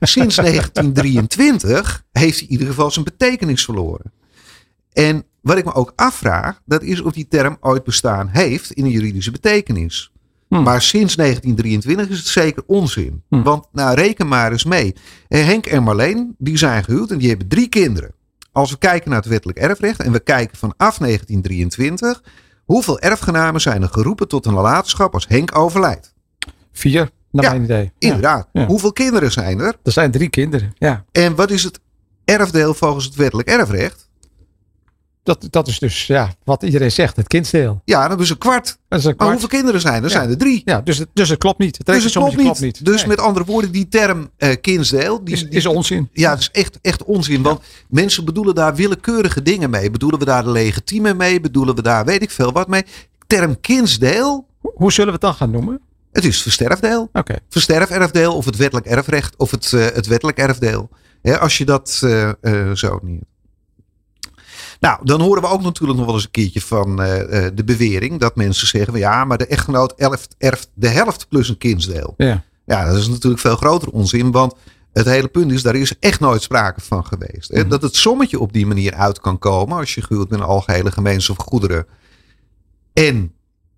Sinds 0.00 0.36
1923 0.36 2.04
heeft 2.12 2.38
hij 2.38 2.46
in 2.46 2.52
ieder 2.52 2.66
geval 2.66 2.90
zijn 2.90 3.04
betekenis 3.04 3.64
verloren. 3.64 4.12
En 4.92 5.24
wat 5.40 5.58
ik 5.58 5.64
me 5.64 5.74
ook 5.74 5.92
afvraag, 5.96 6.60
dat 6.64 6.82
is 6.82 7.00
of 7.00 7.12
die 7.12 7.28
term 7.28 7.56
ooit 7.60 7.84
bestaan 7.84 8.28
heeft 8.28 8.72
in 8.72 8.84
een 8.84 8.90
juridische 8.90 9.30
betekenis. 9.30 10.12
Hmm. 10.50 10.62
Maar 10.62 10.82
sinds 10.82 11.16
1923 11.16 12.08
is 12.08 12.18
het 12.18 12.26
zeker 12.26 12.62
onzin. 12.66 13.22
Hmm. 13.28 13.42
Want 13.42 13.66
nou, 13.72 13.94
reken 13.94 14.28
maar 14.28 14.52
eens 14.52 14.64
mee. 14.64 14.94
Eh, 15.28 15.44
Henk 15.44 15.66
en 15.66 15.82
Marleen, 15.82 16.34
die 16.38 16.56
zijn 16.58 16.84
gehuwd 16.84 17.10
en 17.10 17.18
die 17.18 17.28
hebben 17.28 17.48
drie 17.48 17.68
kinderen. 17.68 18.12
Als 18.52 18.70
we 18.70 18.78
kijken 18.78 19.10
naar 19.10 19.18
het 19.18 19.28
wettelijk 19.28 19.58
erfrecht 19.58 20.00
en 20.00 20.12
we 20.12 20.20
kijken 20.20 20.56
vanaf 20.56 20.98
1923, 20.98 22.22
hoeveel 22.64 22.98
erfgenamen 22.98 23.60
zijn 23.60 23.82
er 23.82 23.88
geroepen 23.88 24.28
tot 24.28 24.46
een 24.46 24.54
nalatenschap 24.54 25.14
als 25.14 25.28
Henk 25.28 25.56
overlijdt? 25.58 26.14
Vier, 26.72 27.10
naar 27.30 27.44
Ja, 27.44 27.50
mijn 27.50 27.62
idee. 27.62 27.92
Inderdaad. 27.98 28.48
Ja. 28.52 28.66
Hoeveel 28.66 28.92
kinderen 28.92 29.32
zijn 29.32 29.60
er? 29.60 29.76
er 29.82 29.92
zijn 29.92 30.10
drie 30.10 30.28
kinderen. 30.28 30.72
Ja, 30.78 31.04
En 31.12 31.34
wat 31.34 31.50
is 31.50 31.62
het 31.62 31.80
erfdeel 32.24 32.74
volgens 32.74 33.04
het 33.04 33.14
wettelijk 33.14 33.48
erfrecht? 33.48 34.08
Dat, 35.38 35.46
dat 35.52 35.68
is 35.68 35.78
dus 35.78 36.06
ja, 36.06 36.34
wat 36.44 36.62
iedereen 36.62 36.92
zegt, 36.92 37.16
het 37.16 37.26
kindsdeel. 37.26 37.80
Ja, 37.84 38.08
dat 38.08 38.20
is 38.20 38.30
een 38.30 38.38
kwart. 38.38 38.78
Dat 38.88 38.98
is 38.98 39.04
een 39.04 39.10
Maar 39.10 39.18
kwart. 39.18 39.30
hoeveel 39.30 39.48
kinderen 39.58 39.80
zijn 39.80 39.96
er? 39.96 40.02
Ja. 40.02 40.08
zijn 40.08 40.30
er 40.30 40.38
drie. 40.38 40.62
Ja, 40.64 40.80
dus 40.80 40.98
het, 40.98 41.08
dus 41.12 41.28
het 41.28 41.38
klopt 41.38 41.58
niet. 41.58 41.76
Het 41.78 41.86
Dus 41.86 42.04
het 42.04 42.12
klopt 42.12 42.36
niet. 42.36 42.44
klopt 42.44 42.60
niet. 42.60 42.84
Dus 42.84 42.96
Nee, 43.00 43.06
met 43.08 43.20
andere 43.20 43.44
woorden, 43.44 43.72
die 43.72 43.88
term 43.88 44.30
eh 44.36 44.56
kindsdeel, 44.60 45.24
die, 45.24 45.34
is, 45.34 45.40
die- 45.40 45.50
is 45.50 45.66
onzin. 45.66 46.08
Ja, 46.12 46.30
het 46.30 46.40
is 46.40 46.48
echt, 46.52 46.78
echt 46.82 47.04
onzin. 47.04 47.42
Want 47.42 47.60
mensen 47.88 48.24
bedoelen 48.24 48.54
daar 48.54 48.74
willekeurige 48.74 49.42
dingen 49.42 49.70
mee. 49.70 49.90
Bedoelen 49.90 50.18
we 50.18 50.24
daar 50.24 50.42
de 50.44 50.50
legitieme 50.50 51.14
mee? 51.14 51.40
Bedoelen 51.40 51.74
we 51.74 51.82
daar 51.82 52.04
weet 52.04 52.22
ik 52.22 52.30
veel 52.30 52.52
wat 52.52 52.68
mee? 52.68 52.84
Term 53.26 53.60
kindsdeel, 53.60 54.46
Hoe- 54.60 54.72
Hoe 54.74 54.92
zullen 54.92 55.06
we 55.06 55.12
het 55.12 55.20
dan 55.20 55.34
gaan 55.34 55.50
noemen? 55.50 55.80
het 56.12 56.24
is 56.24 56.42
versterfdeel. 56.42 57.08
Oké. 57.12 57.34
Versterferfdeel 57.48 58.36
of 58.36 58.44
het 58.44 58.56
wettelijk 58.56 58.86
erfrecht 58.86 59.36
of 59.36 59.50
het, 59.50 59.72
eh, 59.72 59.86
het 59.86 60.06
wettelijk 60.06 60.38
erfdeel. 60.38 60.88
Als 61.40 61.58
je 61.58 61.64
dat 61.64 62.00
eh, 62.02 62.72
zo 62.72 62.98
niet. 63.02 63.22
Nou, 64.80 64.98
dan 65.02 65.20
horen 65.20 65.42
we 65.42 65.48
ook 65.48 65.62
natuurlijk 65.62 65.98
nog 65.98 66.06
wel 66.06 66.14
eens 66.14 66.24
een 66.24 66.30
keertje 66.30 66.60
van 66.60 67.02
eh, 67.02 67.46
eh, 67.46 67.52
de 67.54 67.64
bewering 67.64 68.20
dat 68.20 68.36
mensen 68.36 68.66
zeggen: 68.66 68.98
ja, 68.98 69.24
maar 69.24 69.38
de 69.38 69.46
echtgenoot 69.46 69.92
erft, 69.92 70.34
erft 70.38 70.70
de 70.74 70.88
helft 70.88 71.28
plus 71.28 71.48
een 71.48 71.58
kindsdeel. 71.58 72.14
Ja. 72.16 72.44
Ja, 72.66 72.84
dat 72.84 72.96
is 72.96 73.08
natuurlijk 73.08 73.40
veel 73.40 73.56
groter 73.56 73.88
onzin, 73.88 74.30
want 74.30 74.54
het 74.92 75.06
hele 75.06 75.28
punt 75.28 75.52
is, 75.52 75.62
daar 75.62 75.74
is 75.74 75.98
echt 75.98 76.20
nooit 76.20 76.42
sprake 76.42 76.80
van 76.80 77.06
geweest. 77.06 77.52
Mhm. 77.52 77.68
Dat 77.68 77.82
het 77.82 77.96
sommetje 77.96 78.40
op 78.40 78.52
die 78.52 78.66
manier 78.66 78.94
uit 78.94 79.20
kan 79.20 79.38
komen 79.38 79.76
als 79.76 79.94
je 79.94 80.02
gehuwd 80.02 80.28
met 80.30 80.38
een 80.38 80.44
algehele 80.44 80.92
gemeenschap 80.92 81.38
goederen. 81.38 81.86
En 82.92 83.32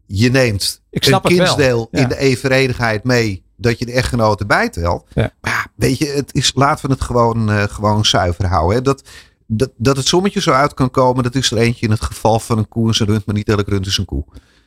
je 0.06 0.30
neemt 0.30 0.82
een 0.90 1.20
kindsdeel 1.20 1.88
Ja. 1.90 2.00
in 2.00 2.08
de 2.08 2.18
evenredigheid 2.18 3.04
mee 3.04 3.44
dat 3.56 3.78
je 3.78 3.86
de 3.86 3.92
echtgenoten 3.92 4.46
bijtelt. 4.46 5.06
Ja. 5.14 5.32
Maar 5.40 5.52
ja, 5.52 5.66
weet 5.76 5.98
je, 5.98 6.06
het 6.06 6.34
is, 6.34 6.52
laten 6.54 6.86
we 6.86 6.92
het 6.92 7.02
gewoon, 7.02 7.50
eh, 7.50 7.62
gewoon 7.62 8.04
zuiver 8.04 8.46
houden. 8.46 8.76
Hè? 8.76 8.82
Dat, 8.82 9.08
dat, 9.56 9.70
dat 9.76 9.96
het 9.96 10.06
sommetje 10.06 10.40
zo 10.40 10.50
uit 10.50 10.74
kan 10.74 10.90
komen, 10.90 11.22
dat 11.22 11.34
is 11.34 11.50
er 11.50 11.58
eentje 11.58 11.84
in 11.86 11.90
het 11.92 12.02
geval 12.02 12.40
van 12.40 12.58
een 12.58 12.68
koe 12.68 12.88
en 12.88 12.94
zijn 12.94 13.08
rund, 13.08 13.26
maar 13.26 13.34
niet 13.34 13.48
elk 13.48 13.68
rund 13.68 13.86
is 13.86 13.98
een 13.98 14.04
koe. 14.04 14.24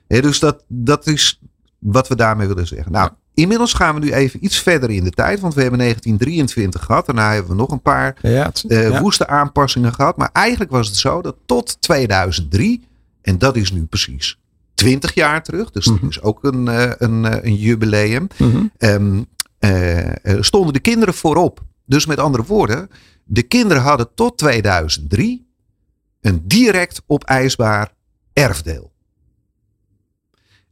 Dus 0.07 0.39
dat, 0.39 0.63
dat 0.67 1.07
is 1.07 1.39
wat 1.79 2.07
we 2.07 2.15
daarmee 2.15 2.47
willen 2.47 2.67
zeggen. 2.67 2.91
Nou, 2.91 3.09
inmiddels 3.33 3.73
gaan 3.73 3.93
we 3.95 3.99
nu 4.05 4.11
even 4.13 4.45
iets 4.45 4.59
verder 4.59 4.89
in 4.89 5.03
de 5.03 5.09
tijd. 5.09 5.39
Want 5.39 5.53
we 5.53 5.61
hebben 5.61 5.79
1923 5.79 6.83
gehad. 6.85 7.05
Daarna 7.05 7.31
hebben 7.33 7.51
we 7.51 7.57
nog 7.57 7.71
een 7.71 7.81
paar 7.81 8.17
Ja, 8.21 8.29
het- 8.45 8.63
eh, 8.67 8.89
ja. 8.89 9.01
woeste 9.01 9.27
aanpassingen 9.27 9.93
gehad. 9.93 10.17
Maar 10.17 10.29
eigenlijk 10.33 10.71
was 10.71 10.87
het 10.87 10.95
zo 10.95 11.21
dat 11.21 11.35
tot 11.45 11.81
2003, 11.81 12.83
en 13.21 13.37
dat 13.37 13.55
is 13.55 13.71
nu 13.71 13.85
precies 13.85 14.39
20 14.73 15.13
jaar 15.13 15.43
terug. 15.43 15.71
Dus 15.71 15.85
dat 15.85 15.95
Mhm. 15.95 16.07
is 16.07 16.21
ook 16.21 16.43
een, 16.43 16.67
eh, 16.67 16.91
een, 16.97 17.25
eh, 17.25 17.43
een 17.43 17.55
jubileum. 17.55 18.27
Mhm. 18.37 18.63
ehm, 18.77 19.21
eh, 19.59 20.07
eh, 20.25 20.41
stonden 20.41 20.73
de 20.73 20.79
kinderen 20.79 21.13
voorop. 21.13 21.63
Dus 21.85 22.05
met 22.05 22.19
andere 22.19 22.43
woorden, 22.43 22.89
de 23.27 23.43
kinderen 23.43 23.83
hadden 23.83 24.13
tot 24.13 24.37
2003 24.37 25.47
een 26.21 26.47
direct 26.47 27.01
opeisbaar 27.07 27.93
erfdeel. 28.33 28.91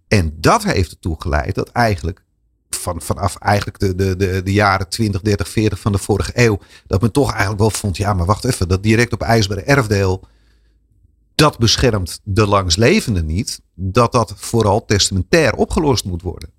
En 0.08 0.38
dat 0.40 0.64
heeft 0.64 0.92
ertoe 0.92 1.22
geleid 1.22 1.56
dat 1.56 1.70
eigenlijk 1.70 2.24
van, 2.70 3.02
vanaf 3.02 3.36
eigenlijk 3.36 3.80
de, 3.80 3.96
de, 3.96 4.16
de, 4.16 4.44
de 4.44 4.54
jaren 4.54 4.90
20, 4.90 5.22
30, 5.22 5.48
40 5.48 5.80
van 5.80 5.92
de 5.92 5.98
vorige 5.98 6.32
eeuw, 6.34 6.60
dat 6.88 7.02
men 7.02 7.12
toch 7.12 7.30
eigenlijk 7.32 7.60
wel 7.60 7.70
vond, 7.70 7.98
ja 7.98 8.14
maar 8.14 8.26
wacht 8.26 8.46
even, 8.46 8.68
dat 8.68 8.84
direct 8.84 9.14
opeisbare 9.14 9.62
erfdeel, 9.62 10.28
dat 11.36 11.58
beschermt 11.58 12.20
de 12.24 12.48
langslevende 12.48 13.24
niet, 13.24 13.62
dat 13.74 14.12
dat 14.12 14.34
vooral 14.36 14.86
testamentair 14.86 15.56
opgelost 15.56 16.06
moet 16.06 16.22
worden. 16.22 16.50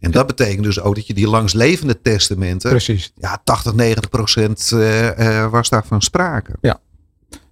En 0.00 0.10
dat 0.10 0.26
betekent 0.26 0.64
dus 0.64 0.80
ook 0.80 0.94
dat 0.94 1.06
je 1.06 1.14
die 1.14 1.28
langslevende 1.28 2.02
testamenten, 2.02 2.70
Precies. 2.70 3.12
ja 3.14 3.40
80, 3.44 3.74
90 3.74 4.10
procent 4.10 4.70
eh, 4.72 5.42
eh, 5.42 5.50
was 5.50 5.68
daarvan 5.68 6.02
sprake. 6.02 6.52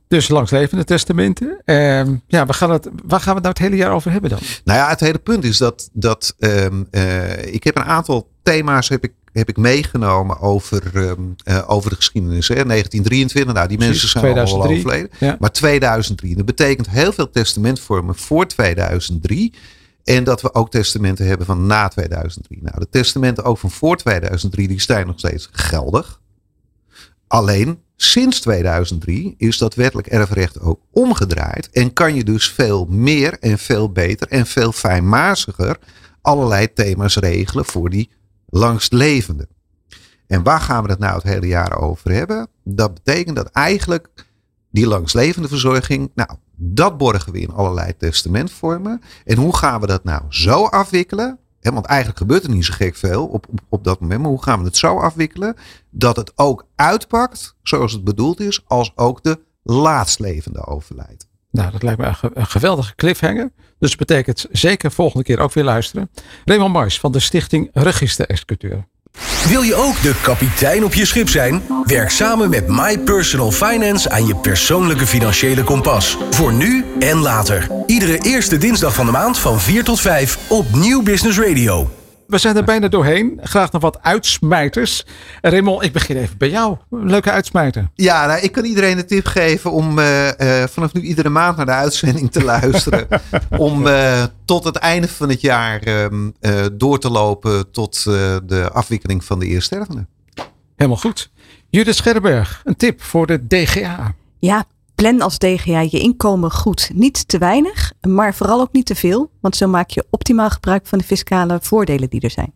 Dus 0.08 0.28
langslevende 0.28 0.84
testamenten. 0.84 1.60
Ehm, 1.64 2.14
ja, 2.26 2.46
we 2.46 2.52
gaan 2.52 2.70
het, 2.70 2.88
waar 3.04 3.20
gaan 3.20 3.34
we 3.34 3.40
het 3.40 3.42
nou 3.42 3.48
het 3.48 3.58
hele 3.58 3.76
jaar 3.76 3.92
over 3.92 4.10
hebben 4.10 4.30
dan? 4.30 4.38
Nou 4.64 4.78
ja, 4.78 4.88
het 4.88 5.00
hele 5.00 5.18
punt 5.18 5.44
is 5.44 5.58
dat, 5.58 5.90
dat 5.92 6.34
ehm, 6.38 6.82
eh, 6.90 7.54
ik 7.54 7.64
heb 7.64 7.76
een 7.76 7.84
aantal 7.84 8.28
thema's 8.42 8.88
heb 8.88 9.04
ik, 9.04 9.12
heb 9.32 9.48
ik 9.48 9.56
meegenomen 9.56 10.40
over, 10.40 10.82
ehm, 10.94 11.20
eh, 11.44 11.62
over 11.66 11.90
de 11.90 11.96
geschiedenis. 11.96 12.48
Hè. 12.48 12.64
1923, 12.64 13.54
nou 13.54 13.68
die 13.68 13.76
Precies, 13.76 14.00
mensen 14.02 14.20
zijn 14.20 14.24
allemaal 14.24 14.44
2003. 14.46 14.78
overleden. 14.78 15.28
Ja. 15.28 15.36
Maar 15.40 15.52
2003, 15.52 16.36
dat 16.36 16.44
betekent 16.46 16.90
heel 16.90 17.12
veel 17.12 17.30
testamentvormen 17.30 18.14
voor 18.14 18.46
2003. 18.46 19.54
En 20.04 20.24
dat 20.24 20.42
we 20.42 20.54
ook 20.54 20.70
testamenten 20.70 21.26
hebben 21.26 21.46
van 21.46 21.66
na 21.66 21.88
2003. 21.88 22.62
Nou, 22.62 22.78
de 22.78 22.88
testamenten 22.88 23.44
ook 23.44 23.58
van 23.58 23.70
voor 23.70 23.96
2003, 23.96 24.68
die 24.68 24.80
zijn 24.80 25.06
nog 25.06 25.18
steeds 25.18 25.48
geldig. 25.52 26.20
Alleen 27.26 27.82
sinds 27.96 28.40
2003 28.40 29.34
is 29.36 29.58
dat 29.58 29.74
wettelijk 29.74 30.06
erfrecht 30.08 30.60
ook 30.60 30.80
omgedraaid. 30.90 31.70
En 31.70 31.92
kan 31.92 32.14
je 32.14 32.24
dus 32.24 32.50
veel 32.50 32.86
meer 32.86 33.38
en 33.38 33.58
veel 33.58 33.92
beter 33.92 34.28
en 34.28 34.46
veel 34.46 34.72
fijnmaziger 34.72 35.78
allerlei 36.20 36.72
thema's 36.72 37.16
regelen 37.16 37.64
voor 37.64 37.90
die 37.90 38.10
langstlevenden. 38.46 39.48
En 40.26 40.42
waar 40.42 40.60
gaan 40.60 40.84
we 40.84 40.90
het 40.90 40.98
nou 40.98 41.14
het 41.14 41.22
hele 41.22 41.46
jaar 41.46 41.78
over 41.78 42.10
hebben? 42.10 42.48
Dat 42.64 42.94
betekent 42.94 43.36
dat 43.36 43.46
eigenlijk 43.46 44.08
die 44.70 44.86
langslevende 44.86 45.48
verzorging, 45.48 46.10
nou, 46.14 46.30
dat 46.56 46.98
borgen 46.98 47.32
we 47.32 47.40
in 47.40 47.50
allerlei 47.52 47.96
testamentvormen. 47.96 49.00
En 49.24 49.36
hoe 49.36 49.56
gaan 49.56 49.80
we 49.80 49.86
dat 49.86 50.04
nou 50.04 50.22
zo 50.28 50.64
afwikkelen? 50.66 51.38
Want 51.60 51.86
eigenlijk 51.86 52.18
gebeurt 52.18 52.44
er 52.44 52.50
niet 52.50 52.64
zo 52.64 52.72
gek 52.76 52.96
veel 52.96 53.26
op, 53.26 53.46
op, 53.68 53.84
dat 53.84 54.00
moment. 54.00 54.20
Maar 54.20 54.30
hoe 54.30 54.42
gaan 54.42 54.58
we 54.58 54.64
het 54.64 54.76
zo 54.76 54.98
afwikkelen 54.98 55.56
dat 55.90 56.16
het 56.16 56.32
ook 56.36 56.66
uitpakt 56.76 57.56
zoals 57.62 57.92
het 57.92 58.04
bedoeld 58.04 58.40
is, 58.40 58.64
als 58.66 58.92
ook 58.96 59.22
de 59.22 59.40
laatstlevende 59.62 60.66
overlijdt? 60.66 61.26
Nou, 61.50 61.70
dat 61.72 61.82
lijkt 61.82 62.00
me 62.00 62.06
een, 62.06 62.14
ge- 62.14 62.30
een 62.34 62.46
geweldige 62.46 62.94
cliffhanger. 62.94 63.52
Dus 63.78 63.96
betekent 63.96 64.46
zeker 64.52 64.92
volgende 64.92 65.24
keer 65.24 65.38
ook 65.38 65.52
weer 65.52 65.64
luisteren. 65.64 66.10
Raymond 66.44 66.72
Mars 66.72 67.00
van 67.00 67.12
de 67.12 67.20
stichting 67.20 67.70
Register 67.72 68.26
Executeur. 68.28 68.86
Wil 69.48 69.62
je 69.62 69.74
ook 69.74 70.02
de 70.02 70.14
kapitein 70.22 70.84
op 70.84 70.94
je 70.94 71.04
schip 71.04 71.28
zijn? 71.28 71.62
Werk 71.82 72.10
samen 72.10 72.50
met 72.50 72.68
My 72.68 72.98
Personal 72.98 73.50
Finance 73.50 74.10
aan 74.10 74.26
je 74.26 74.36
persoonlijke 74.36 75.06
financiële 75.06 75.64
kompas. 75.64 76.18
Voor 76.30 76.52
nu 76.52 76.84
en 76.98 77.18
later. 77.18 77.68
Iedere 77.86 78.18
eerste 78.18 78.58
dinsdag 78.58 78.94
van 78.94 79.06
de 79.06 79.12
maand 79.12 79.38
van 79.38 79.60
4 79.60 79.84
tot 79.84 80.00
5 80.00 80.38
op 80.48 80.74
Nieuw 80.74 81.02
Business 81.02 81.38
Radio. 81.38 81.90
We 82.34 82.40
zijn 82.40 82.56
er 82.56 82.64
bijna 82.64 82.88
doorheen. 82.88 83.40
Graag 83.42 83.72
nog 83.72 83.82
wat 83.82 84.02
uitsmijters. 84.02 85.04
Raymond, 85.40 85.82
ik 85.82 85.92
begin 85.92 86.16
even 86.16 86.38
bij 86.38 86.50
jou. 86.50 86.76
Leuke 86.90 87.30
uitsmijter. 87.30 87.90
Ja, 87.94 88.26
nou, 88.26 88.40
ik 88.40 88.52
kan 88.52 88.64
iedereen 88.64 88.96
de 88.96 89.04
tip 89.04 89.26
geven 89.26 89.72
om 89.72 89.98
eh, 89.98 90.62
eh, 90.62 90.68
vanaf 90.68 90.92
nu 90.92 91.00
iedere 91.00 91.28
maand 91.28 91.56
naar 91.56 91.66
de 91.66 91.72
uitzending 91.72 92.32
te 92.32 92.44
luisteren. 92.54 93.06
om 93.58 93.86
eh, 93.86 94.24
tot 94.44 94.64
het 94.64 94.76
einde 94.76 95.08
van 95.08 95.28
het 95.28 95.40
jaar 95.40 95.82
ehm, 95.82 96.30
eh, 96.40 96.64
door 96.72 96.98
te 96.98 97.10
lopen 97.10 97.70
tot 97.70 97.96
eh, 97.96 98.36
de 98.44 98.70
afwikkeling 98.72 99.24
van 99.24 99.38
de 99.38 99.46
eerststervende. 99.46 100.06
Helemaal 100.76 101.00
goed. 101.00 101.30
Judith 101.70 101.96
Scherberg, 101.96 102.60
een 102.64 102.76
tip 102.76 103.02
voor 103.02 103.26
de 103.26 103.46
DGA. 103.46 104.14
Ja, 104.38 104.64
plan 104.94 105.20
als 105.20 105.38
DGA 105.38 105.80
je 105.80 106.00
inkomen 106.00 106.50
goed. 106.50 106.90
Niet 106.94 107.28
te 107.28 107.38
weinig, 107.38 107.92
maar 108.00 108.34
vooral 108.34 108.60
ook 108.60 108.72
niet 108.72 108.86
te 108.86 108.94
veel. 108.94 109.30
Want 109.40 109.56
zo 109.56 109.68
maak 109.68 109.90
je 109.90 110.06
optimaal 110.10 110.50
gebruik 110.50 110.86
van 110.86 110.98
de 110.98 111.04
fiscale 111.04 111.58
voordelen 111.62 112.10
die 112.10 112.20
er 112.20 112.30
zijn. 112.30 112.52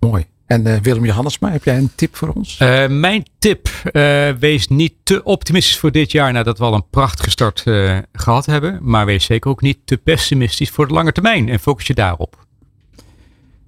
Mooi. 0.00 0.26
En 0.46 0.66
eh, 0.66 0.80
Willem 0.80 1.04
Johannesma, 1.04 1.50
heb 1.50 1.64
jij 1.64 1.78
een 1.78 1.90
tip 1.94 2.16
voor 2.16 2.28
ons? 2.28 2.56
Eh, 2.58 2.88
mijn 2.88 3.24
tip, 3.38 3.68
eh, 3.68 4.30
wees 4.30 4.68
niet 4.68 4.94
te 5.02 5.22
optimistisch 5.22 5.78
voor 5.78 5.92
dit 5.92 6.12
jaar 6.12 6.32
nadat 6.32 6.58
we 6.58 6.64
al 6.64 6.74
een 6.74 6.88
prachtige 6.90 7.30
start 7.30 7.62
eh, 7.64 7.98
gehad 8.12 8.46
hebben. 8.46 8.78
Maar 8.82 9.06
wees 9.06 9.24
zeker 9.24 9.50
ook 9.50 9.60
niet 9.60 9.78
te 9.84 9.96
pessimistisch 9.96 10.70
voor 10.70 10.88
de 10.88 10.94
lange 10.94 11.12
termijn 11.12 11.48
en 11.48 11.60
focus 11.60 11.86
je 11.86 11.94
daarop. 11.94 12.46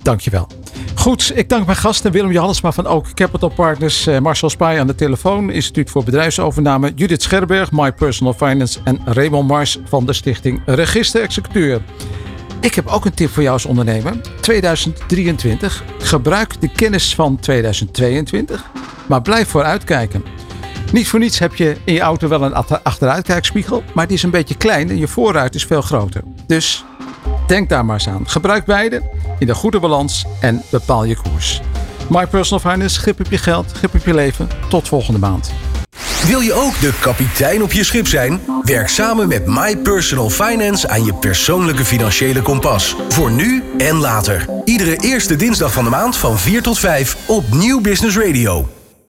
Dankjewel. 0.04 0.46
Goed, 0.94 1.32
ik 1.34 1.48
dank 1.48 1.66
mijn 1.66 1.78
gasten 1.78 2.12
Willem 2.12 2.32
Johannesma 2.32 2.72
van 2.72 2.86
Oak 2.86 3.14
Capital 3.14 3.48
Partners, 3.48 4.06
eh, 4.06 4.18
Marcel 4.18 4.50
Spaai 4.50 4.78
aan 4.78 4.86
de 4.86 4.94
telefoon, 4.94 5.50
Instituut 5.50 5.90
voor 5.90 6.04
Bedrijfsovername, 6.04 6.92
Judith 6.94 7.22
Scherberg, 7.22 7.72
My 7.72 7.92
Personal 7.92 8.32
Finance 8.32 8.78
en 8.84 9.00
Raymond 9.04 9.48
Mars 9.48 9.78
van 9.84 10.06
de 10.06 10.12
stichting 10.12 10.62
Register 10.66 11.22
Executeur. 11.22 11.82
Ik 12.60 12.74
heb 12.74 12.86
ook 12.86 13.04
een 13.04 13.14
tip 13.14 13.30
voor 13.30 13.42
jou 13.42 13.54
als 13.54 13.64
ondernemer. 13.64 14.20
2023. 14.40 15.84
Gebruik 15.98 16.60
de 16.60 16.68
kennis 16.68 17.14
van 17.14 17.38
2022, 17.40 18.70
maar 19.06 19.22
blijf 19.22 19.48
vooruitkijken. 19.48 20.24
Niet 20.92 21.08
voor 21.08 21.18
niets 21.18 21.38
heb 21.38 21.54
je 21.54 21.76
in 21.84 21.94
je 21.94 22.00
auto 22.00 22.28
wel 22.28 22.42
een 22.42 22.54
achter- 22.54 22.80
achteruitkijkspiegel, 22.82 23.82
maar 23.94 24.06
die 24.06 24.16
is 24.16 24.22
een 24.22 24.30
beetje 24.30 24.56
klein 24.56 24.90
en 24.90 24.98
je 24.98 25.08
voorruit 25.08 25.54
is 25.54 25.64
veel 25.64 25.82
groter. 25.82 26.22
Dus 26.46 26.84
denk 27.48 27.68
daar 27.68 27.84
maar 27.84 27.94
eens 27.94 28.08
aan. 28.08 28.28
Gebruik 28.28 28.64
beide 28.64 29.02
in 29.38 29.46
de 29.46 29.54
goede 29.54 29.80
balans 29.80 30.24
en 30.40 30.62
bepaal 30.70 31.04
je 31.04 31.16
koers. 31.16 31.60
My 32.08 32.26
Personal 32.26 32.72
Finance, 32.72 33.00
grip 33.00 33.20
op 33.20 33.30
je 33.30 33.38
geld, 33.38 33.72
grip 33.72 33.94
op 33.94 34.04
je 34.04 34.14
leven. 34.14 34.48
Tot 34.68 34.88
volgende 34.88 35.18
maand. 35.18 35.52
Wil 36.26 36.40
je 36.40 36.52
ook 36.52 36.80
de 36.80 36.92
kapitein 37.00 37.62
op 37.62 37.72
je 37.72 37.84
schip 37.84 38.06
zijn? 38.06 38.40
Werk 38.62 38.88
samen 38.88 39.28
met 39.28 39.46
My 39.46 39.76
Personal 39.76 40.30
Finance 40.30 40.88
aan 40.88 41.04
je 41.04 41.14
persoonlijke 41.14 41.84
financiële 41.84 42.42
kompas. 42.42 42.96
Voor 43.08 43.30
nu 43.30 43.62
en 43.78 43.96
later. 43.96 44.46
Iedere 44.64 44.96
eerste 44.96 45.36
dinsdag 45.36 45.72
van 45.72 45.84
de 45.84 45.90
maand 45.90 46.16
van 46.16 46.38
4 46.38 46.62
tot 46.62 46.78
5 46.78 47.16
op 47.26 47.44
Nieuw 47.52 47.80
Business 47.80 48.16
Radio. 48.16 48.73